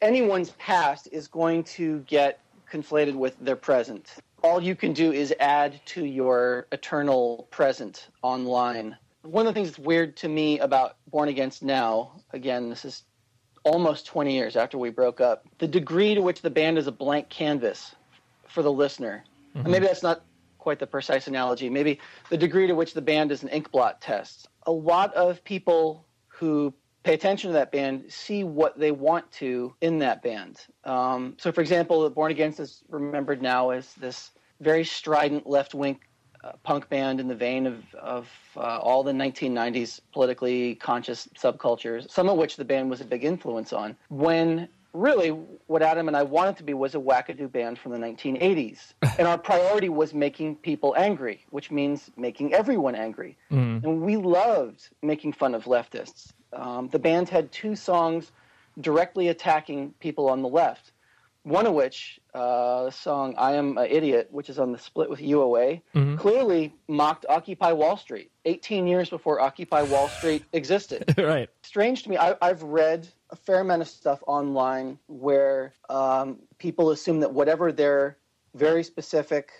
anyone's 0.00 0.50
past 0.50 1.08
is 1.12 1.28
going 1.28 1.64
to 1.64 2.00
get 2.00 2.40
conflated 2.70 3.14
with 3.14 3.38
their 3.40 3.56
present. 3.56 4.14
All 4.42 4.62
you 4.62 4.74
can 4.74 4.92
do 4.92 5.12
is 5.12 5.34
add 5.40 5.80
to 5.86 6.04
your 6.04 6.66
eternal 6.72 7.48
present 7.50 8.08
online. 8.22 8.96
One 9.22 9.46
of 9.46 9.54
the 9.54 9.58
things 9.58 9.70
that's 9.70 9.78
weird 9.78 10.16
to 10.18 10.28
me 10.28 10.58
about 10.60 10.96
Born 11.08 11.28
Against 11.28 11.62
now, 11.62 12.12
again, 12.32 12.68
this 12.68 12.84
is 12.84 13.02
almost 13.66 14.06
20 14.06 14.32
years 14.32 14.54
after 14.54 14.78
we 14.78 14.90
broke 14.90 15.20
up, 15.20 15.44
the 15.58 15.66
degree 15.66 16.14
to 16.14 16.22
which 16.22 16.40
the 16.40 16.50
band 16.50 16.78
is 16.78 16.86
a 16.86 16.92
blank 16.92 17.28
canvas 17.28 17.94
for 18.46 18.62
the 18.62 18.72
listener. 18.72 19.24
And 19.54 19.68
maybe 19.68 19.86
that's 19.86 20.02
not 20.02 20.22
quite 20.58 20.78
the 20.78 20.86
precise 20.86 21.26
analogy. 21.26 21.68
Maybe 21.68 21.98
the 22.30 22.36
degree 22.36 22.68
to 22.68 22.74
which 22.74 22.94
the 22.94 23.02
band 23.02 23.32
is 23.32 23.42
an 23.42 23.48
ink 23.48 23.72
blot 23.72 24.00
test. 24.00 24.48
A 24.66 24.72
lot 24.72 25.12
of 25.14 25.42
people 25.42 26.06
who 26.28 26.72
pay 27.02 27.14
attention 27.14 27.50
to 27.50 27.54
that 27.54 27.72
band 27.72 28.04
see 28.08 28.44
what 28.44 28.78
they 28.78 28.92
want 28.92 29.30
to 29.32 29.74
in 29.80 29.98
that 29.98 30.22
band. 30.22 30.60
Um, 30.84 31.34
so, 31.38 31.50
for 31.50 31.60
example, 31.60 32.02
the 32.02 32.10
Born 32.10 32.30
Against 32.30 32.60
is 32.60 32.82
remembered 32.88 33.42
now 33.42 33.70
as 33.70 33.92
this 33.94 34.30
very 34.60 34.84
strident 34.84 35.46
left 35.46 35.74
wing 35.74 35.98
punk 36.62 36.88
band 36.88 37.20
in 37.20 37.28
the 37.28 37.34
vein 37.34 37.66
of, 37.66 37.94
of 37.94 38.28
uh, 38.56 38.60
all 38.60 39.02
the 39.02 39.12
1990s 39.12 40.00
politically 40.12 40.74
conscious 40.76 41.28
subcultures, 41.38 42.10
some 42.10 42.28
of 42.28 42.36
which 42.36 42.56
the 42.56 42.64
band 42.64 42.90
was 42.90 43.00
a 43.00 43.04
big 43.04 43.24
influence 43.24 43.72
on. 43.72 43.96
When 44.08 44.68
really 44.96 45.28
what 45.66 45.82
Adam 45.82 46.08
and 46.08 46.16
I 46.16 46.22
wanted 46.22 46.56
to 46.56 46.62
be 46.62 46.74
was 46.74 46.94
a 46.94 46.98
wackadoo 46.98 47.50
band 47.50 47.78
from 47.78 47.92
the 47.92 47.98
1980s. 47.98 48.94
and 49.18 49.28
our 49.28 49.38
priority 49.38 49.88
was 49.88 50.14
making 50.14 50.56
people 50.56 50.94
angry, 50.96 51.44
which 51.50 51.70
means 51.70 52.10
making 52.16 52.54
everyone 52.54 52.94
angry. 52.94 53.36
And 53.84 54.02
we 54.02 54.16
loved 54.16 54.88
making 55.02 55.34
fun 55.34 55.54
of 55.54 55.64
leftists. 55.64 56.32
Um, 56.52 56.88
the 56.88 56.98
band 56.98 57.28
had 57.28 57.52
two 57.52 57.76
songs 57.76 58.32
directly 58.80 59.28
attacking 59.28 59.94
people 60.00 60.28
on 60.28 60.42
the 60.42 60.48
left. 60.48 60.92
One 61.46 61.64
of 61.64 61.74
which, 61.74 62.18
uh, 62.34 62.86
the 62.86 62.90
song 62.90 63.36
"I 63.38 63.52
Am 63.52 63.78
an 63.78 63.86
Idiot," 63.88 64.26
which 64.32 64.50
is 64.50 64.58
on 64.58 64.72
the 64.72 64.78
split 64.78 65.08
with 65.08 65.20
UOA, 65.20 65.80
clearly 66.18 66.74
mocked 66.88 67.24
Occupy 67.28 67.70
Wall 67.70 67.96
Street. 67.96 68.32
18 68.46 68.88
years 68.88 69.08
before 69.08 69.38
Occupy 69.38 69.82
Wall 69.82 70.08
Street 70.08 70.44
existed 70.52 71.14
right. 71.18 71.48
strange 71.62 72.02
to 72.02 72.10
me. 72.10 72.16
I, 72.16 72.34
I've 72.42 72.64
read 72.64 73.06
a 73.30 73.36
fair 73.36 73.60
amount 73.60 73.82
of 73.82 73.86
stuff 73.86 74.24
online 74.26 74.98
where 75.06 75.72
um, 75.88 76.40
people 76.58 76.90
assume 76.90 77.20
that 77.20 77.32
whatever 77.32 77.70
their 77.70 78.16
very 78.56 78.82
specific, 78.82 79.52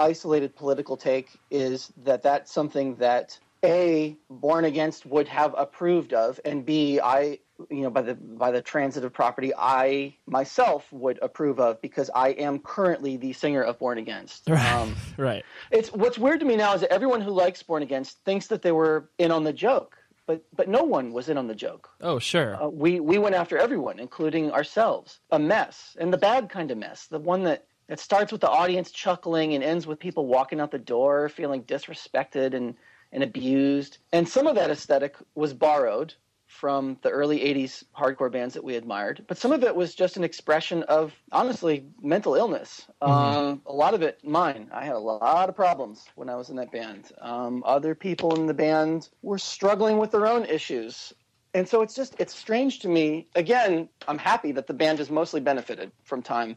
isolated 0.00 0.56
political 0.56 0.96
take 0.96 1.38
is, 1.50 1.92
that 2.04 2.22
that's 2.22 2.50
something 2.50 2.94
that 2.96 3.38
a 3.62 4.16
Born 4.30 4.64
Against 4.64 5.04
would 5.04 5.28
have 5.28 5.54
approved 5.58 6.14
of, 6.14 6.40
and 6.46 6.64
b 6.64 6.98
I 6.98 7.40
you 7.70 7.82
know 7.82 7.90
by 7.90 8.02
the 8.02 8.14
by 8.14 8.50
the 8.50 8.60
transitive 8.62 9.12
property 9.12 9.52
I 9.56 10.16
myself 10.26 10.90
would 10.92 11.18
approve 11.22 11.58
of 11.60 11.80
because 11.80 12.10
I 12.14 12.28
am 12.30 12.58
currently 12.58 13.16
the 13.16 13.32
singer 13.32 13.62
of 13.62 13.78
Born 13.78 13.98
Against. 13.98 14.48
Um, 14.66 14.96
Right. 15.16 15.44
it's 15.70 15.92
what's 15.92 16.18
weird 16.18 16.40
to 16.40 16.46
me 16.46 16.56
now 16.56 16.74
is 16.74 16.80
that 16.82 16.92
everyone 16.92 17.20
who 17.20 17.30
likes 17.30 17.62
Born 17.62 17.82
Against 17.82 18.22
thinks 18.24 18.48
that 18.48 18.62
they 18.62 18.72
were 18.72 19.08
in 19.18 19.30
on 19.30 19.44
the 19.44 19.52
joke, 19.52 19.96
but 20.26 20.42
but 20.54 20.68
no 20.68 20.82
one 20.82 21.12
was 21.12 21.28
in 21.28 21.38
on 21.38 21.46
the 21.46 21.54
joke. 21.54 21.88
Oh, 22.00 22.18
sure. 22.18 22.62
Uh, 22.62 22.68
we 22.68 23.00
we 23.00 23.18
went 23.18 23.34
after 23.34 23.56
everyone, 23.56 23.98
including 23.98 24.50
ourselves. 24.50 25.20
A 25.30 25.38
mess, 25.38 25.96
and 26.00 26.12
the 26.12 26.18
bad 26.18 26.48
kind 26.50 26.70
of 26.70 26.78
mess, 26.78 27.06
the 27.06 27.18
one 27.18 27.44
that 27.44 27.66
that 27.88 28.00
starts 28.00 28.32
with 28.32 28.40
the 28.40 28.50
audience 28.50 28.90
chuckling 28.90 29.54
and 29.54 29.62
ends 29.62 29.86
with 29.86 29.98
people 30.00 30.26
walking 30.26 30.60
out 30.60 30.72
the 30.72 30.78
door 30.78 31.28
feeling 31.28 31.62
disrespected 31.62 32.54
and 32.54 32.74
and 33.12 33.22
abused. 33.22 33.98
And 34.12 34.28
some 34.28 34.46
of 34.46 34.56
that 34.56 34.70
aesthetic 34.70 35.14
was 35.34 35.54
borrowed 35.54 36.14
from 36.56 36.96
the 37.02 37.10
early 37.10 37.40
80s 37.40 37.84
hardcore 37.96 38.32
bands 38.32 38.54
that 38.54 38.64
we 38.64 38.76
admired, 38.76 39.24
but 39.28 39.36
some 39.36 39.52
of 39.52 39.62
it 39.62 39.76
was 39.76 39.94
just 39.94 40.16
an 40.16 40.24
expression 40.24 40.82
of, 40.84 41.12
honestly, 41.30 41.84
mental 42.02 42.34
illness. 42.34 42.86
Um, 43.02 43.62
a 43.66 43.72
lot 43.72 43.92
of 43.92 44.02
it 44.02 44.24
mine. 44.24 44.68
I 44.72 44.84
had 44.84 44.94
a 44.94 44.98
lot 44.98 45.48
of 45.48 45.54
problems 45.54 46.06
when 46.14 46.30
I 46.30 46.34
was 46.34 46.48
in 46.48 46.56
that 46.56 46.72
band. 46.72 47.12
Um, 47.20 47.62
other 47.66 47.94
people 47.94 48.34
in 48.36 48.46
the 48.46 48.54
band 48.54 49.08
were 49.22 49.38
struggling 49.38 49.98
with 49.98 50.10
their 50.10 50.26
own 50.26 50.46
issues. 50.46 51.12
And 51.52 51.68
so 51.68 51.82
it's 51.82 51.94
just, 51.94 52.16
it's 52.18 52.34
strange 52.34 52.80
to 52.80 52.88
me. 52.88 53.28
Again, 53.34 53.88
I'm 54.08 54.18
happy 54.18 54.52
that 54.52 54.66
the 54.66 54.74
band 54.74 54.98
has 54.98 55.10
mostly 55.10 55.40
benefited 55.40 55.92
from 56.04 56.22
time. 56.22 56.56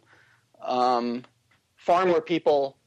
Um, 0.62 1.24
far 1.76 2.06
more 2.06 2.22
people 2.22 2.78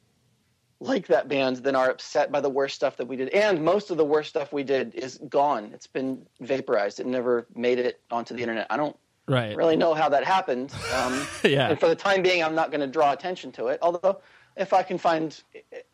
like 0.83 1.07
that 1.07 1.29
band 1.29 1.57
than 1.59 1.75
are 1.77 1.91
upset 1.91 2.33
by 2.33 2.41
the 2.41 2.49
worst 2.51 2.75
stuff 2.75 2.97
that 2.97 3.07
we 3.07 3.17
did. 3.17 3.29
And 3.31 3.63
most 3.65 3.91
of 3.91 3.97
the 3.97 4.05
worst 4.05 4.29
stuff 4.31 4.53
we 4.53 4.63
did 4.65 4.95
is 4.95 5.19
gone. 5.29 5.71
It's 5.73 5.87
been 5.87 6.27
vaporized. 6.41 7.01
It 7.01 7.07
never 7.07 7.47
made 7.55 7.79
it 7.79 8.01
onto 8.11 8.35
the 8.35 8.43
internet. 8.43 8.67
I 8.71 8.77
don't 8.77 8.97
Right. 9.29 9.57
really 9.57 9.77
know 9.77 9.95
how 9.95 10.09
that 10.09 10.25
happened. 10.25 10.73
Um, 10.95 11.25
Yeah. 11.45 11.71
And 11.71 11.79
for 11.79 11.87
the 11.89 11.95
time 11.95 12.23
being, 12.23 12.43
I'm 12.43 12.57
not 12.57 12.71
going 12.73 12.81
to 12.81 12.89
draw 12.89 13.13
attention 13.13 13.53
to 13.53 13.69
it. 13.69 13.79
Although, 13.81 14.21
if 14.57 14.73
I 14.73 14.83
can 14.83 14.99
find 14.99 15.41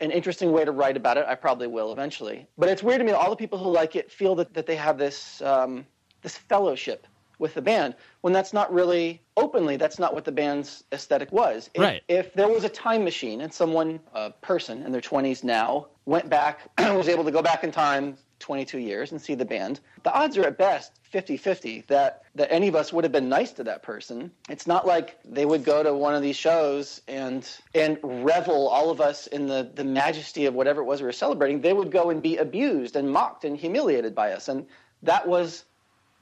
an 0.00 0.10
interesting 0.10 0.50
way 0.50 0.64
to 0.64 0.72
write 0.72 0.96
about 0.96 1.18
it, 1.18 1.26
I 1.28 1.34
probably 1.34 1.66
will 1.66 1.92
eventually. 1.92 2.46
But 2.56 2.70
it's 2.70 2.82
weird 2.82 3.00
to 3.00 3.04
me 3.04 3.12
that 3.12 3.18
all 3.18 3.30
the 3.30 3.36
people 3.36 3.58
who 3.58 3.70
like 3.70 3.94
it 3.96 4.10
feel 4.10 4.34
that, 4.36 4.54
that 4.54 4.66
they 4.66 4.76
have 4.76 4.96
this 4.98 5.42
um, 5.42 5.86
this 6.22 6.36
fellowship 6.38 7.06
with 7.38 7.54
the 7.54 7.62
band 7.62 7.94
when 8.20 8.32
that's 8.32 8.52
not 8.52 8.72
really 8.72 9.22
openly 9.36 9.76
that's 9.76 9.98
not 9.98 10.14
what 10.14 10.24
the 10.24 10.32
band's 10.32 10.84
aesthetic 10.92 11.30
was. 11.32 11.70
If, 11.74 11.80
Right. 11.82 12.02
if 12.08 12.34
there 12.34 12.48
was 12.48 12.64
a 12.64 12.68
time 12.68 13.04
machine 13.04 13.40
and 13.40 13.52
someone 13.52 14.00
a 14.14 14.30
person 14.30 14.82
in 14.82 14.92
their 14.92 15.00
20s 15.00 15.44
now 15.44 15.86
went 16.04 16.28
back 16.28 16.68
was 16.78 17.08
able 17.08 17.24
to 17.24 17.30
go 17.30 17.42
back 17.42 17.64
in 17.64 17.70
time 17.70 18.16
22 18.40 18.78
years 18.78 19.10
and 19.12 19.20
see 19.20 19.34
the 19.34 19.44
band 19.44 19.80
the 20.04 20.12
odds 20.12 20.36
are 20.36 20.44
at 20.44 20.58
best 20.58 20.92
50-50 21.12 21.86
that 21.86 22.22
that 22.34 22.52
any 22.52 22.68
of 22.68 22.74
us 22.76 22.92
would 22.92 23.04
have 23.04 23.12
been 23.12 23.28
nice 23.28 23.52
to 23.52 23.64
that 23.64 23.82
person. 23.82 24.30
It's 24.48 24.66
not 24.66 24.86
like 24.86 25.18
they 25.24 25.44
would 25.46 25.64
go 25.64 25.82
to 25.82 25.94
one 25.94 26.14
of 26.14 26.22
these 26.22 26.36
shows 26.36 27.00
and 27.08 27.48
and 27.74 27.98
revel 28.02 28.68
all 28.68 28.90
of 28.90 29.00
us 29.00 29.26
in 29.26 29.46
the 29.46 29.70
the 29.74 29.84
majesty 29.84 30.46
of 30.46 30.54
whatever 30.54 30.82
it 30.82 30.84
was 30.84 31.00
we 31.00 31.06
were 31.06 31.12
celebrating. 31.12 31.60
They 31.62 31.72
would 31.72 31.90
go 31.90 32.10
and 32.10 32.22
be 32.22 32.36
abused 32.36 32.94
and 32.94 33.10
mocked 33.10 33.44
and 33.44 33.56
humiliated 33.56 34.14
by 34.14 34.32
us. 34.32 34.48
And 34.48 34.66
that 35.02 35.26
was 35.26 35.64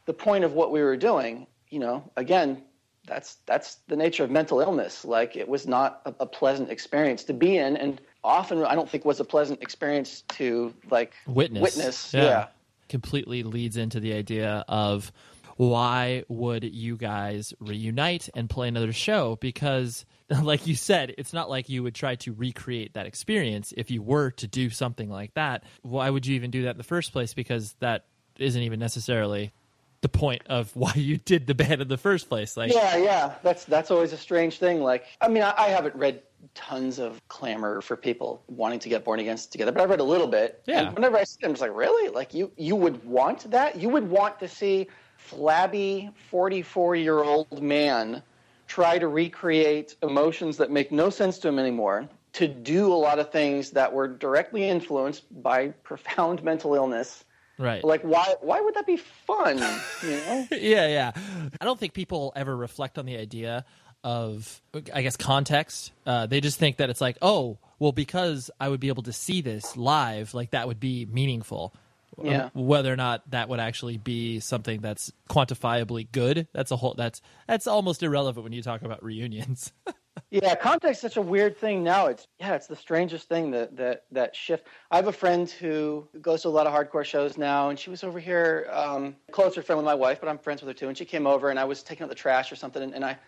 the 0.07 0.15
point 0.15 0.45
of 0.45 0.53
what 0.53 0.73
we 0.73 0.83
were 0.83 0.97
doing, 0.97 1.47
you 1.69 1.79
know, 1.79 2.11
again, 2.17 2.63
that's 3.07 3.37
that's 3.47 3.77
the 3.89 3.97
nature 3.97 4.25
of 4.25 4.31
mental 4.31 4.61
illness. 4.61 5.05
Like 5.05 5.37
it 5.37 5.49
was 5.49 5.67
not 5.67 6.01
a, 6.07 6.15
a 6.21 6.27
pleasant 6.27 6.71
experience 6.71 7.25
to 7.25 7.35
be 7.35 7.57
in, 7.59 7.77
and 7.77 8.01
often 8.25 8.65
I 8.65 8.75
don't 8.75 8.89
think 8.89 9.05
was 9.05 9.21
a 9.21 9.25
pleasant 9.25 9.63
experience 9.63 10.23
to 10.23 10.75
like 10.91 11.15
witness. 11.27 11.63
Witness, 11.63 12.15
yeah. 12.15 12.49
Completely 12.89 13.43
leads 13.43 13.77
into 13.77 13.99
the 13.99 14.13
idea 14.13 14.65
of 14.69 15.13
why 15.57 16.23
would 16.29 16.63
you 16.65 16.97
guys 16.97 17.55
reunite 17.59 18.29
and 18.35 18.49
play 18.49 18.69
another 18.69 18.93
show? 18.93 19.37
Because, 19.41 20.05
like 20.43 20.67
you 20.67 20.77
said, 20.77 21.15
it's 21.19 21.33
not 21.33 21.51
like 21.51 21.69
you 21.69 21.83
would 21.83 21.95
try 21.95 22.15
to 22.17 22.33
recreate 22.33 22.95
that 22.95 23.07
experience. 23.07 23.73
If 23.77 23.91
you 23.91 24.03
were 24.03 24.31
to 24.33 24.47
do 24.47 24.71
something 24.71 25.11
like 25.11 25.35
that, 25.35 25.65
why 25.83 26.11
would 26.11 26.27
you 26.27 26.37
even 26.37 26.51
do 26.51 26.63
that 26.65 26.73
in 26.73 26.77
the 26.77 26.85
first 26.85 27.13
place? 27.13 27.35
Because 27.35 27.75
that 27.81 28.05
isn't 28.39 28.63
even 28.63 28.79
necessarily 28.79 29.53
the 30.01 30.09
point 30.09 30.43
of 30.47 30.75
why 30.75 30.93
you 30.95 31.17
did 31.17 31.47
the 31.47 31.55
band 31.55 31.81
in 31.81 31.89
the 31.89 31.97
first 31.97 32.29
place. 32.29 32.57
Like, 32.57 32.73
yeah, 32.73 32.97
yeah, 32.97 33.35
that's 33.43 33.65
that's 33.65 33.91
always 33.91 34.13
a 34.13 34.17
strange 34.17 34.59
thing. 34.59 34.83
Like, 34.83 35.07
I 35.21 35.29
mean, 35.29 35.43
I, 35.43 35.55
I 35.57 35.69
haven't 35.69 35.95
read 35.95 36.23
tons 36.55 36.99
of 36.99 37.21
clamor 37.29 37.81
for 37.81 37.97
people 37.97 38.43
wanting 38.47 38.79
to 38.81 38.89
get 38.89 39.05
Born 39.05 39.21
Against 39.21 39.53
together, 39.53 39.73
but 39.73 39.83
I've 39.83 39.91
read 39.91 40.01
a 40.01 40.05
little 40.05 40.27
bit. 40.27 40.63
Yeah. 40.67 40.87
And 40.87 40.95
whenever 40.95 41.17
I 41.17 41.25
see 41.25 41.39
them, 41.41 41.51
I'm 41.51 41.55
just 41.55 41.63
like, 41.63 41.75
really? 41.75 42.11
Like, 42.11 42.35
you 42.35 42.51
you 42.57 42.77
would 42.77 43.05
want 43.05 43.51
that? 43.51 43.77
You 43.77 43.89
would 43.91 44.09
want 44.09 44.39
to 44.41 44.49
see 44.49 44.89
flabby 45.17 46.11
44 46.31 46.97
year 46.97 47.23
old 47.23 47.63
man 47.63 48.23
try 48.67 48.99
to 48.99 49.09
recreate 49.09 49.97
emotions 50.03 50.57
that 50.57 50.71
make 50.71 50.93
no 50.93 51.11
sense 51.11 51.39
to 51.39 51.49
him 51.49 51.59
anymore 51.59 52.09
to 52.33 52.47
do 52.47 52.93
a 52.93 52.95
lot 52.95 53.19
of 53.19 53.31
things 53.31 53.71
that 53.71 53.93
were 53.93 54.07
directly 54.07 54.69
influenced 54.69 55.25
by 55.43 55.69
profound 55.85 56.43
mental 56.43 56.75
illness 56.75 57.25
right? 57.59 57.85
like 57.85 58.03
why 58.03 58.35
why 58.41 58.61
would 58.61 58.75
that 58.75 58.87
be 58.87 58.97
fun 58.97 59.59
you 60.03 60.11
know 60.11 60.47
yeah, 60.53 60.87
yeah. 60.87 61.13
I 61.61 61.65
don't 61.65 61.79
think 61.79 61.93
people 61.95 62.33
ever 62.37 62.57
reflect 62.57 62.99
on 62.99 63.07
the 63.07 63.17
idea 63.17 63.65
of, 64.07 64.63
I 64.95 65.03
guess, 65.03 65.17
context. 65.17 65.91
Uh, 66.07 66.27
they 66.27 66.41
just 66.41 66.61
think 66.61 66.77
that 66.77 66.91
it's 66.91 67.01
like, 67.01 67.19
oh, 67.23 67.59
well, 67.81 67.91
because 67.91 68.53
I 68.61 68.69
would 68.69 68.79
be 68.79 68.87
able 68.87 69.03
to 69.03 69.13
see 69.13 69.41
this 69.41 69.77
live, 69.77 70.33
like 70.33 70.53
that 70.53 70.69
would 70.69 70.79
be 70.79 71.07
meaningful. 71.07 71.75
Yeah. 72.23 72.51
Whether 72.55 72.93
or 72.93 72.97
not 72.97 73.29
that 73.33 73.49
would 73.49 73.59
actually 73.61 73.99
be 73.99 74.39
something 74.41 74.81
that's 74.81 75.13
quantifiably 75.29 76.07
good, 76.11 76.47
that's 76.53 76.71
a 76.71 76.77
whole. 76.77 76.95
That's 76.97 77.21
that's 77.47 77.67
almost 77.67 78.03
irrelevant 78.03 78.45
when 78.45 78.53
you 78.53 78.63
talk 78.63 78.83
about 78.83 79.05
reunions. 79.05 79.73
Yeah, 80.31 80.55
context 80.57 80.99
is 80.99 81.13
such 81.13 81.17
a 81.17 81.23
weird 81.23 81.57
thing 81.57 81.85
now. 81.85 82.07
It's 82.07 82.27
yeah, 82.41 82.55
it's 82.55 82.67
the 82.67 82.77
strangest 82.77 83.29
thing 83.29 83.51
that 83.53 83.77
that 83.77 84.05
that 84.11 84.35
shift. 84.35 84.67
I 84.91 84.97
have 84.97 85.07
a 85.07 85.13
friend 85.13 85.49
who 85.49 86.09
goes 86.21 86.43
to 86.43 86.49
a 86.49 86.51
lot 86.51 86.67
of 86.67 86.73
hardcore 86.73 87.05
shows 87.05 87.39
now, 87.39 87.69
and 87.69 87.79
she 87.79 87.91
was 87.91 88.03
over 88.03 88.19
here, 88.19 88.69
um, 88.73 89.17
closer 89.31 89.63
friend 89.63 89.79
with 89.79 89.85
my 89.85 89.95
wife, 89.95 90.19
but 90.21 90.29
I'm 90.29 90.39
friends 90.39 90.63
with 90.63 90.69
her 90.69 90.75
too. 90.75 90.89
And 90.89 90.99
she 90.99 91.05
came 91.05 91.27
over, 91.27 91.51
and 91.51 91.59
I 91.59 91.65
was 91.65 91.83
taking 91.83 92.05
out 92.05 92.09
the 92.09 92.17
trash 92.17 92.51
or 92.51 92.57
something, 92.57 92.83
and, 92.83 92.95
and 92.95 93.05
I. 93.05 93.19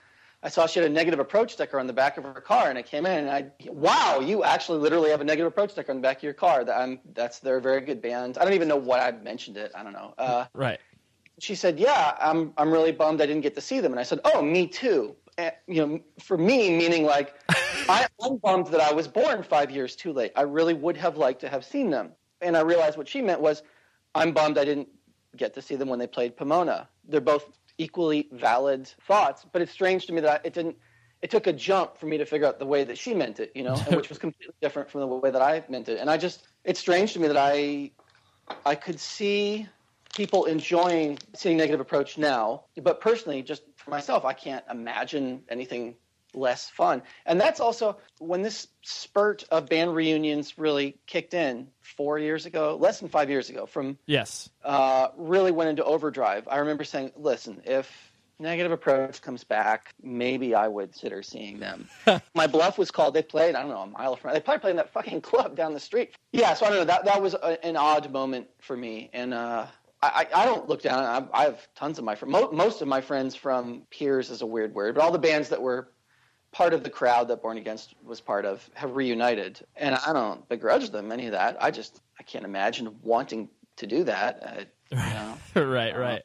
I 0.41 0.49
saw 0.49 0.69
she 0.69 0.79
had 0.79 0.89
a 0.89 0.93
negative 0.93 1.19
approach 1.19 1.55
sticker 1.55 1.81
on 1.81 1.89
the 1.89 1.93
back 1.93 2.17
of 2.17 2.23
her 2.23 2.41
car, 2.41 2.69
and 2.69 2.79
I 2.79 2.83
came 2.83 3.07
in 3.07 3.27
and 3.27 3.29
I, 3.29 3.51
wow, 3.73 4.21
you 4.21 4.45
actually 4.45 4.79
literally 4.79 5.11
have 5.11 5.21
a 5.21 5.25
negative 5.25 5.49
approach 5.49 5.73
sticker 5.73 5.91
on 5.91 5.97
the 5.97 6.03
back 6.03 6.19
of 6.19 6.23
your 6.23 6.33
car. 6.33 6.65
That 6.65 6.79
I'm, 6.79 7.01
that's 7.13 7.41
they're 7.41 7.57
a 7.57 7.61
very 7.61 7.81
good 7.81 8.01
band. 8.01 8.39
I 8.39 8.45
don't 8.45 8.53
even 8.53 8.69
know 8.69 8.77
what 8.77 9.01
I 9.01 9.11
mentioned 9.11 9.57
it. 9.57 9.73
I 9.75 9.83
don't 9.83 9.93
know. 9.93 10.15
Uh, 10.17 10.45
right. 10.55 10.79
she 11.41 11.57
said, 11.57 11.81
"Yeah, 11.81 12.17
I'm 12.21 12.53
I'm 12.57 12.71
really 12.71 12.93
bummed 12.93 13.21
I 13.21 13.27
didn't 13.27 13.43
get 13.43 13.57
to 13.57 13.61
see 13.61 13.81
them." 13.81 13.91
And 13.93 13.99
I 13.99 14.05
said, 14.05 14.21
"Oh, 14.25 14.41
me 14.41 14.69
too." 14.69 15.17
Eh, 15.39 15.51
you 15.69 15.87
know, 15.87 16.01
for 16.21 16.37
me, 16.37 16.77
meaning 16.77 17.05
like 17.05 17.35
I, 17.89 18.07
I'm 18.21 18.37
bummed 18.39 18.67
that 18.69 18.81
I 18.81 18.93
was 18.93 19.07
born 19.07 19.45
five 19.45 19.71
years 19.71 19.95
too 19.95 20.13
late. 20.13 20.33
I 20.35 20.43
really 20.43 20.75
would 20.75 20.97
have 20.97 21.17
liked 21.17 21.41
to 21.43 21.49
have 21.49 21.65
seen 21.65 21.91
them. 21.91 22.11
And 22.41 22.57
I 22.57 22.61
realized 22.61 22.99
what 22.99 23.09
she 23.09 23.23
meant 23.23 23.41
was, 23.41 23.63
I'm 24.15 24.33
bummed 24.33 24.59
I 24.59 24.65
didn't 24.65 24.89
get 25.37 25.55
to 25.55 25.63
see 25.63 25.77
them 25.77 25.89
when 25.89 26.01
they 26.01 26.09
played 26.09 26.37
Pomona. 26.37 26.89
They're 27.09 27.21
both 27.21 27.51
equally 27.79 28.29
valid 28.33 28.93
thoughts, 29.07 29.47
but 29.53 29.63
it's 29.63 29.71
strange 29.71 30.07
to 30.07 30.13
me 30.13 30.21
that 30.21 30.41
I, 30.41 30.47
it 30.47 30.53
didn't. 30.53 30.77
It 31.23 31.31
took 31.31 31.49
a 31.49 31.53
jump 31.53 31.97
for 31.97 32.07
me 32.07 32.17
to 32.19 32.25
figure 32.25 32.47
out 32.47 32.61
the 32.61 32.67
way 32.67 32.85
that 32.85 32.97
she 32.97 33.13
meant 33.13 33.41
it, 33.41 33.51
you 33.55 33.65
know, 33.65 33.75
and 33.87 33.97
which 33.97 34.09
was 34.09 34.19
completely 34.25 34.55
different 34.61 34.89
from 34.89 35.01
the 35.01 35.07
way 35.07 35.31
that 35.33 35.43
I 35.43 35.65
meant 35.69 35.89
it. 35.89 35.99
And 35.99 36.09
I 36.09 36.17
just, 36.17 36.47
it's 36.65 36.79
strange 36.79 37.13
to 37.15 37.21
me 37.21 37.27
that 37.27 37.37
I, 37.37 37.91
I 38.65 38.77
could 38.77 39.01
see 39.01 39.67
people 40.15 40.45
enjoying 40.47 41.19
seeing 41.35 41.57
negative 41.57 41.81
approach 41.81 42.19
now, 42.19 42.65
but 42.83 43.01
personally, 43.01 43.43
just 43.43 43.63
for 43.77 43.91
myself, 43.91 44.25
I 44.25 44.33
can't 44.33 44.65
imagine 44.71 45.43
anything 45.49 45.95
less 46.35 46.69
fun. 46.69 47.03
And 47.25 47.41
that's 47.41 47.59
also 47.59 47.97
when 48.19 48.43
this 48.43 48.69
spurt 48.83 49.45
of 49.51 49.69
band 49.69 49.95
reunions 49.95 50.59
really 50.59 50.97
kicked 51.07 51.33
in 51.35 51.69
four 51.81 52.19
years 52.19 52.45
ago, 52.47 52.77
less 52.79 53.01
than 53.01 53.09
five 53.09 53.31
years 53.31 53.49
ago, 53.49 53.65
from 53.67 53.99
Yes. 54.07 54.51
uh, 54.65 55.09
really 55.17 55.53
went 55.53 55.71
into 55.71 55.85
overdrive. 55.85 56.47
I 56.49 56.59
remember 56.59 56.85
saying, 56.85 57.13
listen, 57.17 57.63
if 57.65 57.91
negative 58.39 58.73
approach 58.73 59.23
comes 59.23 59.43
back, 59.43 59.95
maybe 60.03 60.55
I 60.55 60.69
would 60.69 60.93
consider 60.93 61.23
seeing 61.23 61.59
them. 61.61 61.89
My 62.35 62.47
bluff 62.47 62.77
was 62.79 62.91
called. 62.91 63.15
They 63.15 63.23
played, 63.23 63.55
I 63.55 63.63
don't 63.63 63.71
know, 63.71 63.81
a 63.81 63.87
mile 63.87 64.15
from. 64.17 64.33
They 64.35 64.41
probably 64.41 64.61
played 64.61 64.71
in 64.73 64.77
that 64.77 64.93
fucking 64.93 65.23
club 65.23 65.57
down 65.57 65.73
the 65.73 65.81
street. 65.81 66.15
Yeah, 66.33 66.53
so 66.55 66.67
I 66.67 66.69
don't 66.69 66.79
know. 66.79 66.85
That 66.85 67.05
that 67.07 67.23
was 67.23 67.35
a, 67.35 67.65
an 67.67 67.77
odd 67.77 68.13
moment 68.13 68.49
for 68.61 68.77
me, 68.77 69.09
and 69.13 69.33
uh, 69.35 69.67
I, 70.01 70.27
I 70.33 70.45
don't 70.45 70.69
look 70.69 70.83
down. 70.83 71.03
I, 71.03 71.41
I 71.41 71.45
have 71.45 71.67
tons 71.75 71.99
of 71.99 72.05
my 72.05 72.15
friends. 72.15 72.33
Mo- 72.33 72.53
most 72.53 72.83
of 72.83 72.89
my 72.89 73.01
friends 73.01 73.35
from 73.35 73.83
peers 73.91 74.31
is 74.31 74.43
a 74.43 74.47
weird 74.47 74.75
word, 74.75 74.95
but 74.95 75.03
all 75.03 75.11
the 75.11 75.19
bands 75.19 75.49
that 75.49 75.61
were 75.61 75.89
part 76.53 76.73
of 76.73 76.85
the 76.85 76.91
crowd 76.91 77.29
that 77.29 77.43
Born 77.43 77.59
Against 77.59 77.95
was 78.05 78.21
part 78.21 78.45
of 78.45 78.69
have 78.75 78.95
reunited, 78.95 79.61
and 79.77 79.95
I 79.95 80.13
don't 80.13 80.49
begrudge 80.49 80.91
them 80.91 81.11
any 81.11 81.27
of 81.27 81.33
that. 81.33 81.57
I 81.63 81.71
just 81.71 82.01
I 82.19 82.23
can't 82.23 82.45
imagine 82.45 82.95
wanting 83.03 83.49
to 83.77 83.87
do 83.87 84.05
that. 84.05 84.69
Uh, 84.93 84.97
you 84.97 84.97
know? 85.61 85.67
right, 85.67 85.97
right. 85.97 86.23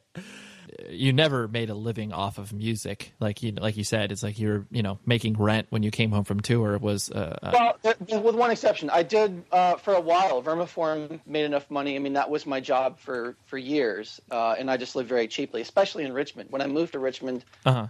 You 0.89 1.13
never 1.13 1.47
made 1.47 1.69
a 1.69 1.73
living 1.73 2.11
off 2.13 2.37
of 2.37 2.53
music, 2.53 3.13
like 3.19 3.43
you 3.43 3.51
like 3.51 3.77
you 3.77 3.83
said. 3.83 4.11
It's 4.11 4.23
like 4.23 4.39
you're 4.39 4.65
you 4.71 4.81
know 4.83 4.99
making 5.05 5.33
rent 5.37 5.67
when 5.69 5.83
you 5.83 5.91
came 5.91 6.11
home 6.11 6.23
from 6.23 6.39
tour 6.39 6.77
was 6.77 7.09
uh, 7.11 7.37
uh, 7.41 7.49
Well, 7.53 7.77
there- 7.81 7.95
there- 7.99 8.19
with 8.21 8.35
one 8.35 8.51
exception, 8.51 8.89
I 8.89 9.03
did 9.03 9.43
uh, 9.51 9.75
for 9.75 9.93
a 9.93 10.01
while. 10.01 10.41
Vermiform 10.41 11.19
made 11.25 11.45
enough 11.45 11.69
money. 11.69 11.95
I 11.95 11.99
mean, 11.99 12.13
that 12.13 12.29
was 12.29 12.45
my 12.45 12.59
job 12.59 12.99
for 12.99 13.35
for 13.45 13.57
years, 13.57 14.19
uh, 14.31 14.55
and 14.57 14.69
I 14.71 14.77
just 14.77 14.95
lived 14.95 15.09
very 15.09 15.27
cheaply, 15.27 15.61
especially 15.61 16.03
in 16.05 16.13
Richmond. 16.13 16.49
When 16.51 16.61
I 16.61 16.67
moved 16.67 16.93
to 16.93 16.99
Richmond, 16.99 17.43
uh-huh. 17.65 17.87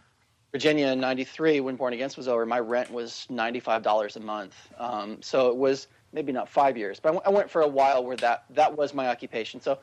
Virginia 0.51 0.87
in 0.87 0.99
'93, 0.99 1.61
when 1.61 1.75
Born 1.75 1.93
Against 1.93 2.15
was 2.17 2.27
over, 2.27 2.45
my 2.45 2.59
rent 2.59 2.91
was 2.91 3.25
ninety 3.29 3.59
five 3.59 3.81
dollars 3.83 4.15
a 4.15 4.19
month. 4.19 4.55
Um, 4.77 5.21
so 5.21 5.49
it 5.49 5.57
was 5.57 5.87
maybe 6.11 6.31
not 6.31 6.47
five 6.47 6.77
years, 6.77 6.99
but 6.99 7.09
I 7.09 7.11
went- 7.13 7.25
I 7.25 7.29
went 7.31 7.49
for 7.49 7.61
a 7.63 7.67
while 7.67 8.03
where 8.05 8.15
that 8.17 8.43
that 8.51 8.77
was 8.77 8.93
my 8.93 9.07
occupation. 9.07 9.61
So 9.61 9.79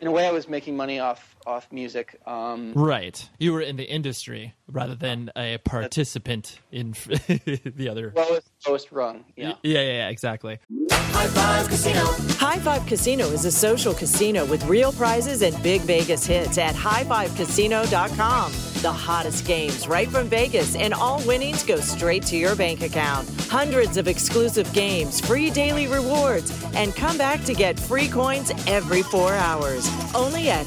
in 0.00 0.06
a 0.06 0.10
way, 0.10 0.26
I 0.26 0.30
was 0.30 0.48
making 0.48 0.78
money 0.78 0.98
off 0.98 1.33
off 1.46 1.70
music. 1.72 2.20
Um, 2.26 2.72
right. 2.74 3.28
You 3.38 3.52
were 3.52 3.60
in 3.60 3.76
the 3.76 3.84
industry 3.84 4.54
rather 4.66 4.94
than 4.94 5.30
a 5.36 5.58
participant 5.58 6.58
in 6.72 6.92
the 7.06 7.88
other. 7.90 8.12
lowest 8.16 8.50
lowest 8.66 8.92
rung. 8.92 9.24
Yeah. 9.36 9.54
Yeah, 9.62 9.80
yeah, 9.80 9.92
yeah, 9.92 10.08
exactly. 10.08 10.58
High 10.90 11.26
Five 11.28 11.68
Casino. 11.68 12.04
High 12.38 12.58
Five 12.58 12.86
Casino 12.86 13.26
is 13.26 13.44
a 13.44 13.52
social 13.52 13.94
casino 13.94 14.44
with 14.46 14.64
real 14.66 14.92
prizes 14.92 15.42
and 15.42 15.60
big 15.62 15.82
Vegas 15.82 16.24
hits 16.26 16.56
at 16.58 16.74
highfivecasino.com. 16.74 18.52
The 18.82 18.92
hottest 18.92 19.46
games 19.46 19.88
right 19.88 20.08
from 20.08 20.28
Vegas, 20.28 20.76
and 20.76 20.92
all 20.92 21.22
winnings 21.26 21.62
go 21.62 21.76
straight 21.76 22.22
to 22.24 22.36
your 22.36 22.54
bank 22.54 22.82
account. 22.82 23.26
Hundreds 23.48 23.96
of 23.96 24.08
exclusive 24.08 24.70
games, 24.74 25.20
free 25.22 25.48
daily 25.50 25.86
rewards, 25.86 26.50
and 26.74 26.94
come 26.94 27.16
back 27.16 27.42
to 27.44 27.54
get 27.54 27.80
free 27.80 28.08
coins 28.08 28.50
every 28.66 29.02
four 29.02 29.32
hours. 29.32 29.88
Only 30.14 30.50
at 30.50 30.66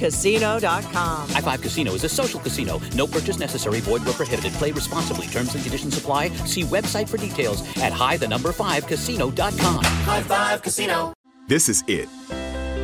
highfivecasino.com. 0.00 1.28
High 1.28 1.40
Five 1.40 1.60
Casino 1.60 1.92
is 1.94 2.04
a 2.04 2.08
social 2.08 2.40
casino. 2.40 2.80
No 2.94 3.06
purchase 3.06 3.38
necessary. 3.38 3.80
Void 3.80 4.04
where 4.04 4.14
prohibited. 4.14 4.52
Play 4.54 4.72
responsibly. 4.72 5.26
Terms 5.26 5.54
and 5.54 5.62
conditions 5.62 5.96
apply. 5.96 6.28
See 6.46 6.62
website 6.62 7.08
for 7.08 7.16
details 7.16 7.62
at 7.78 7.92
high 7.92 8.16
the 8.16 8.28
number 8.28 8.52
five 8.52 8.86
casino.com. 8.86 9.84
High 9.84 10.22
Five 10.22 10.62
Casino. 10.62 11.12
This 11.48 11.68
is 11.68 11.84
it. 11.88 12.08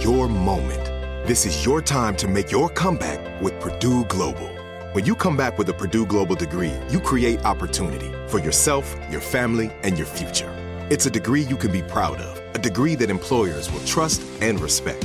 Your 0.03 0.29
moment. 0.29 0.85
This 1.27 1.47
is 1.47 1.65
your 1.65 1.83
time 1.83 2.17
to 2.17 2.29
make 2.29 2.53
your 2.53 2.69
comeback 2.69 3.43
with 3.43 3.59
Purdue 3.61 4.05
Global. 4.05 4.49
When 4.93 5.05
you 5.05 5.15
come 5.15 5.37
back 5.37 5.59
with 5.59 5.69
a 5.69 5.75
Purdue 5.75 6.07
Global 6.07 6.37
degree, 6.37 6.73
you 6.89 7.01
create 7.01 7.45
opportunity 7.45 8.13
for 8.29 8.39
yourself, 8.39 8.97
your 9.11 9.21
family, 9.21 9.71
and 9.83 9.99
your 9.99 10.07
future. 10.07 10.51
It's 10.89 11.07
a 11.07 11.11
degree 11.11 11.43
you 11.43 11.57
can 11.57 11.73
be 11.73 11.83
proud 11.83 12.21
of, 12.21 12.41
a 12.55 12.59
degree 12.59 12.95
that 12.95 13.11
employers 13.11 13.71
will 13.71 13.85
trust 13.85 14.23
and 14.41 14.61
respect. 14.61 15.05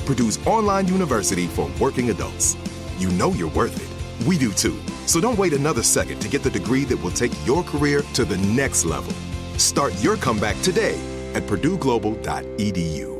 Purdue's 0.00 0.44
online 0.46 0.88
university 0.88 1.46
for 1.46 1.70
working 1.80 2.10
adults. 2.10 2.56
You 2.98 3.08
know 3.10 3.32
you're 3.32 3.50
worth 3.50 3.76
it. 3.76 4.26
We 4.26 4.38
do 4.38 4.52
too. 4.52 4.78
So 5.06 5.20
don't 5.20 5.38
wait 5.38 5.52
another 5.52 5.82
second 5.82 6.20
to 6.20 6.28
get 6.28 6.42
the 6.42 6.50
degree 6.50 6.84
that 6.84 7.02
will 7.02 7.10
take 7.10 7.32
your 7.46 7.62
career 7.62 8.02
to 8.14 8.24
the 8.24 8.38
next 8.38 8.84
level. 8.84 9.12
Start 9.58 9.92
your 10.02 10.16
comeback 10.16 10.60
today 10.62 10.98
at 11.34 11.44
purdueglobal.edu. 11.44 13.19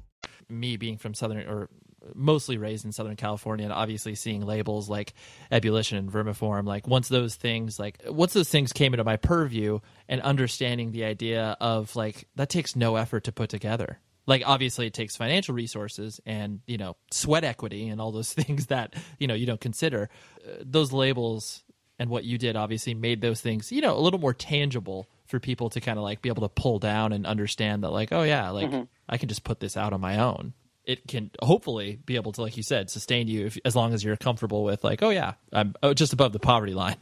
me 0.51 0.77
being 0.77 0.97
from 0.97 1.13
southern 1.13 1.47
or 1.47 1.69
mostly 2.15 2.57
raised 2.57 2.83
in 2.83 2.91
southern 2.91 3.15
california 3.15 3.63
and 3.63 3.73
obviously 3.73 4.15
seeing 4.15 4.41
labels 4.41 4.89
like 4.89 5.13
ebullition 5.51 5.97
and 5.97 6.11
vermiform 6.11 6.65
like 6.65 6.87
once 6.87 7.07
those 7.09 7.35
things 7.35 7.79
like 7.79 7.99
once 8.07 8.33
those 8.33 8.49
things 8.49 8.73
came 8.73 8.93
into 8.93 9.03
my 9.03 9.17
purview 9.17 9.79
and 10.09 10.19
understanding 10.21 10.91
the 10.91 11.03
idea 11.03 11.55
of 11.61 11.95
like 11.95 12.27
that 12.35 12.49
takes 12.49 12.75
no 12.75 12.95
effort 12.95 13.23
to 13.23 13.31
put 13.31 13.49
together 13.49 13.99
like 14.27 14.43
obviously 14.45 14.87
it 14.87 14.93
takes 14.93 15.15
financial 15.15 15.53
resources 15.53 16.19
and 16.25 16.61
you 16.67 16.77
know 16.77 16.95
sweat 17.11 17.43
equity 17.43 17.87
and 17.87 17.99
all 17.99 18.11
those 18.11 18.33
things 18.41 18.67
that 18.67 18.95
you 19.19 19.27
know 19.27 19.33
you 19.33 19.45
don't 19.45 19.61
consider 19.61 20.09
uh, 20.45 20.53
those 20.61 20.91
labels 20.91 21.63
and 21.99 22.09
what 22.09 22.23
you 22.23 22.37
did 22.37 22.55
obviously 22.55 22.93
made 22.93 23.21
those 23.21 23.41
things 23.41 23.71
you 23.71 23.81
know 23.81 23.95
a 23.95 23.99
little 23.99 24.19
more 24.19 24.33
tangible 24.33 25.07
for 25.27 25.39
people 25.39 25.69
to 25.69 25.79
kind 25.79 25.97
of 25.97 26.03
like 26.03 26.21
be 26.21 26.29
able 26.29 26.47
to 26.47 26.49
pull 26.49 26.79
down 26.79 27.13
and 27.13 27.25
understand 27.25 27.83
that 27.83 27.89
like 27.89 28.11
oh 28.11 28.23
yeah 28.23 28.49
like 28.49 28.69
mm-hmm. 28.69 28.83
I 29.11 29.17
can 29.17 29.29
just 29.29 29.43
put 29.43 29.59
this 29.59 29.77
out 29.77 29.93
on 29.93 30.01
my 30.01 30.17
own 30.17 30.53
it 30.85 31.07
can 31.07 31.31
hopefully 31.41 31.99
be 32.05 32.15
able 32.15 32.31
to 32.31 32.41
like 32.41 32.57
you 32.57 32.63
said 32.63 32.89
sustain 32.89 33.27
you 33.27 33.45
if, 33.45 33.57
as 33.65 33.75
long 33.75 33.93
as 33.93 34.03
you're 34.03 34.17
comfortable 34.17 34.63
with 34.63 34.83
like 34.83 35.01
oh 35.03 35.09
yeah 35.09 35.33
i'm 35.53 35.75
oh, 35.83 35.93
just 35.93 36.13
above 36.13 36.33
the 36.33 36.39
poverty 36.39 36.73
line 36.73 36.97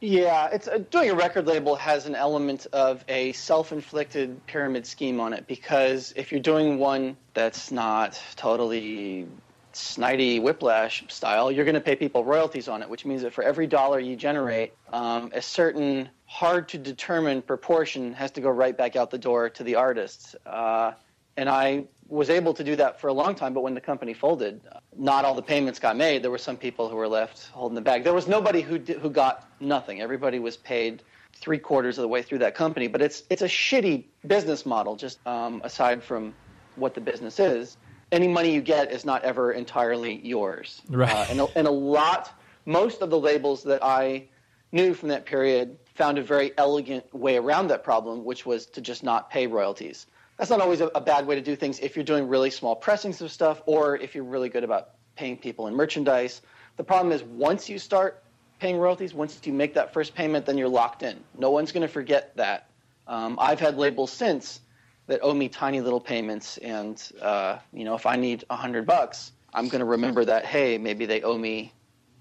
yeah 0.00 0.48
it's 0.52 0.68
uh, 0.68 0.78
doing 0.90 1.10
a 1.10 1.14
record 1.14 1.46
label 1.46 1.76
has 1.76 2.06
an 2.06 2.14
element 2.14 2.66
of 2.72 3.04
a 3.08 3.32
self-inflicted 3.32 4.44
pyramid 4.46 4.86
scheme 4.86 5.20
on 5.20 5.32
it 5.32 5.46
because 5.46 6.12
if 6.16 6.32
you're 6.32 6.40
doing 6.40 6.78
one 6.78 7.16
that's 7.34 7.70
not 7.70 8.20
totally 8.36 9.26
Snidely 9.72 10.40
Whiplash 10.40 11.04
style, 11.08 11.52
you're 11.52 11.66
going 11.66 11.74
to 11.74 11.82
pay 11.82 11.96
people 11.96 12.24
royalties 12.24 12.66
on 12.66 12.80
it, 12.80 12.88
which 12.88 13.04
means 13.04 13.20
that 13.20 13.34
for 13.34 13.44
every 13.44 13.66
dollar 13.66 14.00
you 14.00 14.16
generate, 14.16 14.72
um, 14.90 15.30
a 15.34 15.42
certain 15.42 16.08
hard 16.24 16.70
to 16.70 16.78
determine 16.78 17.42
proportion 17.42 18.14
has 18.14 18.30
to 18.30 18.40
go 18.40 18.48
right 18.48 18.74
back 18.74 18.96
out 18.96 19.10
the 19.10 19.18
door 19.18 19.50
to 19.50 19.64
the 19.64 19.74
artists. 19.74 20.34
Uh, 20.46 20.92
and 21.36 21.48
I 21.48 21.84
was 22.08 22.30
able 22.30 22.54
to 22.54 22.62
do 22.62 22.76
that 22.76 23.00
for 23.00 23.08
a 23.08 23.12
long 23.12 23.34
time, 23.34 23.52
but 23.52 23.62
when 23.62 23.74
the 23.74 23.80
company 23.80 24.14
folded, 24.14 24.60
not 24.96 25.24
all 25.24 25.34
the 25.34 25.42
payments 25.42 25.78
got 25.80 25.96
made. 25.96 26.22
There 26.22 26.30
were 26.30 26.38
some 26.38 26.56
people 26.56 26.88
who 26.88 26.96
were 26.96 27.08
left 27.08 27.48
holding 27.48 27.74
the 27.74 27.80
bag. 27.80 28.04
There 28.04 28.14
was 28.14 28.28
nobody 28.28 28.60
who 28.60 28.78
did, 28.78 28.98
who 28.98 29.10
got 29.10 29.48
nothing. 29.58 30.00
Everybody 30.00 30.38
was 30.38 30.56
paid 30.56 31.02
three 31.34 31.58
quarters 31.58 31.98
of 31.98 32.02
the 32.02 32.08
way 32.08 32.22
through 32.22 32.38
that 32.38 32.54
company. 32.54 32.86
But 32.86 33.02
it's 33.02 33.24
it's 33.28 33.42
a 33.42 33.48
shitty 33.48 34.04
business 34.26 34.64
model, 34.64 34.94
just 34.94 35.18
um, 35.26 35.60
aside 35.64 36.02
from 36.02 36.32
what 36.76 36.94
the 36.94 37.00
business 37.00 37.40
is 37.40 37.76
any 38.12 38.28
money 38.28 38.52
you 38.52 38.60
get 38.60 38.92
is 38.92 39.04
not 39.04 39.22
ever 39.24 39.52
entirely 39.52 40.20
yours. 40.24 40.82
Right. 40.88 41.10
Uh, 41.10 41.26
and, 41.30 41.40
a, 41.40 41.46
and 41.56 41.66
a 41.66 41.70
lot, 41.70 42.32
most 42.64 43.02
of 43.02 43.10
the 43.10 43.18
labels 43.18 43.62
that 43.64 43.82
I 43.82 44.28
knew 44.72 44.94
from 44.94 45.08
that 45.08 45.26
period 45.26 45.76
found 45.94 46.18
a 46.18 46.22
very 46.22 46.52
elegant 46.58 47.12
way 47.14 47.36
around 47.36 47.68
that 47.68 47.82
problem, 47.82 48.24
which 48.24 48.44
was 48.46 48.66
to 48.66 48.80
just 48.80 49.02
not 49.02 49.30
pay 49.30 49.46
royalties. 49.46 50.06
That's 50.36 50.50
not 50.50 50.60
always 50.60 50.80
a, 50.80 50.86
a 50.88 51.00
bad 51.00 51.26
way 51.26 51.34
to 51.34 51.40
do 51.40 51.56
things 51.56 51.78
if 51.80 51.96
you're 51.96 52.04
doing 52.04 52.28
really 52.28 52.50
small 52.50 52.76
pressings 52.76 53.20
of 53.20 53.32
stuff 53.32 53.62
or 53.66 53.96
if 53.96 54.14
you're 54.14 54.24
really 54.24 54.48
good 54.48 54.64
about 54.64 54.90
paying 55.16 55.36
people 55.36 55.66
in 55.66 55.74
merchandise. 55.74 56.42
The 56.76 56.84
problem 56.84 57.12
is 57.12 57.22
once 57.22 57.68
you 57.68 57.78
start 57.78 58.22
paying 58.60 58.76
royalties, 58.76 59.14
once 59.14 59.40
you 59.44 59.52
make 59.52 59.74
that 59.74 59.92
first 59.92 60.14
payment, 60.14 60.46
then 60.46 60.58
you're 60.58 60.68
locked 60.68 61.02
in. 61.02 61.22
No 61.38 61.50
one's 61.50 61.72
going 61.72 61.86
to 61.86 61.92
forget 61.92 62.36
that. 62.36 62.68
Um, 63.06 63.38
I've 63.40 63.60
had 63.60 63.76
labels 63.76 64.12
since 64.12 64.60
that 65.06 65.20
owe 65.22 65.34
me 65.34 65.48
tiny 65.48 65.80
little 65.80 66.00
payments, 66.00 66.58
and 66.58 67.02
uh, 67.22 67.58
you 67.72 67.84
know, 67.84 67.94
if 67.94 68.06
I 68.06 68.16
need 68.16 68.44
a 68.50 68.56
hundred 68.56 68.86
bucks, 68.86 69.32
I'm 69.54 69.68
going 69.68 69.80
to 69.80 69.86
remember 69.86 70.24
that. 70.24 70.44
Hey, 70.44 70.76
maybe 70.78 71.06
they 71.06 71.22
owe 71.22 71.38
me 71.38 71.72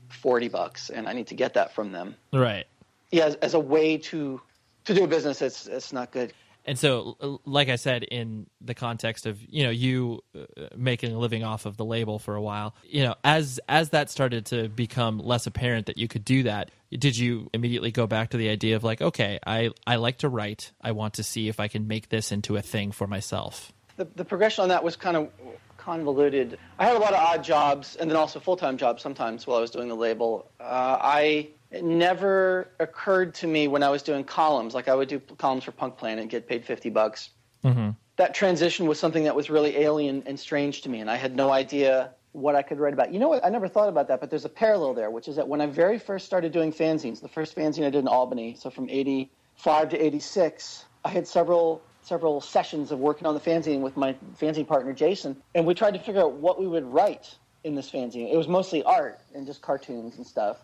forty 0.09 0.47
bucks, 0.47 0.89
and 0.89 1.07
I 1.07 1.13
need 1.13 1.27
to 1.27 1.35
get 1.35 1.55
that 1.55 1.73
from 1.73 1.91
them. 1.91 2.15
Right. 2.31 2.65
Yeah, 3.11 3.25
as, 3.25 3.35
as 3.35 3.53
a 3.55 3.59
way 3.59 3.97
to 3.97 4.39
to 4.85 4.93
do 4.93 5.03
a 5.03 5.07
business, 5.07 5.41
it's 5.41 5.65
it's 5.65 5.91
not 5.91 6.11
good. 6.11 6.33
And 6.65 6.79
so, 6.79 7.39
like 7.45 7.69
I 7.69 7.75
said, 7.75 8.03
in 8.03 8.47
the 8.59 8.73
context 8.73 9.27
of 9.27 9.39
you 9.47 9.63
know 9.63 9.69
you 9.69 10.21
uh, 10.35 10.67
making 10.75 11.13
a 11.13 11.17
living 11.17 11.43
off 11.43 11.65
of 11.65 11.77
the 11.77 11.85
label 11.85 12.17
for 12.17 12.35
a 12.35 12.41
while, 12.41 12.75
you 12.83 13.03
know, 13.03 13.15
as 13.23 13.59
as 13.69 13.91
that 13.91 14.09
started 14.09 14.47
to 14.47 14.67
become 14.67 15.19
less 15.19 15.45
apparent 15.45 15.85
that 15.85 15.97
you 15.99 16.07
could 16.07 16.25
do 16.25 16.43
that, 16.43 16.71
did 16.91 17.17
you 17.17 17.49
immediately 17.53 17.91
go 17.91 18.07
back 18.07 18.31
to 18.31 18.37
the 18.37 18.49
idea 18.49 18.75
of 18.75 18.83
like, 18.83 18.99
okay, 18.99 19.39
I 19.45 19.69
I 19.85 19.97
like 19.97 20.17
to 20.19 20.29
write, 20.29 20.71
I 20.81 20.91
want 20.91 21.13
to 21.15 21.23
see 21.23 21.49
if 21.49 21.59
I 21.59 21.67
can 21.67 21.87
make 21.87 22.09
this 22.09 22.31
into 22.31 22.57
a 22.57 22.63
thing 22.63 22.91
for 22.91 23.05
myself. 23.05 23.71
The 23.97 24.07
the 24.15 24.25
progression 24.25 24.63
on 24.63 24.69
that 24.69 24.83
was 24.83 24.95
kind 24.95 25.15
of 25.15 25.29
convoluted. 25.77 26.57
I 26.79 26.85
had 26.87 26.95
a 26.95 26.99
lot 26.99 27.13
of 27.13 27.19
odd 27.19 27.43
jobs 27.43 27.95
and 27.95 28.09
then 28.09 28.17
also 28.17 28.39
full 28.39 28.57
time 28.57 28.75
jobs 28.77 29.03
sometimes 29.03 29.45
while 29.45 29.59
I 29.59 29.61
was 29.61 29.69
doing 29.69 29.87
the 29.87 29.95
label. 29.95 30.49
Uh, 30.59 30.97
I 30.99 31.49
it 31.71 31.83
never 31.83 32.69
occurred 32.79 33.35
to 33.35 33.47
me 33.47 33.67
when 33.67 33.83
I 33.83 33.89
was 33.89 34.03
doing 34.03 34.23
columns, 34.23 34.73
like 34.73 34.87
I 34.87 34.95
would 34.95 35.07
do 35.07 35.19
columns 35.19 35.63
for 35.63 35.71
Punk 35.71 35.97
Planet 35.97 36.21
and 36.21 36.29
get 36.29 36.47
paid 36.47 36.65
50 36.65 36.89
bucks. 36.89 37.29
Mm-hmm. 37.63 37.91
That 38.17 38.33
transition 38.33 38.87
was 38.87 38.99
something 38.99 39.25
that 39.25 39.35
was 39.35 39.49
really 39.49 39.77
alien 39.77 40.23
and 40.25 40.39
strange 40.39 40.81
to 40.83 40.89
me, 40.89 41.01
and 41.01 41.09
I 41.09 41.15
had 41.15 41.35
no 41.35 41.51
idea 41.51 42.11
what 42.31 42.55
I 42.55 42.61
could 42.61 42.79
write 42.79 42.93
about. 42.93 43.13
You 43.13 43.19
know 43.19 43.29
what? 43.29 43.45
I 43.45 43.49
never 43.49 43.67
thought 43.67 43.89
about 43.89 44.07
that, 44.09 44.19
but 44.19 44.29
there's 44.29 44.45
a 44.45 44.49
parallel 44.49 44.93
there, 44.93 45.09
which 45.09 45.27
is 45.27 45.35
that 45.37 45.47
when 45.47 45.61
I 45.61 45.65
very 45.65 45.99
first 45.99 46.25
started 46.25 46.51
doing 46.51 46.71
fanzines, 46.71 47.21
the 47.21 47.27
first 47.27 47.55
fanzine 47.55 47.85
I 47.85 47.89
did 47.89 47.95
in 47.95 48.07
Albany, 48.07 48.55
so 48.59 48.69
from 48.69 48.89
85 48.89 49.89
to 49.89 50.05
86, 50.05 50.85
I 51.03 51.09
had 51.09 51.27
several 51.27 51.81
several 52.05 52.39
sessions 52.39 52.91
of 52.91 52.99
working 52.99 53.25
on 53.25 53.33
the 53.33 53.39
fanzine 53.39 53.81
with 53.81 53.97
my 53.97 54.15
fanzine 54.39 54.67
partner 54.67 54.93
Jason, 54.93 55.35
and 55.55 55.65
we 55.65 55.73
tried 55.73 55.95
to 55.95 55.99
figure 55.99 56.21
out 56.21 56.33
what 56.33 56.59
we 56.59 56.67
would 56.67 56.85
write 56.85 57.35
in 57.63 57.73
this 57.73 57.89
fanzine. 57.89 58.31
It 58.31 58.37
was 58.37 58.47
mostly 58.47 58.83
art 58.83 59.19
and 59.33 59.45
just 59.47 59.61
cartoons 59.61 60.17
and 60.17 60.25
stuff. 60.25 60.57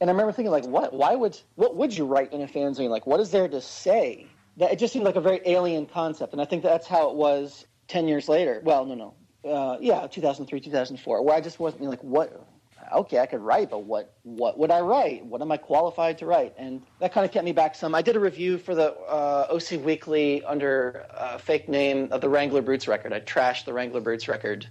And 0.00 0.10
I 0.10 0.12
remember 0.12 0.32
thinking, 0.32 0.50
like, 0.50 0.66
what? 0.66 0.92
Why 0.92 1.14
would 1.14 1.38
what 1.54 1.76
would 1.76 1.96
you 1.96 2.04
write 2.04 2.32
in 2.32 2.42
a 2.42 2.46
fanzine? 2.46 2.90
Like, 2.90 3.06
what 3.06 3.20
is 3.20 3.30
there 3.30 3.48
to 3.48 3.60
say? 3.60 4.26
That 4.56 4.72
it 4.72 4.78
just 4.78 4.92
seemed 4.92 5.04
like 5.04 5.16
a 5.16 5.20
very 5.20 5.40
alien 5.46 5.86
concept, 5.86 6.32
and 6.32 6.40
I 6.40 6.44
think 6.44 6.62
that's 6.62 6.86
how 6.86 7.10
it 7.10 7.16
was 7.16 7.66
ten 7.88 8.06
years 8.06 8.28
later. 8.28 8.60
Well, 8.64 8.84
no, 8.84 8.94
no, 8.94 9.50
uh, 9.50 9.78
yeah, 9.80 10.06
2003, 10.06 10.60
2004, 10.60 11.22
where 11.22 11.34
I 11.34 11.40
just 11.40 11.58
wasn't 11.58 11.84
like, 11.84 12.02
what? 12.02 12.46
Okay, 12.92 13.18
I 13.18 13.26
could 13.26 13.40
write, 13.40 13.70
but 13.70 13.84
what? 13.84 14.14
What 14.22 14.58
would 14.58 14.70
I 14.70 14.80
write? 14.80 15.24
What 15.24 15.40
am 15.40 15.52
I 15.52 15.56
qualified 15.56 16.18
to 16.18 16.26
write? 16.26 16.54
And 16.58 16.82
that 17.00 17.12
kind 17.12 17.24
of 17.24 17.32
kept 17.32 17.44
me 17.44 17.52
back 17.52 17.74
some. 17.74 17.94
I 17.94 18.02
did 18.02 18.16
a 18.16 18.20
review 18.20 18.58
for 18.58 18.74
the 18.74 18.92
uh, 18.92 19.46
OC 19.50 19.84
Weekly 19.84 20.44
under 20.44 21.06
a 21.10 21.38
fake 21.38 21.68
name 21.68 22.08
of 22.10 22.20
the 22.20 22.28
Wrangler 22.28 22.62
Brutes 22.62 22.88
record. 22.88 23.12
I 23.12 23.20
trashed 23.20 23.64
the 23.64 23.72
Wrangler 23.72 24.00
Brutes 24.00 24.28
record. 24.28 24.66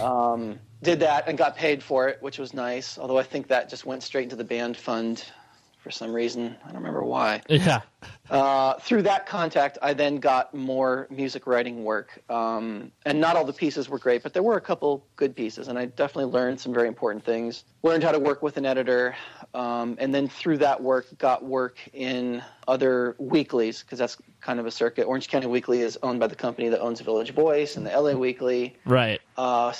Um, 0.00 0.58
did 0.82 1.00
that 1.00 1.28
and 1.28 1.36
got 1.36 1.56
paid 1.56 1.82
for 1.82 2.08
it, 2.08 2.22
which 2.22 2.38
was 2.38 2.54
nice. 2.54 2.98
Although 2.98 3.18
I 3.18 3.22
think 3.22 3.48
that 3.48 3.68
just 3.68 3.84
went 3.84 4.02
straight 4.02 4.24
into 4.24 4.36
the 4.36 4.44
band 4.44 4.76
fund 4.76 5.24
for 5.78 5.90
some 5.90 6.12
reason. 6.12 6.56
I 6.64 6.68
don't 6.68 6.76
remember 6.76 7.02
why. 7.04 7.42
Yeah. 7.48 7.80
Uh, 8.30 8.74
through 8.74 9.02
that 9.02 9.26
contact, 9.26 9.76
I 9.82 9.92
then 9.92 10.18
got 10.18 10.54
more 10.54 11.08
music 11.10 11.46
writing 11.46 11.82
work. 11.82 12.22
Um, 12.30 12.92
and 13.04 13.20
not 13.20 13.36
all 13.36 13.44
the 13.44 13.52
pieces 13.52 13.88
were 13.88 13.98
great, 13.98 14.22
but 14.22 14.32
there 14.32 14.42
were 14.42 14.56
a 14.56 14.60
couple 14.60 15.04
good 15.16 15.34
pieces. 15.34 15.66
And 15.66 15.76
I 15.76 15.86
definitely 15.86 16.32
learned 16.32 16.60
some 16.60 16.72
very 16.72 16.86
important 16.86 17.24
things. 17.24 17.64
Learned 17.82 18.04
how 18.04 18.12
to 18.12 18.20
work 18.20 18.40
with 18.40 18.56
an 18.56 18.64
editor. 18.64 19.16
Um, 19.52 19.96
and 19.98 20.14
then 20.14 20.28
through 20.28 20.58
that 20.58 20.80
work, 20.80 21.06
got 21.18 21.44
work 21.44 21.78
in 21.92 22.42
other 22.68 23.16
weeklies, 23.18 23.82
because 23.82 23.98
that's 23.98 24.16
kind 24.40 24.60
of 24.60 24.66
a 24.66 24.70
circuit. 24.70 25.04
Orange 25.04 25.28
County 25.28 25.48
Weekly 25.48 25.80
is 25.80 25.98
owned 26.04 26.20
by 26.20 26.28
the 26.28 26.36
company 26.36 26.68
that 26.68 26.80
owns 26.80 27.00
Village 27.00 27.32
Voice 27.32 27.76
and 27.76 27.84
the 27.84 27.90
LA 27.90 28.12
Weekly. 28.12 28.76
Right. 28.84 29.20
Uh, 29.36 29.72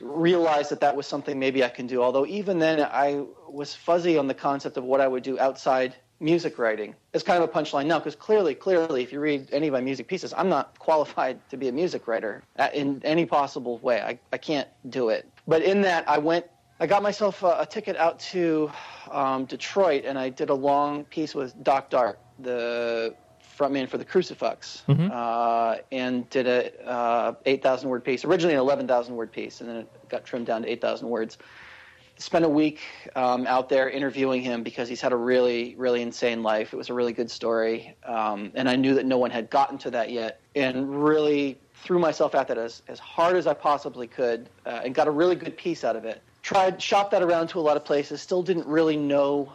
realized 0.00 0.70
that 0.70 0.80
that 0.80 0.96
was 0.96 1.06
something 1.06 1.38
maybe 1.38 1.62
I 1.62 1.68
can 1.68 1.86
do. 1.86 2.02
Although 2.02 2.24
even 2.24 2.58
then, 2.58 2.80
I 2.80 3.24
was 3.46 3.74
fuzzy 3.74 4.16
on 4.16 4.26
the 4.26 4.34
concept 4.34 4.78
of 4.78 4.84
what 4.84 5.02
I 5.02 5.08
would 5.08 5.22
do 5.22 5.38
outside 5.38 5.94
music 6.20 6.58
writing. 6.58 6.94
It's 7.14 7.24
kind 7.24 7.42
of 7.42 7.48
a 7.48 7.52
punchline 7.52 7.86
now 7.86 7.98
because 7.98 8.14
clearly, 8.14 8.54
clearly, 8.54 9.02
if 9.02 9.12
you 9.12 9.20
read 9.20 9.48
any 9.52 9.68
of 9.68 9.72
my 9.72 9.80
music 9.80 10.06
pieces, 10.06 10.32
I'm 10.36 10.48
not 10.48 10.78
qualified 10.78 11.38
to 11.50 11.56
be 11.56 11.68
a 11.68 11.72
music 11.72 12.06
writer 12.06 12.42
in 12.74 13.00
any 13.04 13.26
possible 13.26 13.78
way. 13.78 14.00
I, 14.00 14.18
I 14.32 14.38
can't 14.38 14.68
do 14.90 15.08
it. 15.08 15.26
But 15.48 15.62
in 15.62 15.80
that, 15.82 16.08
I 16.08 16.18
went, 16.18 16.46
I 16.78 16.86
got 16.86 17.02
myself 17.02 17.42
a, 17.42 17.56
a 17.60 17.66
ticket 17.66 17.96
out 17.96 18.20
to 18.20 18.70
um, 19.10 19.46
Detroit 19.46 20.04
and 20.04 20.18
I 20.18 20.28
did 20.28 20.50
a 20.50 20.54
long 20.54 21.04
piece 21.04 21.34
with 21.34 21.60
Doc 21.64 21.90
Dart, 21.90 22.18
the 22.38 23.14
frontman 23.58 23.88
for 23.88 23.98
the 23.98 24.04
Crucifucks, 24.04 24.84
mm-hmm. 24.86 25.08
uh, 25.12 25.76
and 25.92 26.28
did 26.30 26.46
a 26.46 26.88
uh, 26.88 27.34
8,000 27.44 27.88
word 27.88 28.04
piece. 28.04 28.24
Originally 28.24 28.54
an 28.54 28.60
11,000 28.60 29.14
word 29.14 29.32
piece, 29.32 29.60
and 29.60 29.68
then 29.68 29.76
it 29.76 30.08
got 30.08 30.24
trimmed 30.24 30.46
down 30.46 30.62
to 30.62 30.70
8,000 30.70 31.08
words 31.08 31.38
spent 32.20 32.44
a 32.44 32.48
week 32.48 32.80
um, 33.16 33.46
out 33.46 33.68
there 33.68 33.88
interviewing 33.88 34.42
him 34.42 34.62
because 34.62 34.88
he's 34.88 35.00
had 35.00 35.12
a 35.12 35.16
really, 35.16 35.74
really 35.78 36.02
insane 36.02 36.42
life. 36.42 36.72
It 36.72 36.76
was 36.76 36.90
a 36.90 36.94
really 36.94 37.12
good 37.12 37.30
story, 37.30 37.96
um, 38.04 38.52
and 38.54 38.68
I 38.68 38.76
knew 38.76 38.94
that 38.94 39.06
no 39.06 39.18
one 39.18 39.30
had 39.30 39.50
gotten 39.50 39.78
to 39.78 39.90
that 39.92 40.10
yet, 40.10 40.40
and 40.54 41.02
really 41.02 41.58
threw 41.74 41.98
myself 41.98 42.34
at 42.34 42.46
that 42.48 42.58
as, 42.58 42.82
as 42.88 42.98
hard 42.98 43.36
as 43.36 43.46
I 43.46 43.54
possibly 43.54 44.06
could, 44.06 44.48
uh, 44.66 44.82
and 44.84 44.94
got 44.94 45.08
a 45.08 45.10
really 45.10 45.34
good 45.34 45.56
piece 45.56 45.82
out 45.82 45.96
of 45.96 46.04
it. 46.04 46.22
Tried, 46.42 46.80
shopped 46.80 47.10
that 47.12 47.22
around 47.22 47.48
to 47.48 47.58
a 47.58 47.62
lot 47.62 47.76
of 47.76 47.84
places. 47.84 48.20
Still 48.20 48.42
didn't 48.42 48.66
really 48.66 48.96
know 48.96 49.52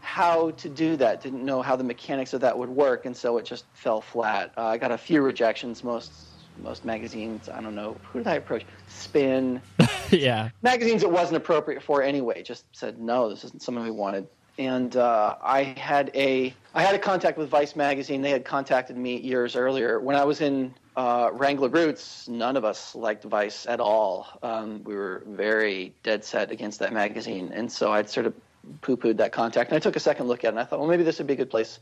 how 0.00 0.50
to 0.52 0.68
do 0.68 0.96
that. 0.96 1.20
Didn't 1.20 1.44
know 1.44 1.62
how 1.62 1.76
the 1.76 1.84
mechanics 1.84 2.32
of 2.32 2.40
that 2.42 2.56
would 2.56 2.68
work, 2.68 3.06
and 3.06 3.16
so 3.16 3.38
it 3.38 3.44
just 3.44 3.64
fell 3.72 4.00
flat. 4.00 4.52
Uh, 4.56 4.66
I 4.66 4.78
got 4.78 4.92
a 4.92 4.98
few 4.98 5.22
rejections. 5.22 5.82
Most 5.82 6.12
most 6.58 6.84
magazines. 6.84 7.48
I 7.48 7.60
don't 7.60 7.74
know 7.74 7.96
who 8.12 8.20
did 8.20 8.28
I 8.28 8.34
approach. 8.34 8.64
Spin. 8.88 9.60
yeah. 10.10 10.50
Magazines 10.62 11.02
it 11.02 11.10
wasn't 11.10 11.36
appropriate 11.36 11.82
for 11.82 12.02
anyway. 12.02 12.42
Just 12.42 12.64
said 12.72 13.00
no. 13.00 13.28
This 13.28 13.44
isn't 13.44 13.62
something 13.62 13.84
we 13.84 13.90
wanted. 13.90 14.26
And 14.56 14.94
uh, 14.96 15.36
I 15.42 15.62
had 15.64 16.12
a 16.14 16.54
I 16.74 16.82
had 16.82 16.94
a 16.94 16.98
contact 16.98 17.38
with 17.38 17.48
Vice 17.48 17.74
magazine. 17.74 18.22
They 18.22 18.30
had 18.30 18.44
contacted 18.44 18.96
me 18.96 19.18
years 19.20 19.56
earlier 19.56 19.98
when 19.98 20.14
I 20.14 20.24
was 20.24 20.40
in 20.40 20.74
uh, 20.96 21.30
Wrangler 21.32 21.68
Brutes. 21.68 22.28
None 22.28 22.56
of 22.56 22.64
us 22.64 22.94
liked 22.94 23.24
Vice 23.24 23.66
at 23.66 23.80
all. 23.80 24.28
Um, 24.42 24.84
we 24.84 24.94
were 24.94 25.24
very 25.26 25.92
dead 26.04 26.24
set 26.24 26.52
against 26.52 26.78
that 26.80 26.92
magazine, 26.92 27.50
and 27.52 27.70
so 27.70 27.92
I'd 27.92 28.08
sort 28.08 28.26
of 28.26 28.34
poo-pooed 28.80 29.16
that 29.18 29.32
contact. 29.32 29.70
And 29.70 29.76
I 29.76 29.80
took 29.80 29.96
a 29.96 30.00
second 30.00 30.28
look 30.28 30.44
at 30.44 30.48
it, 30.48 30.50
and 30.50 30.60
I 30.60 30.64
thought, 30.64 30.78
well, 30.78 30.88
maybe 30.88 31.02
this 31.02 31.18
would 31.18 31.26
be 31.26 31.34
a 31.34 31.36
good 31.36 31.50
place 31.50 31.80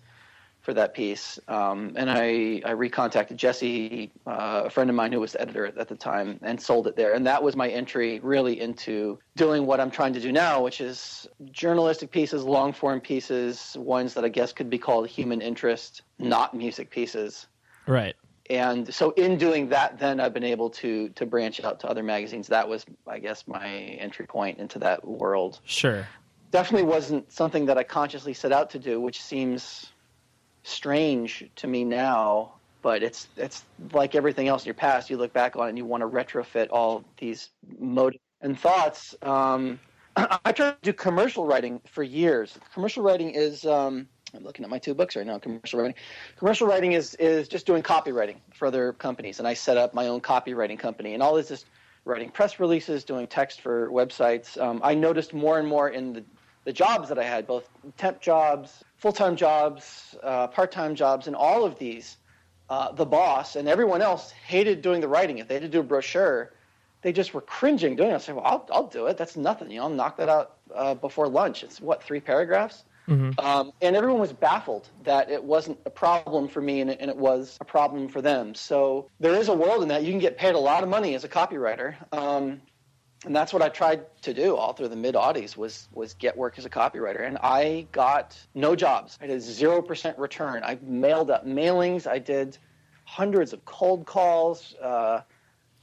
for 0.63 0.73
that 0.75 0.95
piece. 0.95 1.39
Um, 1.49 1.93
and 1.97 2.11
I, 2.11 2.63
I 2.65 2.73
recontacted 2.73 3.37
Jesse, 3.37 4.13
uh, 4.27 4.63
a 4.65 4.71
friend 4.71 4.89
of 4.89 4.97
mine 4.97 5.13
who 5.13 5.21
was 5.21 5.33
the 5.33 5.41
editor 5.41 5.67
at 5.67 5.89
the 5.89 5.97
time, 5.97 6.39
and 6.43 6.61
sold 6.61 6.87
it 6.87 6.97
there. 6.97 7.13
And 7.13 7.27
that 7.27 7.43
was 7.43 7.57
my 7.57 7.69
entry 7.69 8.21
really 8.21 8.61
into 8.61 9.19
doing 9.37 9.67
what 9.67 9.81
I'm 9.81 9.91
trying 9.91 10.13
to 10.15 10.21
do 10.21 10.33
now, 10.33 10.63
which 10.63 10.81
is 10.81 11.27
journalistic 11.51 12.11
pieces, 12.11 12.45
long 12.45 12.73
form 12.73 13.01
pieces, 13.01 13.77
ones 13.79 14.15
that 14.15 14.25
I 14.25 14.29
guess 14.29 14.53
could 14.53 14.71
be 14.71 14.79
called 14.79 15.09
human 15.09 15.43
interest, 15.43 16.03
not 16.19 16.55
music 16.55 16.91
pieces. 16.91 17.49
Right. 17.87 18.15
And 18.49 18.93
so 18.93 19.11
in 19.13 19.39
doing 19.39 19.69
that, 19.71 19.99
then 19.99 20.21
I've 20.21 20.35
been 20.35 20.45
able 20.45 20.71
to 20.71 21.09
to 21.11 21.27
branch 21.27 21.63
out 21.63 21.81
to 21.81 21.89
other 21.89 22.03
magazines. 22.03 22.49
That 22.49 22.69
was, 22.69 22.85
I 23.07 23.19
guess, 23.19 23.47
my 23.49 23.69
entry 23.69 24.27
point 24.27 24.59
into 24.59 24.79
that 24.81 25.07
world. 25.07 25.61
Sure. 25.65 26.07
Definitely 26.51 26.87
wasn't 26.87 27.33
something 27.33 27.67
that 27.67 27.79
I 27.79 27.83
consciously 27.83 28.35
set 28.35 28.53
out 28.53 28.69
to 28.71 28.79
do, 28.79 29.01
which 29.01 29.23
seems 29.23 29.92
strange 30.63 31.49
to 31.57 31.67
me 31.67 31.85
now, 31.85 32.53
but 32.83 33.03
it's 33.03 33.29
it's 33.37 33.65
like 33.93 34.15
everything 34.15 34.49
else 34.49 34.63
in 34.63 34.67
your 34.67 34.75
past. 34.75 35.11
You 35.11 35.17
look 35.17 35.33
back 35.33 35.57
on 35.57 35.67
it 35.67 35.69
and 35.71 35.79
you 35.79 35.85
want 35.85 36.03
to 36.03 36.09
retrofit 36.09 36.69
all 36.71 37.05
these 37.19 37.51
motives 37.79 38.23
and 38.41 38.59
thoughts. 38.59 39.15
Um, 39.23 39.79
I 40.17 40.53
tried 40.53 40.73
to 40.73 40.77
do 40.83 40.93
commercial 40.93 41.47
writing 41.47 41.81
for 41.87 42.03
years. 42.03 42.59
Commercial 42.75 43.03
writing 43.03 43.31
is 43.31 43.65
um, 43.65 44.07
I'm 44.35 44.45
looking 44.45 44.65
at 44.65 44.71
my 44.71 44.79
two 44.79 44.95
books 44.95 45.17
right 45.17 45.27
now. 45.27 45.39
Commercial 45.39 45.81
writing. 45.81 45.95
Commercial 46.37 46.67
writing 46.67 46.93
is 46.93 47.15
is 47.17 47.49
just 47.49 47.67
doing 47.67 47.83
copywriting 47.83 48.37
for 48.55 48.67
other 48.67 48.93
companies, 48.95 49.39
and 49.39 49.49
I 49.49 49.55
set 49.55 49.77
up 49.77 49.95
my 49.95 50.09
own 50.09 50.21
copywriting 50.21 50.79
company, 50.79 51.15
and 51.15 51.23
all 51.23 51.35
this 51.35 51.51
is 51.51 51.65
writing 52.05 52.31
press 52.31 52.59
releases, 52.59 53.05
doing 53.05 53.27
text 53.27 53.61
for 53.61 53.91
websites. 53.91 54.61
Um, 54.61 54.81
I 54.83 54.95
noticed 54.95 55.33
more 55.33 55.59
and 55.59 55.69
more 55.69 55.91
in 55.91 56.13
the 56.13 56.25
the 56.65 56.73
jobs 56.73 57.09
that 57.09 57.19
I 57.19 57.25
had, 57.25 57.47
both 57.47 57.69
temp 57.97 58.21
jobs, 58.21 58.85
full 59.03 59.13
time 59.13 59.35
jobs, 59.35 60.15
uh, 60.23 60.47
part 60.47 60.71
time 60.71 60.95
jobs, 60.95 61.27
and 61.27 61.35
all 61.35 61.65
of 61.65 61.77
these, 61.77 62.17
uh, 62.71 62.93
the 62.93 63.05
boss 63.05 63.57
and 63.57 63.67
everyone 63.69 64.01
else 64.01 64.31
hated 64.31 64.81
doing 64.81 65.01
the 65.01 65.09
writing. 65.09 65.39
If 65.39 65.49
they 65.49 65.55
had 65.55 65.65
to 65.65 65.69
do 65.69 65.81
a 65.81 65.83
brochure, 65.83 66.53
they 67.03 67.13
just 67.13 67.35
were 67.35 67.41
cringing 67.41 67.97
doing 67.97 68.11
it. 68.11 68.15
I 68.15 68.19
said, 68.19 68.37
well, 68.37 68.45
I'll, 68.47 68.69
I'll 68.71 68.87
do 68.87 69.07
it. 69.07 69.17
That's 69.17 69.37
nothing. 69.37 69.73
You 69.73 69.79
know, 69.79 69.83
I'll 69.83 69.91
knock 69.91 70.19
that 70.19 70.29
out 70.29 70.55
uh, 70.73 70.95
before 70.95 71.27
lunch. 71.27 71.65
It's 71.65 71.81
what, 71.81 72.01
three 72.01 72.21
paragraphs? 72.21 72.85
Mm-hmm. 73.09 73.45
Um, 73.45 73.73
and 73.83 73.97
everyone 73.97 74.21
was 74.21 74.33
baffled 74.33 74.89
that 75.03 75.29
it 75.29 75.43
wasn't 75.43 75.81
a 75.85 75.91
problem 75.91 76.47
for 76.47 76.61
me 76.61 76.81
and 76.81 76.89
it, 76.89 76.99
and 77.01 77.11
it, 77.11 77.17
was 77.17 77.59
a 77.61 77.65
problem 77.65 78.07
for 78.07 78.23
them. 78.23 78.55
So 78.55 79.11
there 79.19 79.35
is 79.35 79.49
a 79.49 79.55
world 79.55 79.83
in 79.83 79.89
that 79.89 80.05
you 80.05 80.13
can 80.13 80.21
get 80.21 80.39
paid 80.39 80.55
a 80.55 80.59
lot 80.59 80.85
of 80.85 80.89
money 80.89 81.17
as 81.17 81.25
a 81.25 81.29
copywriter. 81.29 81.97
Um, 82.13 82.61
and 83.25 83.35
that's 83.35 83.53
what 83.53 83.63
I 83.63 83.69
tried 83.69 84.05
to 84.23 84.35
do 84.35 84.57
all 84.57 84.73
through 84.73 84.89
the 84.89 84.97
mid 84.97 85.15
Aughties 85.15 85.57
was 85.57 85.89
was 85.93 86.15
get 86.15 86.37
work 86.37 86.59
as 86.59 86.65
a 86.65 86.71
copywriter, 86.71 87.27
and 87.27 87.39
I 87.39 87.87
got 87.93 88.39
no 88.55 88.75
jobs. 88.75 89.19
I 89.21 89.27
did 89.27 89.41
zero 89.41 89.81
percent 89.81 90.19
return. 90.19 90.63
I 90.65 90.79
mailed 90.83 91.31
up 91.31 91.47
mailings. 91.47 92.07
I 92.07 92.19
did 92.19 92.59
hundreds 93.05 93.53
of 93.53 93.65
cold 93.65 94.07
calls. 94.07 94.75
Uh, 94.83 95.21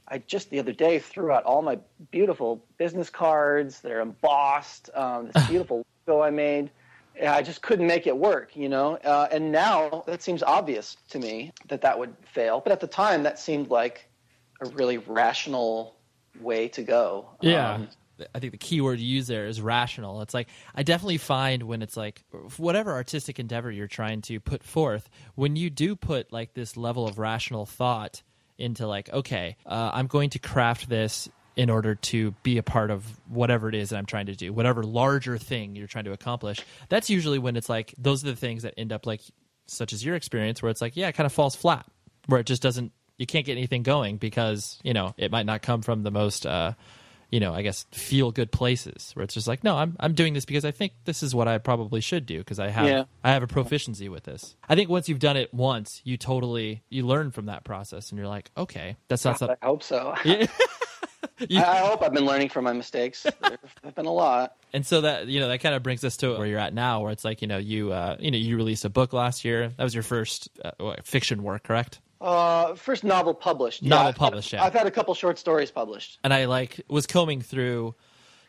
I 0.08 0.18
just 0.18 0.50
the 0.50 0.58
other 0.58 0.72
day 0.72 0.98
threw 0.98 1.30
out 1.30 1.44
all 1.44 1.62
my 1.62 1.78
beautiful 2.10 2.62
business 2.78 3.08
cards. 3.08 3.80
They're 3.80 4.00
embossed. 4.00 4.90
Um, 4.94 5.30
this 5.32 5.46
beautiful 5.48 5.86
logo 6.06 6.22
I 6.22 6.30
made. 6.30 6.70
I 7.26 7.42
just 7.42 7.60
couldn't 7.62 7.86
make 7.86 8.06
it 8.06 8.16
work, 8.16 8.56
you 8.56 8.68
know. 8.68 8.96
Uh, 8.96 9.28
and 9.30 9.52
now 9.52 10.04
that 10.06 10.22
seems 10.22 10.42
obvious 10.42 10.96
to 11.10 11.18
me 11.18 11.52
that 11.68 11.80
that 11.82 11.98
would 11.98 12.14
fail. 12.24 12.60
But 12.60 12.72
at 12.72 12.80
the 12.80 12.86
time, 12.86 13.22
that 13.24 13.38
seemed 13.38 13.68
like 13.68 14.08
a 14.60 14.66
really 14.70 14.98
rational 14.98 15.96
way 16.40 16.68
to 16.68 16.82
go. 16.82 17.30
Yeah. 17.40 17.74
Um, 17.74 17.88
I 18.34 18.38
think 18.38 18.52
the 18.52 18.58
key 18.58 18.80
word 18.80 18.98
you 19.00 19.06
use 19.06 19.26
there 19.26 19.46
is 19.46 19.60
rational. 19.62 20.20
It's 20.20 20.34
like 20.34 20.48
I 20.74 20.82
definitely 20.82 21.18
find 21.18 21.62
when 21.62 21.80
it's 21.82 21.96
like 21.96 22.22
whatever 22.58 22.92
artistic 22.92 23.38
endeavor 23.38 23.70
you're 23.70 23.86
trying 23.86 24.20
to 24.22 24.40
put 24.40 24.62
forth, 24.62 25.08
when 25.34 25.56
you 25.56 25.70
do 25.70 25.96
put 25.96 26.32
like 26.32 26.54
this 26.54 26.76
level 26.76 27.06
of 27.06 27.18
rational 27.18 27.64
thought 27.66 28.22
into 28.58 28.86
like, 28.86 29.10
okay, 29.10 29.56
uh, 29.64 29.90
I'm 29.94 30.06
going 30.06 30.30
to 30.30 30.38
craft 30.38 30.88
this 30.88 31.28
in 31.56 31.70
order 31.70 31.94
to 31.94 32.32
be 32.42 32.58
a 32.58 32.62
part 32.62 32.90
of 32.90 33.04
whatever 33.28 33.68
it 33.68 33.74
is 33.74 33.90
that 33.90 33.96
I'm 33.96 34.06
trying 34.06 34.26
to 34.26 34.36
do, 34.36 34.52
whatever 34.52 34.82
larger 34.82 35.36
thing 35.38 35.74
you're 35.74 35.86
trying 35.86 36.04
to 36.04 36.12
accomplish. 36.12 36.64
That's 36.88 37.10
usually 37.10 37.38
when 37.38 37.56
it's 37.56 37.68
like 37.68 37.94
those 37.98 38.22
are 38.22 38.28
the 38.28 38.36
things 38.36 38.62
that 38.62 38.74
end 38.76 38.92
up 38.92 39.06
like 39.06 39.22
such 39.66 39.92
as 39.92 40.04
your 40.04 40.14
experience 40.14 40.62
where 40.62 40.70
it's 40.70 40.80
like, 40.80 40.96
yeah, 40.96 41.08
it 41.08 41.14
kind 41.14 41.26
of 41.26 41.32
falls 41.32 41.56
flat, 41.56 41.86
where 42.26 42.40
it 42.40 42.46
just 42.46 42.62
doesn't 42.62 42.92
you 43.20 43.26
can't 43.26 43.44
get 43.44 43.52
anything 43.58 43.82
going 43.82 44.16
because, 44.16 44.78
you 44.82 44.94
know, 44.94 45.14
it 45.18 45.30
might 45.30 45.44
not 45.46 45.60
come 45.62 45.82
from 45.82 46.02
the 46.02 46.10
most 46.10 46.46
uh 46.46 46.72
you 47.30 47.38
know, 47.38 47.54
I 47.54 47.62
guess 47.62 47.86
feel 47.92 48.32
good 48.32 48.50
places 48.50 49.12
where 49.14 49.22
it's 49.22 49.34
just 49.34 49.46
like, 49.46 49.62
no, 49.62 49.76
I'm 49.76 49.94
I'm 50.00 50.14
doing 50.14 50.34
this 50.34 50.44
because 50.44 50.64
I 50.64 50.72
think 50.72 50.94
this 51.04 51.22
is 51.22 51.32
what 51.32 51.46
I 51.46 51.58
probably 51.58 52.00
should 52.00 52.26
do 52.26 52.38
because 52.38 52.58
I 52.58 52.70
have 52.70 52.88
Yeah. 52.88 53.04
I 53.22 53.30
have 53.30 53.44
a 53.44 53.46
proficiency 53.46 54.08
with 54.08 54.24
this. 54.24 54.56
I 54.68 54.74
think 54.74 54.90
once 54.90 55.08
you've 55.08 55.20
done 55.20 55.36
it 55.36 55.54
once, 55.54 56.00
you 56.02 56.16
totally 56.16 56.82
you 56.88 57.06
learn 57.06 57.30
from 57.30 57.46
that 57.46 57.62
process 57.62 58.10
and 58.10 58.18
you're 58.18 58.26
like, 58.26 58.50
okay, 58.56 58.96
that's 59.06 59.24
not 59.24 59.40
I 59.42 59.56
hope 59.62 59.82
so. 59.82 60.14
Yeah. 60.24 61.62
I, 61.70 61.78
I 61.78 61.86
hope 61.86 62.02
I've 62.02 62.12
been 62.12 62.26
learning 62.26 62.50
from 62.50 62.64
my 62.64 62.72
mistakes. 62.72 63.22
There 63.22 63.58
have 63.84 63.94
been 63.94 64.06
a 64.06 64.12
lot. 64.12 64.56
And 64.72 64.84
so 64.84 65.02
that 65.02 65.26
you 65.26 65.40
know 65.40 65.48
that 65.48 65.58
kind 65.58 65.74
of 65.74 65.82
brings 65.82 66.04
us 66.04 66.16
to 66.18 66.36
where 66.36 66.46
you're 66.46 66.58
at 66.58 66.74
now, 66.74 67.00
where 67.00 67.12
it's 67.12 67.24
like 67.24 67.42
you 67.42 67.48
know 67.48 67.58
you 67.58 67.92
uh, 67.92 68.16
you 68.18 68.30
know 68.30 68.38
you 68.38 68.56
released 68.56 68.84
a 68.84 68.90
book 68.90 69.12
last 69.12 69.44
year. 69.44 69.68
That 69.76 69.84
was 69.84 69.94
your 69.94 70.02
first 70.02 70.48
uh, 70.64 70.96
fiction 71.04 71.42
work, 71.42 71.62
correct? 71.64 72.00
Uh, 72.20 72.74
first 72.74 73.02
novel 73.04 73.34
published. 73.34 73.82
Novel 73.82 73.98
I've 74.08 74.14
had- 74.14 74.16
published, 74.16 74.52
yeah. 74.52 74.62
I've 74.64 74.72
had 74.74 74.86
a 74.86 74.90
couple 74.90 75.14
short 75.14 75.38
stories 75.38 75.70
published. 75.70 76.18
and 76.22 76.34
I 76.34 76.44
like 76.46 76.80
was 76.88 77.06
combing 77.06 77.40
through 77.40 77.94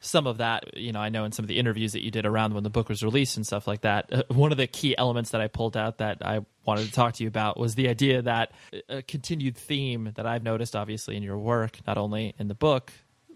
some 0.02 0.28
of 0.28 0.40
that. 0.40 0.76
You 0.78 0.92
know, 0.92 1.00
I 1.00 1.10
know 1.10 1.24
in 1.26 1.32
some 1.32 1.44
of 1.46 1.48
the 1.48 1.58
interviews 1.60 1.94
that 1.94 2.04
you 2.04 2.12
did 2.12 2.26
around 2.26 2.54
when 2.54 2.64
the 2.64 2.70
book 2.70 2.90
was 2.90 3.04
released 3.04 3.38
and 3.38 3.46
stuff 3.46 3.68
like 3.68 3.82
that. 3.82 4.12
Uh, 4.12 4.24
one 4.30 4.52
of 4.52 4.58
the 4.58 4.68
key 4.68 4.98
elements 4.98 5.30
that 5.30 5.42
I 5.42 5.48
pulled 5.48 5.78
out 5.78 6.00
that 6.00 6.18
I 6.22 6.42
wanted 6.66 6.88
to 6.88 6.92
talk 6.92 7.14
to 7.16 7.24
you 7.24 7.28
about 7.28 7.58
was 7.58 7.76
the 7.76 7.88
idea 7.88 8.22
that 8.24 8.52
a 8.90 9.02
continued 9.04 9.56
theme 9.56 10.12
that 10.16 10.26
I've 10.26 10.44
noticed, 10.44 10.76
obviously, 10.76 11.16
in 11.16 11.24
your 11.24 11.38
work, 11.38 11.80
not 11.88 11.98
only 11.98 12.34
in 12.38 12.48
the 12.48 12.56
book 12.56 12.92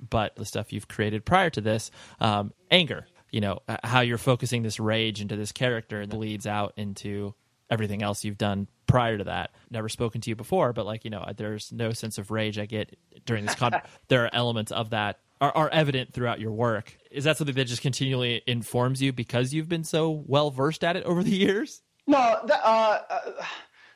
but 0.09 0.35
the 0.35 0.43
stuff 0.43 0.73
you've 0.73 0.89
created 0.89 1.23
prior 1.23 1.49
to 1.49 1.61
this, 1.61 1.89
um, 2.19 2.51
anger. 2.69 3.07
You 3.31 3.39
know, 3.41 3.59
how 3.83 4.01
you're 4.01 4.17
focusing 4.17 4.61
this 4.61 4.79
rage 4.79 5.21
into 5.21 5.35
this 5.37 5.51
character 5.53 6.01
and 6.01 6.11
bleeds 6.11 6.45
out 6.45 6.73
into 6.75 7.33
everything 7.69 8.03
else 8.03 8.23
you've 8.23 8.37
done 8.37 8.67
prior 8.87 9.17
to 9.17 9.23
that. 9.25 9.51
Never 9.69 9.89
spoken 9.89 10.21
to 10.21 10.29
you 10.29 10.35
before, 10.35 10.73
but 10.73 10.85
like 10.85 11.03
you 11.03 11.09
know, 11.09 11.25
there's 11.35 11.71
no 11.71 11.91
sense 11.91 12.17
of 12.17 12.31
rage 12.31 12.57
I 12.57 12.65
get 12.65 12.97
during 13.25 13.45
this. 13.45 13.55
Con- 13.55 13.81
there 14.07 14.25
are 14.25 14.29
elements 14.33 14.71
of 14.71 14.91
that 14.91 15.19
are, 15.41 15.51
are 15.55 15.69
evident 15.69 16.13
throughout 16.13 16.39
your 16.39 16.51
work. 16.51 16.97
Is 17.11 17.23
that 17.25 17.37
something 17.37 17.55
that 17.55 17.65
just 17.65 17.81
continually 17.81 18.41
informs 18.47 19.01
you 19.01 19.13
because 19.13 19.53
you've 19.53 19.69
been 19.69 19.83
so 19.83 20.09
well 20.09 20.51
versed 20.51 20.83
at 20.83 20.95
it 20.95 21.03
over 21.03 21.23
the 21.23 21.35
years? 21.35 21.81
No, 22.07 22.39
the, 22.45 22.55
uh, 22.55 23.01
uh, 23.09 23.19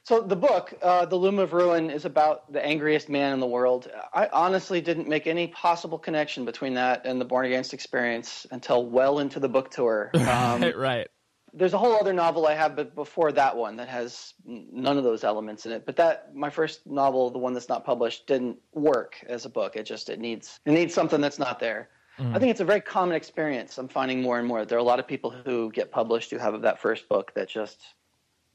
so 0.03 0.22
the 0.22 0.36
book, 0.36 0.74
uh, 0.82 1.05
The 1.05 1.15
Loom 1.15 1.38
of 1.38 1.53
Ruin, 1.53 1.91
is 1.91 2.05
about 2.05 2.51
the 2.51 2.65
angriest 2.65 3.09
man 3.09 3.34
in 3.34 3.39
the 3.39 3.47
world. 3.47 3.91
I 4.13 4.28
honestly 4.34 4.82
didn't 4.82 5.07
make 5.07 5.28
any 5.28 5.47
possible 5.47 5.99
connection 5.99 6.45
between 6.45 6.74
that 6.74 7.05
and 7.05 7.22
the 7.22 7.26
Born 7.26 7.45
Against 7.45 7.74
experience 7.74 8.47
until 8.49 8.86
well 8.86 9.20
into 9.20 9.39
the 9.39 9.49
book 9.49 9.70
tour. 9.70 10.11
Um, 10.30 10.61
right, 10.61 10.78
right. 10.78 11.07
There's 11.54 11.74
a 11.74 11.78
whole 11.78 11.93
other 11.93 12.14
novel 12.14 12.47
I 12.47 12.54
have 12.56 12.76
but 12.76 12.95
before 12.95 13.32
that 13.34 13.56
one 13.56 13.76
that 13.78 13.88
has 13.89 14.34
none 14.45 14.97
of 14.97 15.04
those 15.04 15.24
elements 15.24 15.66
in 15.66 15.72
it. 15.72 15.86
But 15.86 15.95
that 15.97 16.36
my 16.36 16.50
first 16.50 16.86
novel, 16.86 17.30
the 17.30 17.39
one 17.39 17.54
that's 17.54 17.70
not 17.70 17.86
published, 17.86 18.28
didn't 18.28 18.58
work 18.74 19.24
as 19.28 19.45
a 19.45 19.50
book. 19.50 19.76
It 19.76 19.84
just 19.84 20.10
it 20.10 20.20
needs 20.20 20.60
it 20.66 20.72
needs 20.72 20.93
something 20.93 21.22
that's 21.22 21.39
not 21.39 21.60
there. 21.60 21.89
Mm-hmm. 22.20 22.36
I 22.36 22.39
think 22.39 22.52
it's 22.52 22.60
a 22.60 22.66
very 22.66 22.82
common 22.82 23.16
experience. 23.16 23.78
I'm 23.78 23.88
finding 23.88 24.22
more 24.22 24.39
and 24.39 24.47
more. 24.47 24.66
There 24.66 24.78
are 24.78 24.82
a 24.82 24.84
lot 24.84 25.00
of 25.00 25.08
people 25.08 25.32
who 25.32 25.72
get 25.72 25.91
published 25.91 26.32
who 26.32 26.38
have 26.38 26.62
that 26.62 26.80
first 26.80 27.08
book 27.08 27.34
that 27.36 27.47
just 27.47 27.80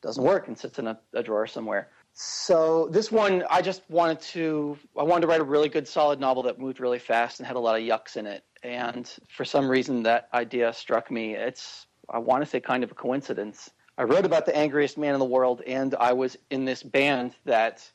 doesn't 0.02 0.22
work 0.22 0.48
and 0.48 0.58
sits 0.58 0.78
in 0.78 0.86
a, 0.86 0.98
a 1.14 1.22
drawer 1.22 1.46
somewhere. 1.46 1.88
So 2.12 2.88
this 2.92 3.10
one, 3.10 3.42
I 3.50 3.60
just 3.60 3.82
wanted 3.88 4.20
to 4.20 4.78
I 4.96 5.02
wanted 5.02 5.22
to 5.22 5.26
write 5.28 5.40
a 5.40 5.44
really 5.44 5.68
good 5.68 5.88
solid 5.88 6.20
novel 6.20 6.42
that 6.44 6.60
moved 6.60 6.78
really 6.78 6.98
fast 6.98 7.40
and 7.40 7.46
had 7.46 7.56
a 7.56 7.60
lot 7.60 7.80
of 7.80 7.82
yucks 7.82 8.16
in 8.16 8.26
it. 8.26 8.44
and 8.62 9.10
for 9.28 9.44
some 9.44 9.68
reason 9.68 10.02
that 10.04 10.28
idea 10.32 10.72
struck 10.72 11.10
me. 11.10 11.34
It's 11.34 11.86
I 12.10 12.18
want 12.18 12.42
to 12.42 12.46
say 12.48 12.60
kind 12.60 12.84
of 12.84 12.90
a 12.90 12.94
coincidence. 12.94 13.70
I 13.96 14.02
wrote 14.02 14.24
about 14.24 14.46
the 14.46 14.56
angriest 14.56 14.98
man 14.98 15.14
in 15.14 15.20
the 15.20 15.24
world, 15.24 15.62
and 15.66 15.94
I 15.94 16.12
was 16.12 16.36
in 16.50 16.64
this 16.64 16.82
band 16.82 17.36
that 17.44 17.88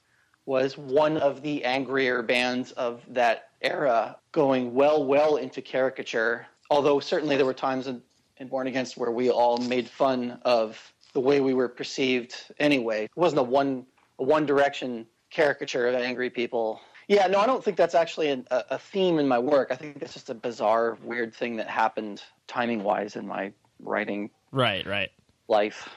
was 0.45 0.77
one 0.77 1.17
of 1.17 1.41
the 1.41 1.63
angrier 1.65 2.23
bands 2.23 2.71
of 2.71 3.03
that 3.09 3.49
era, 3.61 4.17
going 4.31 4.73
well, 4.73 5.05
well 5.05 5.35
into 5.35 5.61
caricature. 5.61 6.47
Although 6.71 6.99
certainly 6.99 7.35
there 7.35 7.45
were 7.45 7.53
times 7.53 7.87
in, 7.87 8.01
in 8.37 8.47
Born 8.47 8.67
Against 8.67 8.97
where 8.97 9.11
we 9.11 9.29
all 9.29 9.57
made 9.57 9.87
fun 9.89 10.39
of 10.43 10.93
the 11.13 11.19
way 11.19 11.41
we 11.41 11.53
were 11.53 11.67
perceived 11.67 12.35
anyway. 12.59 13.03
It 13.05 13.11
wasn't 13.15 13.39
a 13.39 13.43
one 13.43 13.85
a 14.19 14.23
one 14.23 14.45
direction 14.45 15.05
caricature 15.29 15.87
of 15.87 15.95
angry 15.95 16.29
people. 16.29 16.81
Yeah, 17.07 17.25
no, 17.27 17.39
I 17.39 17.47
don't 17.47 17.63
think 17.63 17.77
that's 17.77 17.95
actually 17.95 18.29
an, 18.29 18.47
a, 18.51 18.63
a 18.71 18.77
theme 18.77 19.17
in 19.17 19.27
my 19.27 19.39
work. 19.39 19.69
I 19.71 19.75
think 19.75 20.01
it's 20.01 20.13
just 20.13 20.29
a 20.29 20.35
bizarre, 20.35 20.97
weird 21.03 21.33
thing 21.33 21.55
that 21.55 21.67
happened 21.67 22.21
timing 22.47 22.83
wise 22.83 23.15
in 23.15 23.25
my 23.25 23.51
writing 23.79 24.31
Right, 24.51 24.85
right. 24.85 25.09
life. 25.47 25.87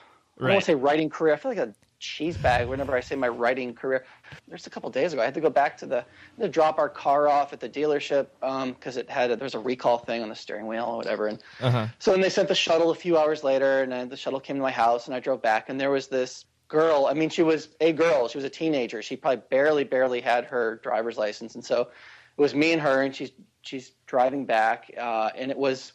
I 0.43 0.49
don't 0.49 0.55
want 0.55 0.65
to 0.65 0.73
say 0.73 0.75
writing 0.75 1.09
career. 1.11 1.35
I 1.35 1.37
feel 1.37 1.51
like 1.53 1.59
a 1.59 1.75
cheese 1.99 2.37
bag 2.37 2.67
whenever 2.67 2.97
I 2.97 3.01
say 3.01 3.15
my 3.15 3.29
writing 3.29 3.75
career. 3.75 4.05
There's 4.49 4.67
a 4.67 4.71
couple 4.71 4.91
days 4.91 5.13
ago, 5.13 5.23
I 5.23 5.25
had 5.25 5.35
to 5.35 5.41
go 5.41 5.51
back 5.51 5.77
to 5.79 5.87
the 5.87 6.05
to 6.41 6.49
drop 6.49 6.79
our 6.79 6.89
car 6.89 7.29
off 7.29 7.53
at 7.53 7.61
the 7.61 7.69
dealership 7.69 8.29
because 8.75 8.97
it 8.97 9.09
had 9.09 9.31
a, 9.31 9.37
there 9.37 9.45
was 9.45 9.55
a 9.55 9.61
recall 9.61 9.99
thing 9.99 10.23
on 10.23 10.29
the 10.29 10.35
steering 10.35 10.67
wheel 10.67 10.85
or 10.85 10.97
whatever. 10.97 11.29
And 11.29 11.39
Uh-huh. 11.61 11.87
so 12.01 12.11
then 12.11 12.21
they 12.21 12.31
sent 12.31 12.49
the 12.49 12.55
shuttle 12.55 12.91
a 12.91 12.95
few 12.95 13.17
hours 13.17 13.45
later, 13.45 13.83
and 13.83 13.95
I, 13.95 14.05
the 14.05 14.17
shuttle 14.17 14.41
came 14.41 14.57
to 14.57 14.63
my 14.63 14.73
house, 14.73 15.07
and 15.07 15.15
I 15.15 15.21
drove 15.21 15.43
back, 15.43 15.69
and 15.69 15.81
there 15.81 15.91
was 15.91 16.09
this 16.09 16.45
girl. 16.69 17.07
I 17.07 17.15
mean, 17.15 17.31
she 17.31 17.43
was 17.43 17.69
a 17.81 17.93
girl. 17.93 18.29
She 18.29 18.39
was 18.39 18.45
a 18.45 18.51
teenager. 18.51 19.01
She 19.03 19.17
probably 19.17 19.45
barely, 19.51 19.85
barely 19.85 20.21
had 20.21 20.45
her 20.47 20.81
driver's 20.83 21.17
license, 21.19 21.55
and 21.55 21.65
so 21.65 21.83
it 21.83 22.41
was 22.41 22.55
me 22.55 22.73
and 22.73 22.83
her, 22.83 23.03
and 23.03 23.15
she's 23.15 23.31
she's 23.63 23.93
driving 24.07 24.47
back, 24.47 24.91
uh, 24.99 25.31
and 25.37 25.51
it 25.51 25.57
was 25.59 25.93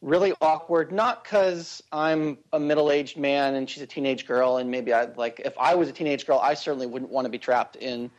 really 0.00 0.32
awkward. 0.40 0.92
Not 0.92 1.24
because 1.24 1.82
I'm 1.92 2.38
a 2.52 2.60
middle-aged 2.60 3.16
man 3.16 3.54
and 3.54 3.68
she's 3.68 3.82
a 3.82 3.86
teenage 3.86 4.26
girl, 4.26 4.58
and 4.58 4.70
maybe 4.70 4.92
I'd 4.92 5.16
like 5.16 5.40
if 5.44 5.56
I 5.58 5.74
was 5.74 5.88
a 5.88 5.92
teenage 5.92 6.26
girl, 6.26 6.38
I 6.38 6.54
certainly 6.54 6.86
wouldn't 6.86 7.10
want 7.10 7.24
to 7.24 7.30
be 7.30 7.38
trapped 7.38 7.76
in 7.76 8.10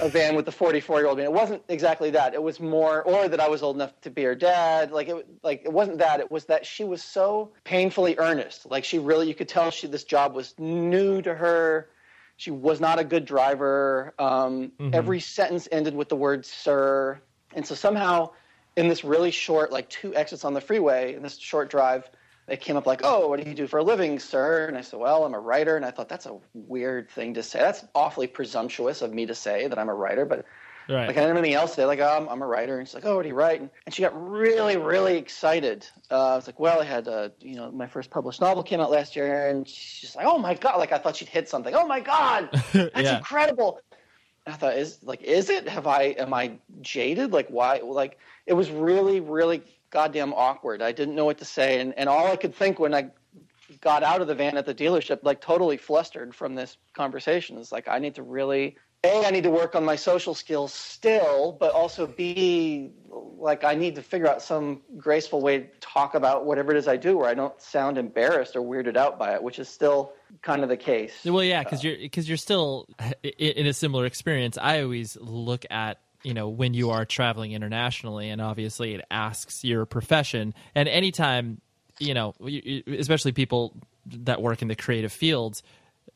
a 0.00 0.08
van 0.08 0.34
with 0.34 0.46
a 0.48 0.52
44-year-old 0.52 1.16
man. 1.16 1.26
It 1.26 1.32
wasn't 1.32 1.62
exactly 1.68 2.10
that. 2.10 2.34
It 2.34 2.42
was 2.42 2.60
more, 2.60 3.02
or 3.02 3.28
that 3.28 3.40
I 3.40 3.48
was 3.48 3.62
old 3.62 3.76
enough 3.76 3.98
to 4.02 4.10
be 4.10 4.22
her 4.24 4.34
dad. 4.34 4.90
Like 4.90 5.08
it, 5.08 5.26
like 5.42 5.62
it 5.64 5.72
wasn't 5.72 5.98
that. 5.98 6.20
It 6.20 6.30
was 6.30 6.46
that 6.46 6.66
she 6.66 6.84
was 6.84 7.02
so 7.02 7.52
painfully 7.64 8.16
earnest. 8.18 8.70
Like 8.70 8.84
she 8.84 8.98
really, 8.98 9.28
you 9.28 9.34
could 9.34 9.48
tell 9.48 9.70
she 9.70 9.86
this 9.86 10.04
job 10.04 10.34
was 10.34 10.54
new 10.58 11.22
to 11.22 11.34
her. 11.34 11.88
She 12.36 12.50
was 12.50 12.80
not 12.80 12.98
a 12.98 13.04
good 13.04 13.24
driver. 13.24 14.14
Um, 14.18 14.72
Every 14.92 15.20
sentence 15.20 15.68
ended 15.70 15.94
with 15.94 16.08
the 16.08 16.16
word 16.16 16.44
"sir," 16.44 17.20
and 17.54 17.64
so 17.64 17.74
somehow, 17.74 18.30
in 18.76 18.88
this 18.88 19.04
really 19.04 19.30
short, 19.30 19.70
like 19.72 19.88
two 19.88 20.14
exits 20.14 20.44
on 20.44 20.54
the 20.54 20.60
freeway, 20.60 21.14
in 21.14 21.22
this 21.22 21.38
short 21.38 21.70
drive, 21.70 22.10
they 22.46 22.56
came 22.56 22.76
up 22.76 22.86
like, 22.86 23.02
"Oh, 23.04 23.28
what 23.28 23.40
do 23.42 23.48
you 23.48 23.54
do 23.54 23.66
for 23.66 23.78
a 23.78 23.84
living, 23.84 24.18
sir?" 24.18 24.66
And 24.66 24.76
I 24.76 24.80
said, 24.80 24.98
"Well, 24.98 25.24
I'm 25.24 25.34
a 25.34 25.40
writer." 25.40 25.76
And 25.76 25.84
I 25.84 25.90
thought 25.90 26.08
that's 26.08 26.26
a 26.26 26.38
weird 26.54 27.10
thing 27.10 27.34
to 27.34 27.42
say. 27.42 27.60
That's 27.60 27.84
awfully 27.94 28.26
presumptuous 28.26 29.02
of 29.02 29.12
me 29.12 29.26
to 29.26 29.34
say 29.34 29.68
that 29.68 29.78
I'm 29.78 29.88
a 29.88 29.94
writer, 29.94 30.24
but 30.24 30.44
Right. 30.88 31.06
like 31.06 31.16
anything 31.16 31.54
else 31.54 31.70
today, 31.76 31.84
like 31.84 32.00
oh, 32.00 32.16
I'm, 32.16 32.28
I'm 32.28 32.42
a 32.42 32.46
writer, 32.46 32.78
and 32.78 32.88
she's 32.88 32.94
like, 32.94 33.04
oh, 33.04 33.16
what 33.16 33.22
do 33.22 33.28
you 33.28 33.34
write? 33.34 33.60
And, 33.60 33.70
and 33.86 33.94
she 33.94 34.02
got 34.02 34.12
really, 34.30 34.76
really 34.76 35.16
excited. 35.16 35.86
Uh, 36.10 36.32
I 36.32 36.36
was 36.36 36.46
like, 36.46 36.58
well, 36.58 36.80
I 36.80 36.84
had, 36.84 37.06
uh, 37.06 37.28
you 37.40 37.54
know, 37.54 37.70
my 37.70 37.86
first 37.86 38.10
published 38.10 38.40
novel 38.40 38.62
came 38.64 38.80
out 38.80 38.90
last 38.90 39.14
year, 39.14 39.48
and 39.48 39.66
she's 39.68 40.16
like, 40.16 40.26
oh 40.26 40.38
my 40.38 40.54
god, 40.54 40.78
like 40.78 40.92
I 40.92 40.98
thought 40.98 41.16
she'd 41.16 41.28
hit 41.28 41.48
something. 41.48 41.74
Oh 41.74 41.86
my 41.86 42.00
god, 42.00 42.50
that's 42.74 42.96
Yeah. 42.96 43.18
incredible. 43.18 43.80
I 44.46 44.52
thought, 44.52 44.76
is 44.76 44.98
like, 45.02 45.22
is 45.22 45.50
it? 45.50 45.68
Have 45.68 45.86
I? 45.86 46.14
Am 46.18 46.34
I 46.34 46.52
jaded? 46.80 47.32
Like, 47.32 47.48
why? 47.48 47.78
Like, 47.78 48.18
it 48.46 48.54
was 48.54 48.70
really, 48.70 49.20
really 49.20 49.62
goddamn 49.90 50.32
awkward. 50.34 50.82
I 50.82 50.90
didn't 50.90 51.14
know 51.14 51.24
what 51.24 51.38
to 51.38 51.44
say, 51.44 51.80
and 51.80 51.94
and 51.96 52.08
all 52.08 52.26
I 52.26 52.36
could 52.36 52.54
think 52.54 52.78
when 52.78 52.94
I 52.94 53.08
got 53.80 54.02
out 54.02 54.20
of 54.20 54.26
the 54.26 54.34
van 54.34 54.56
at 54.56 54.66
the 54.66 54.74
dealership, 54.74 55.20
like 55.22 55.40
totally 55.40 55.76
flustered 55.76 56.34
from 56.34 56.54
this 56.54 56.76
conversation. 56.92 57.56
Is 57.56 57.70
like 57.70 57.86
I 57.88 57.98
need 57.98 58.16
to 58.16 58.22
really 58.22 58.76
a 59.04 59.26
I 59.26 59.30
need 59.30 59.44
to 59.44 59.50
work 59.50 59.74
on 59.74 59.84
my 59.84 59.96
social 59.96 60.34
skills 60.34 60.72
still, 60.72 61.56
but 61.58 61.72
also 61.72 62.06
b 62.06 62.92
like 63.10 63.64
I 63.64 63.74
need 63.74 63.96
to 63.96 64.02
figure 64.02 64.28
out 64.28 64.40
some 64.40 64.82
graceful 64.96 65.40
way 65.40 65.58
to 65.58 65.68
talk 65.80 66.14
about 66.14 66.44
whatever 66.46 66.70
it 66.70 66.78
is 66.78 66.86
I 66.86 66.96
do, 66.96 67.18
where 67.18 67.28
I 67.28 67.34
don't 67.34 67.60
sound 67.60 67.98
embarrassed 67.98 68.54
or 68.54 68.60
weirded 68.60 68.96
out 68.96 69.18
by 69.18 69.34
it, 69.34 69.42
which 69.42 69.58
is 69.58 69.68
still 69.68 70.12
kind 70.42 70.62
of 70.62 70.68
the 70.68 70.76
case. 70.76 71.12
Well, 71.24 71.42
yeah, 71.42 71.64
because 71.64 71.84
uh, 71.84 71.88
you're 71.88 71.96
because 71.98 72.28
you're 72.28 72.36
still 72.36 72.86
in 73.22 73.66
a 73.66 73.72
similar 73.72 74.06
experience. 74.06 74.56
I 74.60 74.82
always 74.82 75.16
look 75.20 75.66
at 75.70 75.98
you 76.22 76.34
know 76.34 76.48
when 76.48 76.72
you 76.74 76.90
are 76.90 77.04
traveling 77.04 77.52
internationally, 77.52 78.28
and 78.28 78.40
obviously 78.40 78.94
it 78.94 79.04
asks 79.10 79.64
your 79.64 79.84
profession. 79.84 80.54
And 80.74 80.88
anytime 80.88 81.60
you 81.98 82.14
know, 82.14 82.34
especially 82.86 83.32
people 83.32 83.74
that 84.06 84.42
work 84.42 84.62
in 84.62 84.68
the 84.68 84.76
creative 84.76 85.12
fields 85.12 85.62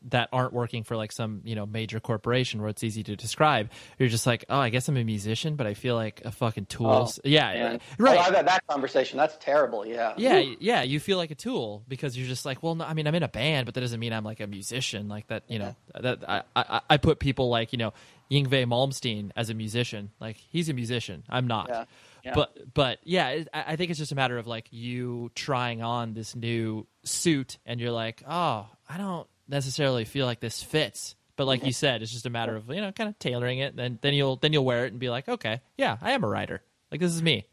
that 0.09 0.29
aren't 0.31 0.53
working 0.53 0.83
for 0.83 0.95
like 0.95 1.11
some 1.11 1.41
you 1.43 1.55
know 1.55 1.65
major 1.65 1.99
corporation 1.99 2.61
where 2.61 2.69
it's 2.69 2.83
easy 2.83 3.03
to 3.03 3.15
describe, 3.15 3.69
you're 3.97 4.09
just 4.09 4.25
like, 4.25 4.45
oh, 4.49 4.59
I 4.59 4.69
guess 4.69 4.87
I'm 4.87 4.97
a 4.97 5.03
musician, 5.03 5.55
but 5.55 5.67
I 5.67 5.73
feel 5.73 5.95
like 5.95 6.21
a 6.25 6.31
fucking 6.31 6.65
tool. 6.67 6.87
Oh, 6.87 7.11
yeah, 7.23 7.53
man. 7.53 7.81
right. 7.97 8.17
Oh, 8.17 8.21
I've 8.21 8.35
had 8.35 8.47
that 8.47 8.65
conversation. 8.67 9.17
That's 9.17 9.37
terrible. 9.37 9.85
Yeah. 9.85 10.13
Yeah, 10.17 10.43
yeah, 10.59 10.83
you 10.83 10.99
feel 10.99 11.17
like 11.17 11.31
a 11.31 11.35
tool 11.35 11.83
because 11.87 12.17
you're 12.17 12.27
just 12.27 12.45
like, 12.45 12.63
well, 12.63 12.75
no, 12.75 12.85
I 12.85 12.93
mean, 12.93 13.07
I'm 13.07 13.15
in 13.15 13.23
a 13.23 13.27
band, 13.27 13.65
but 13.65 13.75
that 13.75 13.81
doesn't 13.81 13.99
mean 13.99 14.13
I'm 14.13 14.23
like 14.23 14.39
a 14.39 14.47
musician. 14.47 15.07
Like 15.07 15.27
that, 15.27 15.43
you 15.47 15.59
know, 15.59 15.75
that 15.99 16.27
I, 16.27 16.43
I 16.55 16.81
I 16.89 16.97
put 16.97 17.19
people 17.19 17.49
like 17.49 17.71
you 17.71 17.77
know 17.77 17.93
Yngwie 18.31 18.65
Malmsteen 18.65 19.31
as 19.35 19.49
a 19.49 19.53
musician. 19.53 20.11
Like 20.19 20.37
he's 20.37 20.69
a 20.69 20.73
musician. 20.73 21.23
I'm 21.29 21.47
not. 21.47 21.69
Yeah, 21.69 21.85
yeah. 22.23 22.33
But 22.33 22.73
but 22.73 22.99
yeah, 23.03 23.29
it, 23.29 23.49
I 23.53 23.75
think 23.75 23.89
it's 23.89 23.99
just 23.99 24.11
a 24.11 24.15
matter 24.15 24.37
of 24.37 24.47
like 24.47 24.67
you 24.71 25.31
trying 25.35 25.81
on 25.81 26.13
this 26.13 26.35
new 26.35 26.87
suit, 27.03 27.57
and 27.65 27.79
you're 27.79 27.91
like, 27.91 28.23
oh, 28.27 28.67
I 28.87 28.97
don't 28.97 29.27
necessarily 29.47 30.05
feel 30.05 30.25
like 30.25 30.39
this 30.39 30.61
fits. 30.61 31.15
But 31.35 31.45
like 31.45 31.63
you 31.65 31.71
said, 31.71 32.01
it's 32.01 32.11
just 32.11 32.25
a 32.25 32.31
matter 32.31 32.55
of 32.55 32.69
you 32.69 32.81
know 32.81 32.91
kind 32.91 33.09
of 33.09 33.19
tailoring 33.19 33.59
it. 33.59 33.75
Then 33.75 33.99
then 34.01 34.13
you'll 34.13 34.37
then 34.37 34.53
you'll 34.53 34.65
wear 34.65 34.85
it 34.85 34.91
and 34.91 34.99
be 34.99 35.09
like, 35.09 35.29
okay, 35.29 35.61
yeah, 35.77 35.97
I 36.01 36.11
am 36.11 36.23
a 36.23 36.27
writer. 36.27 36.61
Like 36.91 36.99
this 36.99 37.13
is 37.13 37.21
me. 37.21 37.45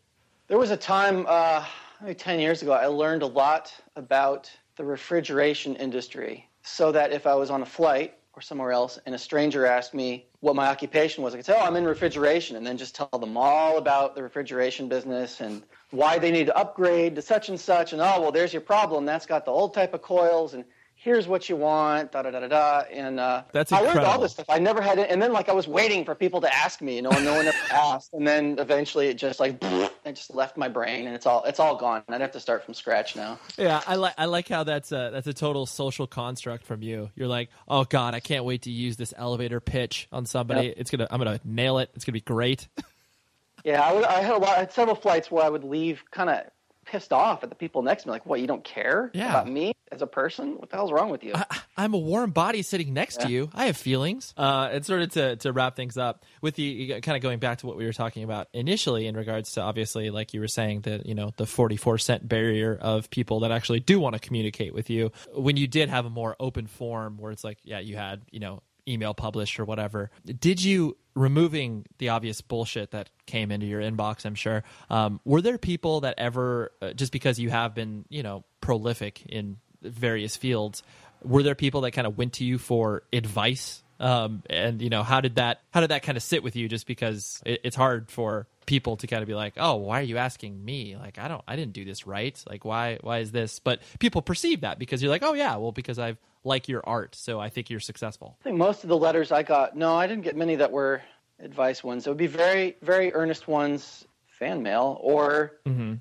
There 0.47 0.59
was 0.59 0.71
a 0.71 0.77
time, 0.77 1.25
uh, 1.27 1.65
maybe 2.03 2.15
10 2.15 2.39
years 2.39 2.61
ago, 2.61 2.73
I 2.73 2.87
learned 2.87 3.23
a 3.23 3.27
lot 3.27 3.73
about 3.97 4.51
the 4.77 4.85
refrigeration 4.85 5.75
industry 5.77 6.47
so 6.63 6.93
that 6.93 7.13
if 7.13 7.27
I 7.27 7.35
was 7.35 7.49
on 7.51 7.63
a 7.63 7.67
flight 7.67 8.19
or 8.35 8.43
somewhere 8.43 8.71
else 8.71 8.99
and 9.07 9.15
a 9.15 9.19
stranger 9.19 9.65
asked 9.65 9.95
me 9.95 10.27
what 10.41 10.55
my 10.55 10.67
occupation 10.69 11.25
was, 11.25 11.33
I 11.33 11.39
could 11.39 11.47
say, 11.47 11.55
oh, 11.57 11.65
I'm 11.65 11.77
in 11.77 11.85
refrigeration, 11.87 12.57
and 12.57 12.67
then 12.67 12.77
just 12.77 12.95
tell 12.95 13.09
them 13.19 13.39
all 13.39 13.79
about 13.79 14.15
the 14.15 14.23
refrigeration 14.23 14.87
business 14.87 15.41
and 15.41 15.63
why 15.93 16.19
they 16.19 16.31
need 16.31 16.47
to 16.47 16.57
upgrade 16.57 17.15
to 17.15 17.23
such 17.23 17.49
and 17.49 17.59
such, 17.59 17.95
and 17.95 18.03
oh, 18.03 18.21
well, 18.21 18.33
there's 18.33 18.53
your 18.53 18.61
problem. 18.61 19.07
That's 19.07 19.25
got 19.25 19.47
the 19.47 19.51
old 19.51 19.73
type 19.73 19.95
of 19.95 20.03
coils, 20.03 20.53
and 20.53 20.65
here's 21.05 21.29
what 21.29 21.51
you 21.51 21.57
want, 21.57 22.13
da 22.13 22.23
da 22.23 22.31
da 22.31 22.41
da 22.41 22.49
da. 22.49 22.83
And 22.91 23.21
uh, 23.21 23.43
That's 23.53 23.71
I 23.71 23.81
learned 23.81 24.01
all 24.01 24.19
this 24.19 24.33
stuff. 24.33 24.47
I 24.49 24.59
never 24.59 24.81
had 24.81 24.99
it, 24.99 25.11
and 25.11 25.21
then 25.21 25.33
like 25.33 25.51
I 25.51 25.53
was 25.53 25.69
waiting 25.69 26.05
for 26.05 26.15
people 26.15 26.41
to 26.41 26.53
ask 26.53 26.81
me, 26.81 26.97
you 26.97 27.03
know, 27.03 27.11
and 27.11 27.25
no 27.25 27.35
one 27.35 27.47
ever 27.47 27.57
asked, 27.71 28.15
and 28.15 28.27
then 28.27 28.59
eventually 28.59 29.09
it 29.09 29.15
just 29.15 29.39
like 29.39 29.59
it 29.63 30.15
just 30.15 30.35
left 30.35 30.57
my 30.57 30.69
brain, 30.69 31.07
and 31.07 31.15
it's 31.15 31.27
all 31.27 31.45
it's 31.45 31.61
all 31.61 31.77
gone. 31.77 32.03
I'd 32.09 32.23
have 32.23 32.33
to 32.33 32.41
start 32.41 32.65
from 32.65 32.73
scratch 32.73 33.15
now. 33.15 33.39
Yeah, 33.59 33.83
I 33.87 33.97
like 33.97 34.15
I 34.17 34.25
like 34.25 34.49
how 34.49 34.65
that's 34.65 34.91
a 34.93 35.11
that's 35.13 35.27
a 35.27 35.35
total 35.35 35.67
social 35.67 36.07
construct 36.07 36.65
from 36.65 36.83
you. 36.83 37.11
You're 37.15 37.29
like, 37.29 37.51
oh 37.69 37.85
god, 37.85 38.15
I 38.15 38.21
can't 38.21 38.45
wait 38.45 38.63
to 38.63 38.71
use 38.71 38.97
this 38.97 39.13
elevator 39.17 39.61
pitch 39.61 40.09
on 40.11 40.25
somebody. 40.25 40.69
Yep. 40.69 40.75
It's 40.79 40.91
gonna 40.91 41.09
I'm 41.11 41.19
gonna 41.19 41.41
nail 41.45 41.79
it. 41.79 41.91
It's 41.95 42.05
gonna 42.05 42.15
be 42.15 42.21
great. 42.21 42.67
Yeah, 43.65 43.81
I, 43.81 43.95
would, 43.95 44.05
I 44.05 44.21
had 44.21 44.35
a 44.35 44.37
lot. 44.37 44.57
I 44.57 44.61
had 44.61 44.73
several 44.73 44.95
flights 44.95 45.31
where 45.31 45.43
I 45.43 45.49
would 45.49 45.65
leave 45.65 46.05
kind 46.11 46.29
of 46.29 46.43
pissed 46.85 47.13
off 47.13 47.43
at 47.43 47.49
the 47.51 47.55
people 47.57 47.83
next 47.83 48.03
to 48.03 48.09
me, 48.09 48.13
like, 48.13 48.27
"What? 48.27 48.41
You 48.41 48.47
don't 48.47 48.65
care 48.65 49.11
Yeah. 49.15 49.31
about 49.31 49.49
me 49.49 49.75
as 49.93 50.03
a 50.03 50.07
person? 50.07 50.59
What 50.59 50.71
the 50.71 50.77
hell's 50.77 50.93
wrong 50.93 51.11
with 51.11 51.25
you?" 51.25 51.35
I'm 51.77 51.93
a 51.95 51.99
warm 51.99 52.31
body 52.31 52.63
sitting 52.63 52.95
next 52.95 53.21
to 53.23 53.29
you. 53.29 53.51
I 53.55 53.67
have 53.67 53.77
feelings. 53.77 54.33
Uh, 54.37 54.69
and 54.73 54.87
sort 54.87 55.03
of 55.03 55.11
to, 55.13 55.37
to 55.37 55.53
wrap 55.53 55.75
things 55.77 55.97
up 55.99 56.25
with 56.41 56.55
the 56.55 57.01
kind 57.01 57.17
of 57.17 57.23
going 57.23 57.39
back 57.41 57.59
to 57.59 57.67
what 57.67 57.77
we 57.77 57.85
were 57.85 57.93
talking 57.93 58.23
about 58.25 58.49
initially 58.53 59.07
in 59.07 59.17
regards 59.17 59.53
to 59.53 59.61
obviously, 59.63 60.11
like 60.11 60.33
you 60.35 60.41
were 60.41 60.49
saying, 60.49 60.83
that 60.83 61.07
you 61.07 61.15
know 61.15 61.33
the 61.37 61.47
44 61.47 61.99
cent 61.99 62.29
barrier 62.29 62.77
of 62.81 63.11
people 63.11 63.41
that 63.41 63.51
actually 63.51 63.81
do 63.81 63.99
want 63.99 64.15
to 64.15 64.21
communicate 64.21 64.73
with 64.75 64.91
you. 64.91 65.11
When 65.35 65.57
you 65.57 65.67
did 65.67 65.89
have 65.89 66.07
a 66.07 66.11
more 66.11 66.37
open 66.39 66.67
form 66.67 67.17
where 67.19 67.33
it's 67.33 67.45
like, 67.45 67.59
yeah, 67.65 67.81
you 67.81 67.97
had 67.97 68.23
you 68.31 68.41
know 68.41 68.63
email 68.89 69.15
published 69.15 69.59
or 69.61 69.65
whatever. 69.65 70.11
Did 70.25 70.63
you 70.63 70.97
removing 71.15 71.87
the 71.99 72.09
obvious 72.09 72.41
bullshit 72.41 72.91
that 72.91 73.11
came 73.27 73.51
into 73.51 73.67
your 73.67 73.81
inbox? 73.81 74.25
I'm 74.27 74.35
sure. 74.35 74.65
Um, 74.91 75.21
were 75.25 75.41
there 75.41 75.59
people 75.59 76.01
that 76.01 76.15
ever 76.19 76.73
uh, 76.83 76.93
just 76.93 77.13
because 77.13 77.39
you 77.39 77.51
have 77.51 77.75
been 77.75 78.05
you 78.09 78.23
know 78.23 78.45
prolific 78.61 79.25
in 79.27 79.59
various 79.83 80.37
fields? 80.37 80.83
Were 81.23 81.43
there 81.43 81.55
people 81.55 81.83
that 81.83 81.93
kind 81.93 82.07
of 82.07 82.19
went 82.19 82.35
to 82.35 82.45
you 82.45 82.59
for 82.59 83.05
advice? 83.13 83.84
Um, 84.05 84.43
and 84.51 84.83
you 84.83 84.91
know 84.91 85.03
how 85.03 85.23
did 85.23 85.37
that 85.37 85.63
how 85.71 85.81
did 85.81 85.89
that 85.91 86.03
kind 86.03 86.17
of 86.17 86.23
sit 86.23 86.43
with 86.43 86.57
you? 86.57 86.69
Just 86.69 86.87
because 86.87 87.43
it, 87.47 87.61
it's 87.65 87.75
hard 87.75 88.11
for 88.11 88.47
people 88.67 88.99
to 88.99 89.07
kind 89.07 89.23
of 89.23 89.27
be 89.29 89.35
like, 89.35 89.55
oh, 89.57 89.77
why 89.77 90.01
are 90.01 90.05
you 90.05 90.19
asking 90.19 90.63
me? 90.63 90.95
Like 90.95 91.19
I 91.19 91.27
don't 91.27 91.43
I 91.49 91.57
didn't 91.57 91.73
do 91.73 91.87
this 91.87 92.07
right. 92.07 92.39
Like 92.47 92.67
why 92.67 92.99
why 93.01 93.21
is 93.21 93.33
this? 93.33 93.61
But 93.61 93.81
people 93.99 94.21
perceive 94.21 94.61
that 94.61 94.79
because 94.79 95.03
you're 95.03 95.11
like, 95.11 95.23
oh 95.23 95.33
yeah, 95.33 95.57
well 95.57 95.73
because 95.73 95.99
I've 95.99 96.19
like 96.45 96.69
your 96.69 96.87
art, 96.87 97.15
so 97.15 97.41
I 97.41 97.49
think 97.49 97.71
you're 97.71 97.81
successful. 97.81 98.37
I 98.43 98.45
think 98.45 98.59
most 98.59 98.85
of 98.85 98.91
the 98.91 98.99
letters 98.99 99.33
I 99.33 99.43
got, 99.43 99.75
no, 99.75 99.97
I 99.97 100.07
didn't 100.07 100.25
get 100.25 100.37
many 100.37 100.57
that 100.57 100.71
were 100.71 101.01
advice 101.41 101.83
ones. 101.83 102.07
It 102.07 102.11
would 102.11 102.19
be 102.19 102.27
very, 102.27 102.77
very 102.83 103.15
earnest 103.15 103.49
ones, 103.49 104.05
fan 104.27 104.63
mail 104.63 104.99
or 105.01 105.53
Mm-hmm. 105.67 105.95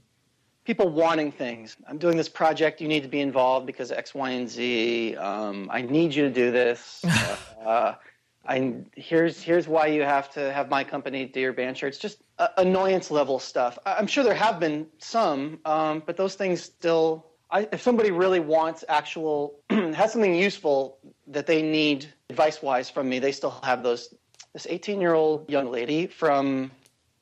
People 0.66 0.89
wanting 0.89 1.32
things. 1.32 1.76
I'm 1.88 1.97
doing 1.97 2.18
this 2.18 2.30
project. 2.30 2.82
You 2.82 2.88
need 2.88 3.03
to 3.03 3.09
be 3.09 3.20
involved 3.20 3.66
because 3.66 3.91
X, 3.91 4.14
Y, 4.14 4.30
and 4.32 4.49
Z. 4.49 5.16
Um, 5.18 5.70
I 5.72 5.82
need 5.82 6.14
you 6.14 6.24
to 6.24 6.34
do 6.34 6.51
this. 6.51 7.03
uh, 7.66 7.95
I 8.45 8.74
here's 8.95 9.41
here's 9.41 9.68
why 9.68 9.88
you 9.88 10.01
have 10.01 10.30
to 10.32 10.51
have 10.51 10.70
my 10.70 10.84
company 10.84 11.26
do 11.26 11.39
your 11.39 11.53
band 11.53 11.78
shirts. 11.78 11.97
Just 11.97 12.22
uh, 12.39 12.49
annoyance 12.57 13.09
level 13.09 13.39
stuff. 13.39 13.78
I- 13.86 13.95
I'm 13.95 14.07
sure 14.07 14.24
there 14.24 14.34
have 14.34 14.59
been 14.59 14.88
some, 14.97 15.59
um, 15.66 16.03
but 16.05 16.18
those 16.18 16.36
things 16.36 16.61
still. 16.61 17.26
I, 17.49 17.68
if 17.72 17.82
somebody 17.82 18.09
really 18.09 18.39
wants 18.39 18.84
actual 18.89 19.59
has 19.70 20.11
something 20.11 20.34
useful 20.36 20.97
that 21.28 21.45
they 21.45 21.61
need 21.61 22.11
advice 22.30 22.61
wise 22.61 22.89
from 22.89 23.07
me, 23.07 23.20
they 23.20 23.32
still 23.32 23.59
have 23.64 23.84
those. 23.84 24.14
This 24.53 24.68
18 24.70 25.01
year 25.01 25.14
old 25.14 25.49
young 25.49 25.72
lady 25.72 26.05
from 26.07 26.72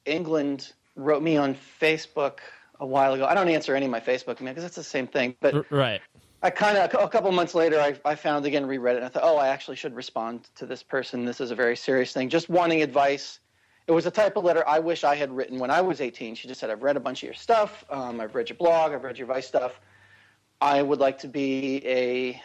England 0.06 0.74
wrote 0.96 1.24
me 1.24 1.38
on 1.38 1.56
Facebook 1.80 2.40
a 2.82 2.86
while 2.86 3.14
ago. 3.14 3.26
I 3.26 3.36
don't 3.36 3.48
answer 3.48 3.76
any 3.76 3.86
of 3.86 3.92
my 3.92 4.00
Facebook 4.00 4.38
emails 4.40 4.50
because 4.50 4.64
it's 4.66 4.76
the 4.76 4.84
same 4.84 5.08
thing. 5.08 5.36
But 5.40 5.72
right. 5.72 6.02
I 6.42 6.50
kind 6.50 6.78
of 6.78 6.92
a 7.02 7.08
couple 7.08 7.32
months 7.32 7.54
later, 7.54 7.80
I, 7.80 7.96
I 8.04 8.16
found 8.16 8.46
again, 8.46 8.66
reread 8.66 8.96
it, 8.96 8.98
and 8.98 9.06
I 9.06 9.10
thought, 9.10 9.24
oh, 9.24 9.38
I 9.38 9.50
actually 9.50 9.78
should 9.78 9.96
respond 9.96 10.50
to 10.56 10.66
this 10.66 10.82
person. 10.82 11.24
This 11.24 11.40
is 11.40 11.52
a 11.52 11.56
very 11.56 11.78
serious 11.78 12.12
thing. 12.12 12.28
Just 12.28 12.50
wanting 12.50 12.82
advice. 12.82 13.40
It 13.88 13.92
was 13.92 14.06
a 14.06 14.12
type 14.12 14.36
of 14.36 14.44
letter 14.44 14.68
I 14.68 14.80
wish 14.80 15.04
I 15.04 15.16
had 15.16 15.32
written 15.32 15.60
when 15.60 15.70
I 15.70 15.82
was 15.82 16.02
18. 16.02 16.36
She 16.36 16.48
just 16.48 16.60
said, 16.60 16.70
I've 16.70 16.84
read 16.84 16.98
a 16.98 17.00
bunch 17.00 17.24
of 17.24 17.28
your 17.28 17.34
stuff. 17.34 17.86
Um, 17.90 18.20
I've 18.20 18.36
read 18.36 18.50
your 18.50 18.58
blog. 18.58 18.94
I've 18.94 19.04
read 19.04 19.18
your 19.18 19.28
Vice 19.28 19.48
stuff. 19.48 19.80
I 20.60 20.82
would 20.82 21.00
like 21.00 21.20
to 21.20 21.28
be 21.28 21.86
a 21.86 22.42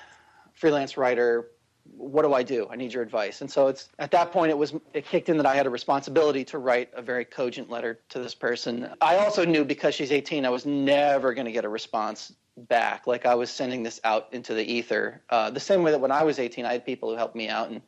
freelance 0.54 0.96
writer. 0.96 1.48
What 1.96 2.22
do 2.22 2.34
I 2.34 2.42
do? 2.42 2.68
I 2.70 2.76
need 2.76 2.92
your 2.92 3.02
advice. 3.02 3.40
And 3.40 3.50
so 3.50 3.68
it's 3.68 3.88
at 3.98 4.10
that 4.12 4.32
point 4.32 4.50
it 4.50 4.58
was 4.58 4.74
it 4.94 5.06
kicked 5.06 5.28
in 5.28 5.36
that 5.36 5.46
I 5.46 5.54
had 5.54 5.66
a 5.66 5.70
responsibility 5.70 6.44
to 6.46 6.58
write 6.58 6.90
a 6.94 7.02
very 7.02 7.24
cogent 7.24 7.70
letter 7.70 8.00
to 8.10 8.18
this 8.18 8.34
person. 8.34 8.88
I 9.00 9.16
also 9.16 9.44
knew 9.44 9.64
because 9.64 9.94
she's 9.94 10.12
18, 10.12 10.44
I 10.44 10.50
was 10.50 10.66
never 10.66 11.34
going 11.34 11.46
to 11.46 11.52
get 11.52 11.64
a 11.64 11.68
response 11.68 12.32
back. 12.56 13.06
Like 13.06 13.26
I 13.26 13.34
was 13.34 13.50
sending 13.50 13.82
this 13.82 14.00
out 14.04 14.28
into 14.32 14.54
the 14.54 14.64
ether. 14.64 15.22
Uh, 15.30 15.50
the 15.50 15.60
same 15.60 15.82
way 15.82 15.90
that 15.90 16.00
when 16.00 16.12
I 16.12 16.22
was 16.22 16.38
18, 16.38 16.64
I 16.64 16.72
had 16.72 16.86
people 16.86 17.10
who 17.10 17.16
helped 17.16 17.36
me 17.36 17.48
out 17.48 17.70
and 17.70 17.82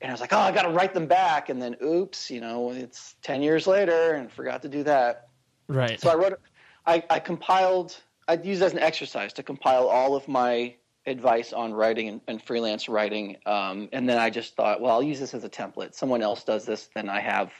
and 0.00 0.10
I 0.10 0.12
was 0.12 0.20
like, 0.20 0.32
oh, 0.32 0.38
I 0.38 0.52
got 0.52 0.62
to 0.62 0.70
write 0.70 0.92
them 0.92 1.06
back. 1.06 1.48
And 1.48 1.60
then, 1.60 1.76
oops, 1.82 2.30
you 2.30 2.40
know, 2.40 2.70
it's 2.70 3.14
10 3.22 3.42
years 3.42 3.66
later 3.66 4.12
and 4.12 4.30
forgot 4.30 4.62
to 4.62 4.68
do 4.68 4.82
that. 4.84 5.28
Right. 5.68 6.00
So 6.00 6.10
I 6.10 6.14
wrote, 6.14 6.38
I, 6.86 7.02
I 7.08 7.18
compiled, 7.18 7.96
I 8.28 8.34
used 8.34 8.62
it 8.62 8.66
as 8.66 8.72
an 8.72 8.78
exercise 8.78 9.32
to 9.34 9.42
compile 9.42 9.88
all 9.88 10.14
of 10.14 10.28
my 10.28 10.74
advice 11.06 11.52
on 11.52 11.72
writing 11.72 12.08
and, 12.08 12.20
and 12.26 12.42
freelance 12.42 12.88
writing. 12.88 13.36
Um, 13.46 13.88
and 13.92 14.08
then 14.08 14.18
I 14.18 14.30
just 14.30 14.56
thought, 14.56 14.80
well, 14.80 14.92
I'll 14.92 15.02
use 15.02 15.20
this 15.20 15.34
as 15.34 15.44
a 15.44 15.48
template. 15.48 15.94
Someone 15.94 16.22
else 16.22 16.44
does 16.44 16.64
this, 16.64 16.88
then 16.94 17.08
I 17.08 17.20
have, 17.20 17.52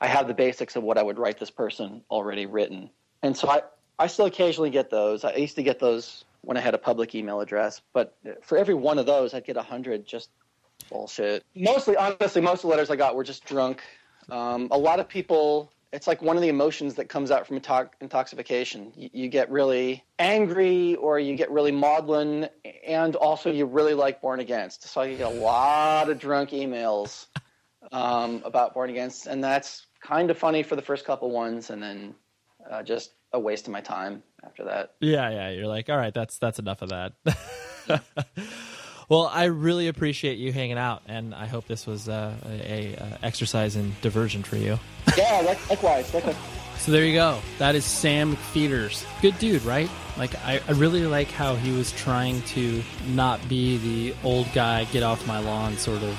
I 0.00 0.06
have 0.06 0.28
the 0.28 0.34
basics 0.34 0.76
of 0.76 0.82
what 0.82 0.98
I 0.98 1.02
would 1.02 1.18
write 1.18 1.38
this 1.38 1.50
person 1.50 2.02
already 2.10 2.46
written. 2.46 2.90
And 3.22 3.36
so 3.36 3.48
I, 3.48 3.62
I 3.98 4.06
still 4.06 4.26
occasionally 4.26 4.70
get 4.70 4.90
those. 4.90 5.24
I 5.24 5.34
used 5.34 5.56
to 5.56 5.62
get 5.62 5.78
those 5.78 6.24
when 6.42 6.56
I 6.56 6.60
had 6.60 6.74
a 6.74 6.78
public 6.78 7.14
email 7.14 7.40
address, 7.40 7.80
but 7.92 8.16
for 8.42 8.58
every 8.58 8.74
one 8.74 8.98
of 8.98 9.06
those, 9.06 9.32
I'd 9.32 9.46
get 9.46 9.56
a 9.56 9.62
hundred 9.62 10.06
just 10.06 10.28
bullshit. 10.90 11.42
Mostly, 11.54 11.96
honestly, 11.96 12.42
most 12.42 12.58
of 12.58 12.62
the 12.62 12.68
letters 12.68 12.90
I 12.90 12.96
got 12.96 13.14
were 13.14 13.24
just 13.24 13.44
drunk. 13.46 13.82
Um, 14.30 14.68
a 14.70 14.78
lot 14.78 15.00
of 15.00 15.08
people, 15.08 15.72
it's 15.94 16.08
like 16.08 16.20
one 16.20 16.34
of 16.36 16.42
the 16.42 16.48
emotions 16.48 16.94
that 16.94 17.08
comes 17.08 17.30
out 17.30 17.46
from 17.46 17.60
intox- 17.60 17.90
intoxication. 18.00 18.92
You, 18.96 19.10
you 19.12 19.28
get 19.28 19.48
really 19.48 20.04
angry 20.18 20.96
or 20.96 21.20
you 21.20 21.36
get 21.36 21.50
really 21.52 21.70
maudlin, 21.70 22.48
and 22.84 23.14
also 23.14 23.50
you 23.50 23.64
really 23.64 23.94
like 23.94 24.20
Born 24.20 24.40
Against. 24.40 24.88
So 24.88 25.00
I 25.00 25.14
get 25.14 25.26
a 25.26 25.28
lot 25.28 26.10
of 26.10 26.18
drunk 26.18 26.50
emails 26.50 27.26
um, 27.92 28.42
about 28.44 28.74
Born 28.74 28.90
Against, 28.90 29.28
and 29.28 29.42
that's 29.42 29.86
kind 30.02 30.32
of 30.32 30.36
funny 30.36 30.64
for 30.64 30.74
the 30.74 30.82
first 30.82 31.04
couple 31.04 31.30
ones, 31.30 31.70
and 31.70 31.80
then 31.80 32.16
uh, 32.68 32.82
just 32.82 33.12
a 33.32 33.38
waste 33.38 33.68
of 33.68 33.72
my 33.72 33.80
time 33.80 34.24
after 34.44 34.64
that. 34.64 34.94
Yeah, 35.00 35.30
yeah. 35.30 35.50
You're 35.50 35.68
like, 35.68 35.88
all 35.88 35.96
right, 35.96 36.12
that's 36.12 36.38
that's 36.38 36.58
enough 36.58 36.82
of 36.82 36.88
that. 36.88 37.12
well, 39.08 39.30
I 39.32 39.44
really 39.44 39.88
appreciate 39.88 40.38
you 40.38 40.52
hanging 40.52 40.78
out, 40.78 41.02
and 41.06 41.34
I 41.34 41.46
hope 41.46 41.66
this 41.66 41.86
was 41.86 42.08
uh, 42.08 42.34
a, 42.46 42.94
a 42.94 42.96
uh, 42.96 43.18
exercise 43.22 43.76
in 43.76 43.94
diversion 44.02 44.42
for 44.42 44.56
you. 44.56 44.78
Yeah, 45.16 45.42
likewise. 45.68 46.12
likewise. 46.12 46.36
So 46.78 46.90
there 46.90 47.04
you 47.04 47.12
go. 47.14 47.38
That 47.58 47.76
is 47.76 47.84
Sam 47.84 48.36
McPheeters. 48.36 49.04
Good 49.22 49.38
dude, 49.38 49.62
right? 49.62 49.88
Like 50.16 50.34
I, 50.44 50.60
I 50.66 50.72
really 50.72 51.06
like 51.06 51.30
how 51.30 51.54
he 51.54 51.70
was 51.72 51.92
trying 51.92 52.42
to 52.42 52.82
not 53.08 53.46
be 53.48 53.76
the 53.78 54.16
old 54.24 54.52
guy, 54.52 54.84
get 54.84 55.02
off 55.04 55.24
my 55.26 55.38
lawn 55.38 55.76
sort 55.76 56.02
of, 56.02 56.18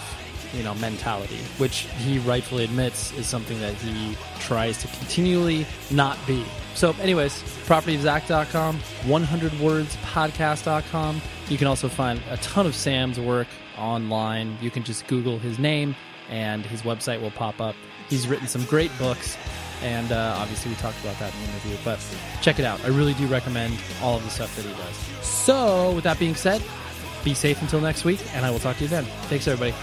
you 0.56 0.64
know, 0.64 0.74
mentality, 0.76 1.40
which 1.58 1.80
he 1.98 2.20
rightfully 2.20 2.64
admits 2.64 3.12
is 3.14 3.28
something 3.28 3.60
that 3.60 3.74
he 3.76 4.16
tries 4.40 4.78
to 4.82 4.88
continually 4.88 5.66
not 5.92 6.18
be. 6.26 6.46
So, 6.74 6.96
anyways, 7.02 7.34
propertyofzack.com, 7.66 8.80
100wordspodcast.com. 8.80 11.22
You 11.50 11.58
can 11.58 11.68
also 11.68 11.90
find 11.90 12.22
a 12.30 12.38
ton 12.38 12.66
of 12.66 12.74
Sam's 12.76 13.20
work 13.20 13.48
online. 13.78 14.58
You 14.62 14.72
can 14.72 14.84
just 14.84 15.06
Google 15.08 15.38
his 15.40 15.60
name 15.60 15.96
and 16.30 16.66
his 16.66 16.82
website 16.82 17.22
will 17.22 17.32
pop 17.32 17.62
up. 17.62 17.76
He's 18.10 18.28
written 18.28 18.48
some 18.48 18.64
great 18.66 18.92
books, 18.98 19.38
and 19.82 20.12
uh, 20.12 20.36
obviously 20.38 20.72
we 20.72 20.78
talked 20.78 21.00
about 21.02 21.18
that 21.20 21.34
in 21.34 21.40
the 21.42 21.48
interview. 21.54 21.78
But 21.84 22.00
check 22.42 22.60
it 22.60 22.66
out. 22.66 22.84
I 22.84 22.90
really 22.90 23.14
do 23.16 23.26
recommend 23.28 23.78
all 24.02 24.18
of 24.18 24.24
the 24.24 24.30
stuff 24.30 24.56
that 24.56 24.66
he 24.66 24.74
does. 24.74 24.96
So, 25.26 25.94
with 25.94 26.04
that 26.04 26.20
being 26.20 26.36
said, 26.36 26.62
be 27.24 27.34
safe 27.34 27.62
until 27.62 27.82
next 27.82 28.06
week, 28.06 28.20
and 28.36 28.46
I 28.46 28.52
will 28.52 28.60
talk 28.60 28.78
to 28.78 28.84
you 28.84 28.90
then. 28.90 29.06
Thanks, 29.28 29.48
everybody. 29.48 29.76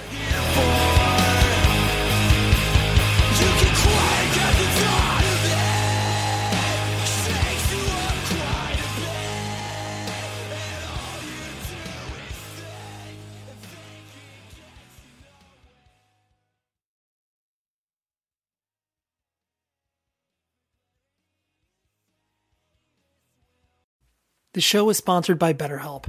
The 24.55 24.61
show 24.61 24.91
is 24.91 24.99
sponsored 24.99 25.39
by 25.39 25.55
BetterHelp. 25.55 26.09